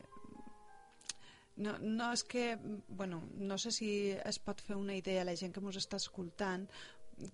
no, 1.58 1.76
no 1.80 2.12
és 2.14 2.24
que, 2.24 2.58
bueno, 2.88 3.22
no 3.38 3.58
sé 3.58 3.72
si 3.72 3.92
es 4.12 4.40
pot 4.40 4.62
fer 4.62 4.76
una 4.80 4.96
idea 4.96 5.22
a 5.22 5.26
la 5.26 5.36
gent 5.36 5.54
que 5.54 5.62
ens 5.62 5.78
està 5.78 5.98
escoltant, 6.02 6.68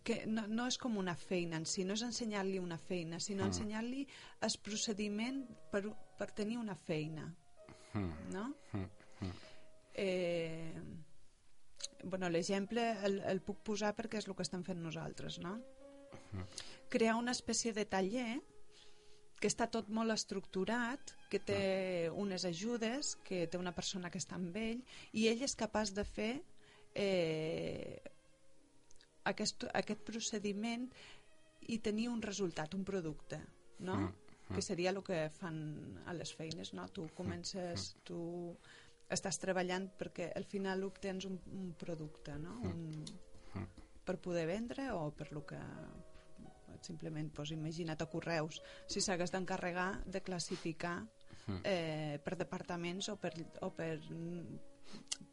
que 0.04 0.26
no, 0.28 0.44
no 0.52 0.66
és 0.68 0.76
com 0.78 0.98
una 1.00 1.16
feina 1.16 1.56
en 1.56 1.66
si, 1.66 1.86
no 1.88 1.94
és 1.96 2.02
ensenyar-li 2.04 2.60
una 2.60 2.78
feina, 2.78 3.22
sinó 3.24 3.46
Mm. 3.46 3.48
ensenyar-li 3.54 4.08
el 4.42 4.58
procediment 4.62 5.46
per, 5.72 5.86
per 6.18 6.32
tenir 6.32 6.58
una 6.58 6.76
feina. 6.76 7.30
No? 8.34 8.48
Eh, 9.94 10.74
bueno, 12.04 12.30
l'exemple 12.30 12.84
el, 13.08 13.20
el 13.26 13.42
puc 13.42 13.64
posar 13.66 13.94
perquè 13.98 14.22
és 14.22 14.28
el 14.28 14.36
que 14.38 14.46
estem 14.46 14.64
fent 14.68 14.80
nosaltres, 14.84 15.40
no? 15.44 15.58
Crear 16.94 17.18
una 17.18 17.34
espècie 17.36 17.74
de 17.74 17.86
taller 17.90 18.38
que 19.38 19.50
està 19.50 19.68
tot 19.70 19.90
molt 19.94 20.14
estructurat, 20.14 21.14
que 21.30 21.40
té 21.40 22.10
unes 22.10 22.46
ajudes, 22.50 23.16
que 23.28 23.46
té 23.48 23.60
una 23.60 23.74
persona 23.76 24.10
que 24.10 24.22
està 24.22 24.38
amb 24.38 24.56
ell, 24.58 24.82
i 25.14 25.28
ell 25.30 25.44
és 25.46 25.54
capaç 25.58 25.94
de 25.94 26.06
fer 26.08 26.32
eh, 26.98 28.02
aquest, 29.30 29.68
aquest 29.78 30.02
procediment 30.08 30.88
i 31.68 31.78
tenir 31.84 32.08
un 32.10 32.24
resultat, 32.24 32.74
un 32.74 32.86
producte, 32.88 33.40
no? 33.80 34.00
Mm, 34.08 34.27
Que 34.48 34.62
seria 34.64 34.92
el 34.94 35.02
que 35.04 35.28
fan 35.34 35.58
a 36.08 36.14
les 36.16 36.32
feines, 36.34 36.74
no? 36.74 36.88
Tu 36.88 37.08
comences, 37.16 37.90
tu 38.08 38.20
estàs 39.12 39.40
treballant 39.40 39.90
perquè 40.00 40.30
al 40.36 40.46
final 40.48 40.84
obtens 40.88 41.28
un, 41.28 41.40
un 41.56 41.74
producte, 41.80 42.38
no? 42.40 42.60
Un, 42.68 43.04
per 44.08 44.18
poder 44.24 44.46
vendre 44.48 44.90
o 44.96 45.10
per 45.12 45.32
lo 45.36 45.44
que 45.46 45.60
simplement 46.82 47.30
pues, 47.34 47.52
imagina't 47.52 48.02
a 48.02 48.08
correus 48.12 48.62
si 48.88 49.02
s'hagués 49.02 49.34
d'encarregar 49.34 50.04
de 50.06 50.22
classificar 50.24 50.98
eh, 51.64 52.20
per 52.24 52.38
departaments 52.40 53.10
o 53.10 53.18
per, 53.20 53.34
o 53.66 53.72
per, 53.76 53.98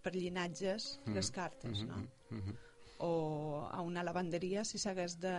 per 0.02 0.14
llinatges 0.14 1.00
les 1.14 1.30
cartes 1.34 1.84
no? 1.86 2.00
Mhm. 2.30 2.56
o 3.04 3.68
a 3.70 3.82
una 3.82 4.04
lavanderia 4.06 4.64
si 4.64 4.78
s'hagués 4.78 5.18
de 5.20 5.36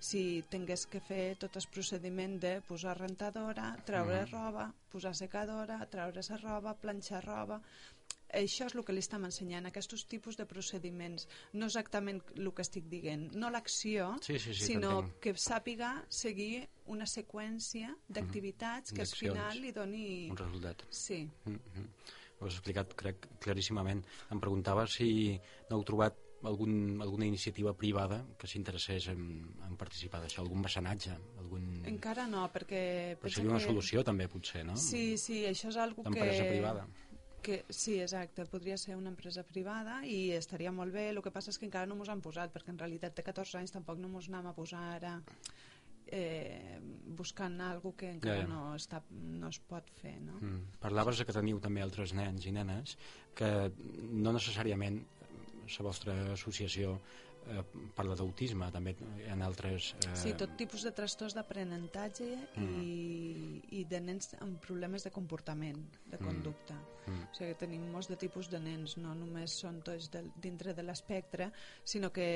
si 0.00 0.44
tingués 0.50 0.86
que 0.86 1.00
fer 1.02 1.36
tot 1.42 1.56
el 1.58 1.66
procediment 1.74 2.38
de 2.40 2.58
posar 2.68 2.96
rentadora, 2.98 3.72
treure 3.86 4.24
roba, 4.30 4.68
posar 4.92 5.14
secadora, 5.14 5.80
treure 5.90 6.24
la 6.30 6.42
roba, 6.42 6.74
planxar 6.74 7.24
roba... 7.26 7.62
Això 8.28 8.66
és 8.68 8.74
el 8.76 8.82
que 8.84 8.92
li 8.92 9.00
estem 9.00 9.22
ensenyant, 9.24 9.64
aquests 9.70 10.02
tipus 10.04 10.36
de 10.36 10.44
procediments. 10.44 11.24
No 11.56 11.64
exactament 11.64 12.18
el 12.36 12.50
que 12.52 12.60
estic 12.60 12.84
dient, 12.90 13.22
no 13.40 13.48
l'acció, 13.48 14.10
Sí, 14.20 14.36
sí, 14.36 14.52
sí, 14.52 14.66
sinó 14.66 15.14
que 15.24 15.32
sàpiga 15.32 15.94
seguir 16.12 16.66
una 16.92 17.06
seqüència 17.08 17.94
d'activitats 18.06 18.92
que 18.92 19.06
al 19.06 19.14
final 19.22 19.62
li 19.64 19.72
doni... 19.72 20.06
un 20.28 20.36
resultat 20.36 20.84
Sí. 20.90 21.22
Mm 21.46 21.56
-hmm. 21.56 21.88
Ho 22.38 22.46
has 22.46 22.54
explicat, 22.54 22.92
crec, 22.94 23.26
claríssimament. 23.40 24.04
Em 24.30 24.40
preguntava 24.40 24.86
si 24.86 25.40
no 25.70 25.78
heu 25.78 25.84
trobat 25.84 26.27
algun, 26.46 27.00
alguna 27.02 27.26
iniciativa 27.26 27.72
privada 27.74 28.20
que 28.38 28.46
s'interessés 28.46 29.08
en, 29.10 29.22
en 29.66 29.76
participar 29.80 30.20
d'això, 30.22 30.44
algun 30.44 30.60
mecenatge, 30.62 31.16
algun... 31.40 31.64
Encara 31.90 32.28
no, 32.30 32.44
perquè... 32.54 33.16
Però 33.18 33.32
seria 33.32 33.50
una 33.50 33.58
que- 33.58 33.66
solució 33.66 34.04
també, 34.06 34.28
potser, 34.30 34.64
no? 34.68 34.76
Sí, 34.78 35.16
sí, 35.18 35.44
això 35.48 35.72
és 35.72 35.78
algo 35.82 36.04
que... 36.04 36.12
D'empresa 36.14 36.46
privada. 36.46 36.86
Que, 37.42 37.62
sí, 37.70 37.96
exacte, 38.02 38.44
podria 38.50 38.76
ser 38.76 38.96
una 38.98 39.10
empresa 39.10 39.42
privada 39.46 40.00
i 40.04 40.30
estaria 40.36 40.72
molt 40.74 40.92
bé, 40.92 41.08
el 41.10 41.22
que 41.22 41.30
passa 41.34 41.50
és 41.54 41.58
que 41.58 41.66
encara 41.66 41.86
no 41.86 41.96
mos 41.96 42.10
han 42.10 42.20
posat, 42.22 42.52
perquè 42.54 42.74
en 42.74 42.78
realitat 42.82 43.14
té 43.14 43.22
14 43.26 43.58
anys 43.62 43.74
tampoc 43.74 43.98
no 44.02 44.10
mos 44.10 44.26
anem 44.28 44.50
a 44.50 44.54
posar 44.56 44.82
ara 44.96 45.12
eh, 46.10 46.78
buscant 47.18 47.60
algo 47.60 47.94
que 47.96 48.10
encara 48.10 48.42
Ja, 48.42 48.46
ja. 48.46 48.48
No, 48.50 48.62
està, 48.76 49.02
no 49.10 49.50
es 49.52 49.58
pot 49.60 49.88
fer, 50.00 50.16
no? 50.24 50.38
Mm. 50.40 50.64
Parlaves 50.82 51.22
que 51.24 51.34
teniu 51.36 51.60
també 51.62 51.82
altres 51.84 52.14
nens 52.16 52.46
i 52.48 52.52
nenes 52.54 52.96
que 53.38 53.50
no 54.10 54.32
necessàriament 54.34 55.02
la 55.78 55.86
vostra 55.86 56.14
associació 56.32 56.96
eh, 57.48 57.62
parla 57.96 58.16
d'autisme, 58.18 58.68
també 58.74 58.94
ha 59.28 59.36
altres... 59.46 59.92
Eh, 60.04 60.14
Sí, 60.18 60.34
tot 60.38 60.54
tipus 60.60 60.84
de 60.86 60.92
trastorns 60.96 61.36
d'aprenentatge 61.36 62.28
i, 62.60 63.62
i 63.80 63.84
de 63.88 64.00
nens 64.04 64.34
amb 64.44 64.58
problemes 64.64 65.06
de 65.06 65.12
comportament, 65.14 65.80
de 66.10 66.20
conducta. 66.20 66.76
Mm. 67.06 67.24
O 67.24 67.36
sigui, 67.38 67.54
tenim 67.60 67.86
molts 67.92 68.10
de 68.10 68.18
tipus 68.20 68.50
de 68.52 68.60
nens, 68.60 68.96
no 69.00 69.14
només 69.16 69.54
són 69.62 69.80
tots 69.86 70.10
del, 70.12 70.30
dintre 70.44 70.74
de 70.76 70.84
l'espectre, 70.84 71.50
sinó 71.84 72.12
que 72.14 72.28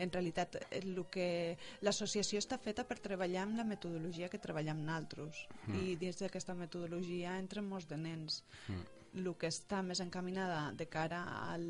en 0.00 0.12
realitat 0.14 0.56
el 0.80 1.02
que 1.12 1.30
l'associació 1.84 2.40
està 2.42 2.58
feta 2.62 2.86
per 2.88 3.00
treballar 3.04 3.44
amb 3.44 3.60
la 3.60 3.66
metodologia 3.68 4.30
que 4.32 4.40
treballem 4.40 4.80
nosaltres 4.84 5.44
i 5.76 5.96
dins 6.00 6.16
d'aquesta 6.20 6.54
metodologia 6.56 7.36
entren 7.38 7.68
molts 7.68 7.88
de 7.90 7.98
nens. 8.00 8.42
El 9.18 9.32
que 9.34 9.50
està 9.50 9.82
més 9.82 9.98
encaminada 10.04 10.68
de 10.78 10.86
cara 10.86 11.22
al, 11.50 11.64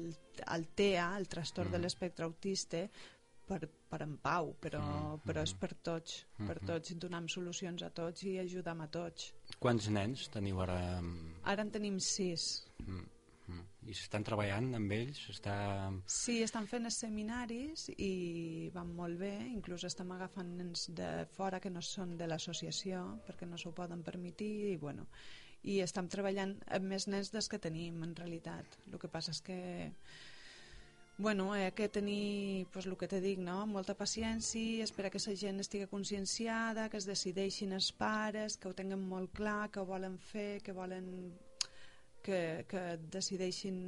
al 0.47 0.67
TEA, 0.77 1.15
el 1.17 1.29
trastorn 1.33 1.73
de 1.73 1.81
l'espectre 1.81 2.27
autista, 2.29 2.83
per, 3.49 3.65
per 3.89 4.03
en 4.05 4.17
pau, 4.21 4.53
però, 4.61 4.83
però 5.25 5.43
és 5.47 5.55
per 5.57 5.71
tots, 5.85 6.19
per 6.37 6.59
tots, 6.61 6.93
i 6.93 6.99
donem 7.01 7.29
solucions 7.33 7.85
a 7.87 7.89
tots 7.95 8.27
i 8.29 8.37
ajudem 8.43 8.83
a 8.85 8.89
tots. 8.93 9.31
Quants 9.59 9.89
nens 9.95 10.27
teniu 10.35 10.61
ara? 10.65 10.77
mm, 11.01 11.39
Ara 11.49 11.65
en 11.65 11.73
tenim 11.73 11.97
sis. 12.05 12.67
mm, 12.85 13.07
mm, 13.49 13.65
I 13.89 13.97
s'estan 13.97 14.27
treballant 14.29 14.75
amb 14.77 14.93
ells? 14.93 15.25
Està... 15.33 15.57
Sí, 16.05 16.43
estan 16.45 16.69
fent 16.69 16.85
els 16.91 17.01
seminaris 17.01 17.89
i 17.97 18.71
van 18.75 18.93
molt 19.01 19.19
bé, 19.25 19.33
inclús 19.49 19.89
estem 19.89 20.13
agafant 20.13 20.53
nens 20.61 20.91
de 20.93 21.11
fora 21.33 21.61
que 21.65 21.73
no 21.73 21.81
són 21.81 22.17
de 22.21 22.29
l'associació 22.29 23.05
perquè 23.27 23.49
no 23.49 23.57
s'ho 23.57 23.73
poden 23.73 24.05
permetir 24.05 24.75
i 24.75 24.77
bueno, 24.77 25.09
i 25.63 25.81
estem 25.85 26.09
treballant 26.09 26.57
amb 26.67 26.91
més 26.93 27.09
nens 27.09 27.33
dels 27.35 27.49
que 27.51 27.59
tenim 27.59 28.03
en 28.07 28.15
realitat. 28.17 28.79
El 28.93 28.99
que 28.99 29.11
passa 29.11 29.35
és 29.35 29.43
que 29.45 29.59
Bueno, 31.21 31.53
ha 31.53 31.73
que 31.73 31.89
tenir, 31.89 32.69
pues, 32.73 32.87
el 32.87 32.97
que 32.97 33.09
te 33.09 33.19
dic, 33.21 33.41
no? 33.43 33.67
molta 33.67 33.97
paciència, 33.99 34.85
esperar 34.85 35.11
que 35.11 35.19
la 35.19 35.33
gent 35.35 35.59
estigui 35.59 35.89
conscienciada, 35.91 36.85
que 36.89 36.97
es 36.97 37.09
decideixin 37.11 37.75
els 37.75 37.89
pares, 37.91 38.55
que 38.57 38.69
ho 38.69 38.73
tinguin 38.73 39.03
molt 39.03 39.33
clar, 39.35 39.67
que 39.75 39.83
ho 39.83 39.87
volen 39.89 40.15
fer, 40.23 40.63
que 40.63 40.71
volen 40.71 41.09
que, 42.23 42.39
que 42.71 42.83
decideixin 43.11 43.81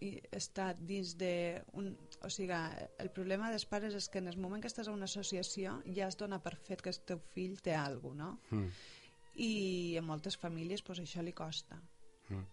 i 0.00 0.12
estar 0.30 0.76
dins 0.78 1.16
de... 1.18 1.32
Un, 1.74 1.90
o 2.22 2.30
sigui, 2.30 2.54
el 3.02 3.10
problema 3.10 3.50
dels 3.50 3.66
pares 3.66 3.96
és 3.98 4.06
que 4.06 4.22
en 4.22 4.30
el 4.30 4.38
moment 4.38 4.62
que 4.62 4.70
estàs 4.70 4.86
a 4.86 4.94
una 4.94 5.08
associació 5.10 5.80
ja 5.90 6.06
es 6.06 6.18
dona 6.20 6.38
per 6.38 6.54
fet 6.54 6.84
que 6.84 6.94
el 6.94 7.02
teu 7.08 7.18
fill 7.34 7.58
té 7.66 7.74
alguna 7.74 8.30
cosa, 8.38 8.54
no? 8.54 8.60
Mm, 8.60 8.70
I 9.38 9.96
a 9.98 10.02
moltes 10.02 10.36
famílies 10.36 10.82
pues, 10.82 11.00
això 11.04 11.22
li 11.22 11.32
costa. 11.32 11.80
mm. 12.28 12.46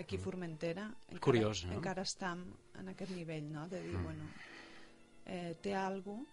Aquí 0.00 0.16
a 0.16 0.22
Formentera 0.24 0.86
encara, 0.88 1.20
Curiós, 1.20 1.66
no? 1.66 1.74
encara 1.76 2.02
estem 2.08 2.46
en 2.80 2.86
aquest 2.88 3.12
nivell, 3.12 3.50
no? 3.52 3.66
De 3.68 3.82
dir, 3.84 3.98
bueno, 4.00 4.24
eh, 5.26 5.52
té 5.60 5.74
alguna 5.76 6.24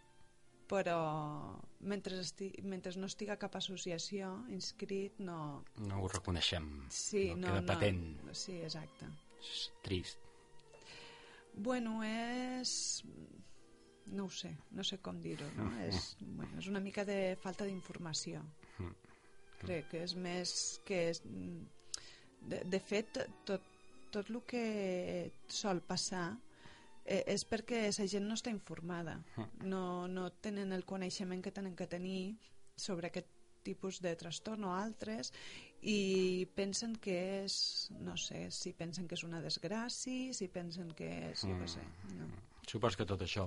però 0.69 1.57
mentre, 1.89 2.19
esti 2.21 2.51
mentre 2.69 2.93
no 3.01 3.09
estiga 3.09 3.39
cap 3.41 3.55
associació 3.57 4.29
inscrit 4.53 5.17
no... 5.25 5.63
No 5.81 6.03
ho 6.03 6.09
reconeixem. 6.11 6.67
Sí, 6.93 7.31
no, 7.31 7.41
no, 7.41 7.47
queda 7.47 7.61
no, 7.63 7.67
patent. 7.71 8.03
Sí, 8.37 8.59
exacte. 8.61 9.09
És 9.41 9.63
trist. 9.85 10.21
Bueno, 11.55 11.99
és... 12.05 13.03
No 14.09 14.25
ho 14.25 14.33
sé, 14.33 14.55
no 14.73 14.85
sé 14.85 14.97
com 15.05 15.19
dir-ho, 15.21 15.45
no? 15.57 15.67
És, 15.85 16.15
bueno, 16.21 16.55
és 16.57 16.69
una 16.69 16.81
mica 16.81 17.03
de 17.05 17.35
falta 17.41 17.65
d'informació. 17.67 18.41
Crec 19.63 19.89
que 19.93 20.03
és 20.07 20.15
més 20.15 20.53
que... 20.87 21.01
És, 21.13 21.23
de, 22.39 22.61
de 22.63 22.79
fet, 22.79 23.19
tot, 23.47 23.65
tot 24.13 24.29
el 24.31 24.39
que 24.47 25.31
sol 25.51 25.81
passar 25.85 26.27
eh, 27.05 27.23
és 27.25 27.43
perquè 27.49 27.87
la 27.89 28.07
gent 28.07 28.27
no 28.27 28.37
està 28.37 28.53
informada. 28.53 29.17
No, 29.65 30.07
no 30.07 30.29
tenen 30.43 30.71
el 30.75 30.85
coneixement 30.87 31.43
que 31.43 31.53
tenen 31.55 31.75
que 31.75 31.89
tenir 31.91 32.37
sobre 32.79 33.09
aquest 33.09 33.27
tipus 33.63 33.99
de 34.01 34.13
trastorn 34.15 34.63
o 34.65 34.71
altres 34.71 35.33
i 35.83 36.47
pensen 36.55 36.95
que 37.03 37.17
és, 37.43 37.55
no 37.99 38.15
sé, 38.19 38.47
si 38.55 38.71
pensen 38.75 39.07
que 39.07 39.17
és 39.19 39.25
una 39.27 39.41
desgràcia, 39.43 40.33
si 40.35 40.47
pensen 40.51 40.91
que 40.95 41.09
és, 41.31 41.43
jo 41.43 41.57
què 41.59 41.67
sé, 41.71 41.83
no. 42.15 42.29
Supos 42.69 42.95
que 42.95 43.07
tot 43.09 43.23
això, 43.25 43.45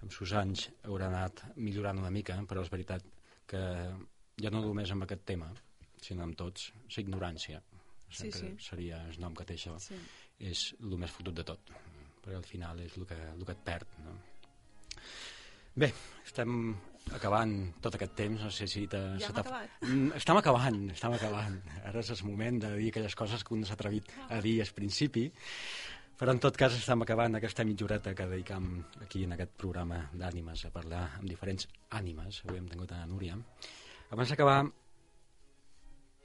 amb 0.00 0.14
sus 0.14 0.32
anys, 0.38 0.68
haurà 0.88 1.08
anat 1.10 1.44
millorant 1.56 2.00
una 2.00 2.12
mica, 2.14 2.36
però 2.48 2.64
és 2.64 2.72
veritat 2.72 3.06
que 3.50 3.62
ja 4.42 4.50
no 4.50 4.60
només 4.64 4.90
amb 4.90 5.06
aquest 5.06 5.24
tema, 5.28 5.48
sinó 6.02 6.24
amb 6.26 6.36
tots, 6.36 6.72
la 6.96 7.02
ignorància, 7.04 7.62
Sí, 8.12 8.28
sí. 8.34 8.50
seria 8.60 8.98
el 9.08 9.18
nom 9.22 9.32
que 9.34 9.44
té 9.48 9.54
això, 9.56 9.78
Sí. 9.80 9.94
és 10.38 10.74
el 10.82 10.98
més 11.00 11.10
fotut 11.14 11.34
de 11.38 11.44
tot, 11.48 11.70
perquè 12.22 12.36
al 12.36 12.44
final 12.44 12.80
és 12.84 12.96
el 12.98 13.06
que, 13.06 13.16
el 13.32 13.44
que 13.46 13.52
et 13.56 13.62
perd, 13.64 13.86
no? 14.04 14.18
Bé, 15.74 15.88
estem 16.26 16.74
acabant 17.16 17.54
tot 17.80 17.94
aquest 17.96 18.12
temps, 18.18 18.42
no 18.44 18.50
sé 18.52 18.66
si... 18.68 18.84
Te, 18.92 18.98
Ja 19.22 19.30
hem 19.30 19.38
acabat? 19.40 19.70
Mm, 19.88 20.10
Estem 20.18 20.36
acabant, 20.36 20.82
estem 20.92 21.14
acabant. 21.16 21.56
Ara 21.88 22.02
és 22.04 22.10
el 22.12 22.20
moment 22.28 22.60
de 22.66 22.74
dir 22.76 22.90
aquelles 22.92 23.16
coses 23.16 23.42
que 23.42 23.54
un 23.56 23.64
s'ha 23.64 23.74
atrevit 23.78 24.12
a 24.28 24.40
dir 24.44 24.58
al 24.62 24.74
principi, 24.76 25.24
però 26.20 26.34
en 26.36 26.42
tot 26.44 26.56
cas 26.60 26.76
estem 26.76 27.00
acabant 27.02 27.34
aquesta 27.40 27.64
mitja 27.64 27.86
horeta 27.88 28.12
que 28.14 28.26
dedicam 28.28 28.68
aquí 29.00 29.24
en 29.24 29.32
aquest 29.38 29.56
programa 29.64 30.02
d'ànimes 30.12 30.66
a 30.68 30.70
parlar 30.70 31.06
amb 31.16 31.24
diferents 31.32 31.66
ànimes. 31.90 32.42
Avui 32.44 32.60
hem 32.60 32.68
tingut 32.68 32.92
a 32.92 33.06
Núria. 33.06 33.38
Abans 34.12 34.28
d'acabar, 34.28 34.58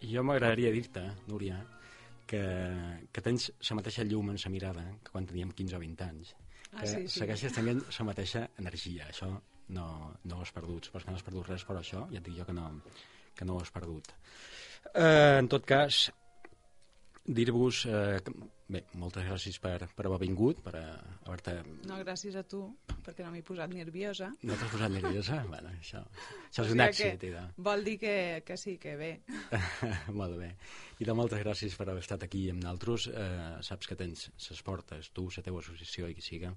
jo 0.03 0.23
m'agradaria 0.27 0.73
dir-te, 0.75 1.03
Núria, 1.31 1.61
que, 2.27 2.41
que 3.15 3.23
tens 3.23 3.47
la 3.69 3.77
mateixa 3.79 4.03
llum 4.03 4.33
en 4.33 4.39
la 4.43 4.51
mirada 4.51 4.83
que 5.03 5.13
quan 5.13 5.29
teníem 5.29 5.53
15 5.55 5.77
o 5.77 5.79
20 5.79 6.07
anys. 6.09 6.33
Ah, 6.73 6.81
que 6.81 6.89
sí, 6.89 7.05
sí. 7.07 7.21
segueixes 7.21 7.55
tenint 7.55 7.79
la 7.87 8.07
mateixa 8.09 8.43
energia. 8.59 9.07
Això 9.07 9.29
no, 9.77 9.87
no 10.27 10.35
ho 10.35 10.43
has 10.43 10.51
perdut. 10.51 10.89
Suposo 10.89 11.07
que 11.07 11.15
no 11.15 11.21
has 11.21 11.25
perdut 11.29 11.47
res, 11.53 11.63
però 11.69 11.79
això 11.79 12.03
ja 12.11 12.19
et 12.19 12.27
dic 12.27 12.35
jo 12.41 12.47
que 12.49 12.57
no, 12.57 12.67
que 13.39 13.47
no 13.47 13.55
ho 13.55 13.63
has 13.63 13.71
perdut. 13.71 14.11
Eh, 14.93 15.39
en 15.39 15.47
tot 15.47 15.63
cas, 15.67 16.03
dir-vos... 17.23 17.85
Eh, 17.87 18.19
bé, 18.67 18.81
moltes 18.99 19.23
gràcies 19.27 19.57
per, 19.63 19.77
per 19.95 20.05
haver 20.07 20.19
vingut, 20.25 20.59
per 20.65 20.73
haver-te... 20.77 21.53
No, 21.87 21.97
gràcies 22.03 22.35
a 22.35 22.43
tu, 22.43 22.61
perquè 23.05 23.23
no 23.23 23.31
m'he 23.31 23.43
posat 23.47 23.71
nerviosa. 23.71 24.27
No 24.43 24.57
t'has 24.59 24.71
posat 24.73 24.91
nerviosa? 24.91 25.37
bueno, 25.53 25.71
això, 25.77 26.01
això 26.49 26.65
és 26.65 26.71
O 26.71 26.75
un 26.75 26.81
sigui 26.81 26.85
èxit. 26.87 27.23
que. 27.27 27.43
Vol 27.69 27.85
dir 27.87 27.97
que, 28.01 28.15
que 28.47 28.57
sí, 28.59 28.77
que 28.81 28.95
bé. 28.99 29.11
Molt 30.19 30.35
bé. 30.39 30.51
I 30.99 31.05
de 31.07 31.13
moltes 31.15 31.43
gràcies 31.45 31.75
per 31.77 31.87
haver 31.91 32.03
estat 32.03 32.25
aquí 32.27 32.47
amb 32.51 32.63
nosaltres. 32.63 33.07
Eh, 33.13 33.61
saps 33.63 33.87
que 33.87 33.95
tens 33.99 34.27
les 34.49 34.63
portes, 34.65 35.11
tu, 35.15 35.27
la 35.37 35.43
teva 35.45 35.61
associació 35.63 36.09
i 36.11 36.15
qui 36.17 36.25
siga, 36.25 36.53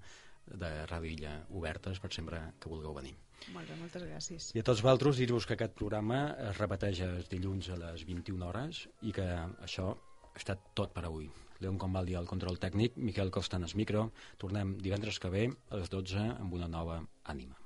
de 0.50 0.70
Ràdio 0.88 1.10
Illa 1.12 1.34
obertes 1.54 2.00
per 2.02 2.08
sempre 2.14 2.40
que 2.58 2.70
vulgueu 2.72 2.94
venir. 2.96 3.12
Molt 3.54 3.68
bé, 3.70 3.76
moltes 3.78 4.02
gràcies. 4.08 4.48
I 4.56 4.60
a 4.60 4.64
tots 4.66 4.82
vosaltres 4.82 5.20
dir-vos 5.20 5.46
que 5.46 5.54
aquest 5.54 5.76
programa 5.78 6.24
es 6.48 6.58
repeteix 6.58 7.04
els 7.06 7.28
dilluns 7.30 7.68
a 7.70 7.76
les 7.80 8.02
21 8.08 8.42
hores 8.48 8.82
i 9.06 9.12
que 9.16 9.28
això 9.62 9.92
ha 9.94 10.34
estat 10.40 10.72
tot 10.74 10.92
per 10.96 11.04
avui. 11.06 11.28
Leon 11.60 11.78
Convaldi 11.78 12.16
al 12.16 12.28
control 12.28 12.58
tècnic, 12.58 12.96
Miquel 12.96 13.30
Costa 13.30 13.58
en 13.60 13.66
el 13.68 13.74
micro. 13.76 14.10
Tornem 14.40 14.76
divendres 14.80 15.20
que 15.20 15.30
ve 15.32 15.48
a 15.68 15.80
les 15.80 15.92
12 15.92 16.24
amb 16.40 16.54
una 16.56 16.68
nova 16.68 17.00
ànima. 17.24 17.56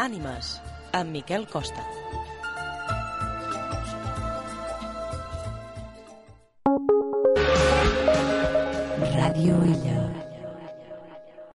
Ànimes, 0.00 0.56
amb 0.92 1.10
Miquel 1.14 1.46
Costa. 1.50 1.84
Radio 9.14 9.64
Illa. 9.66 10.29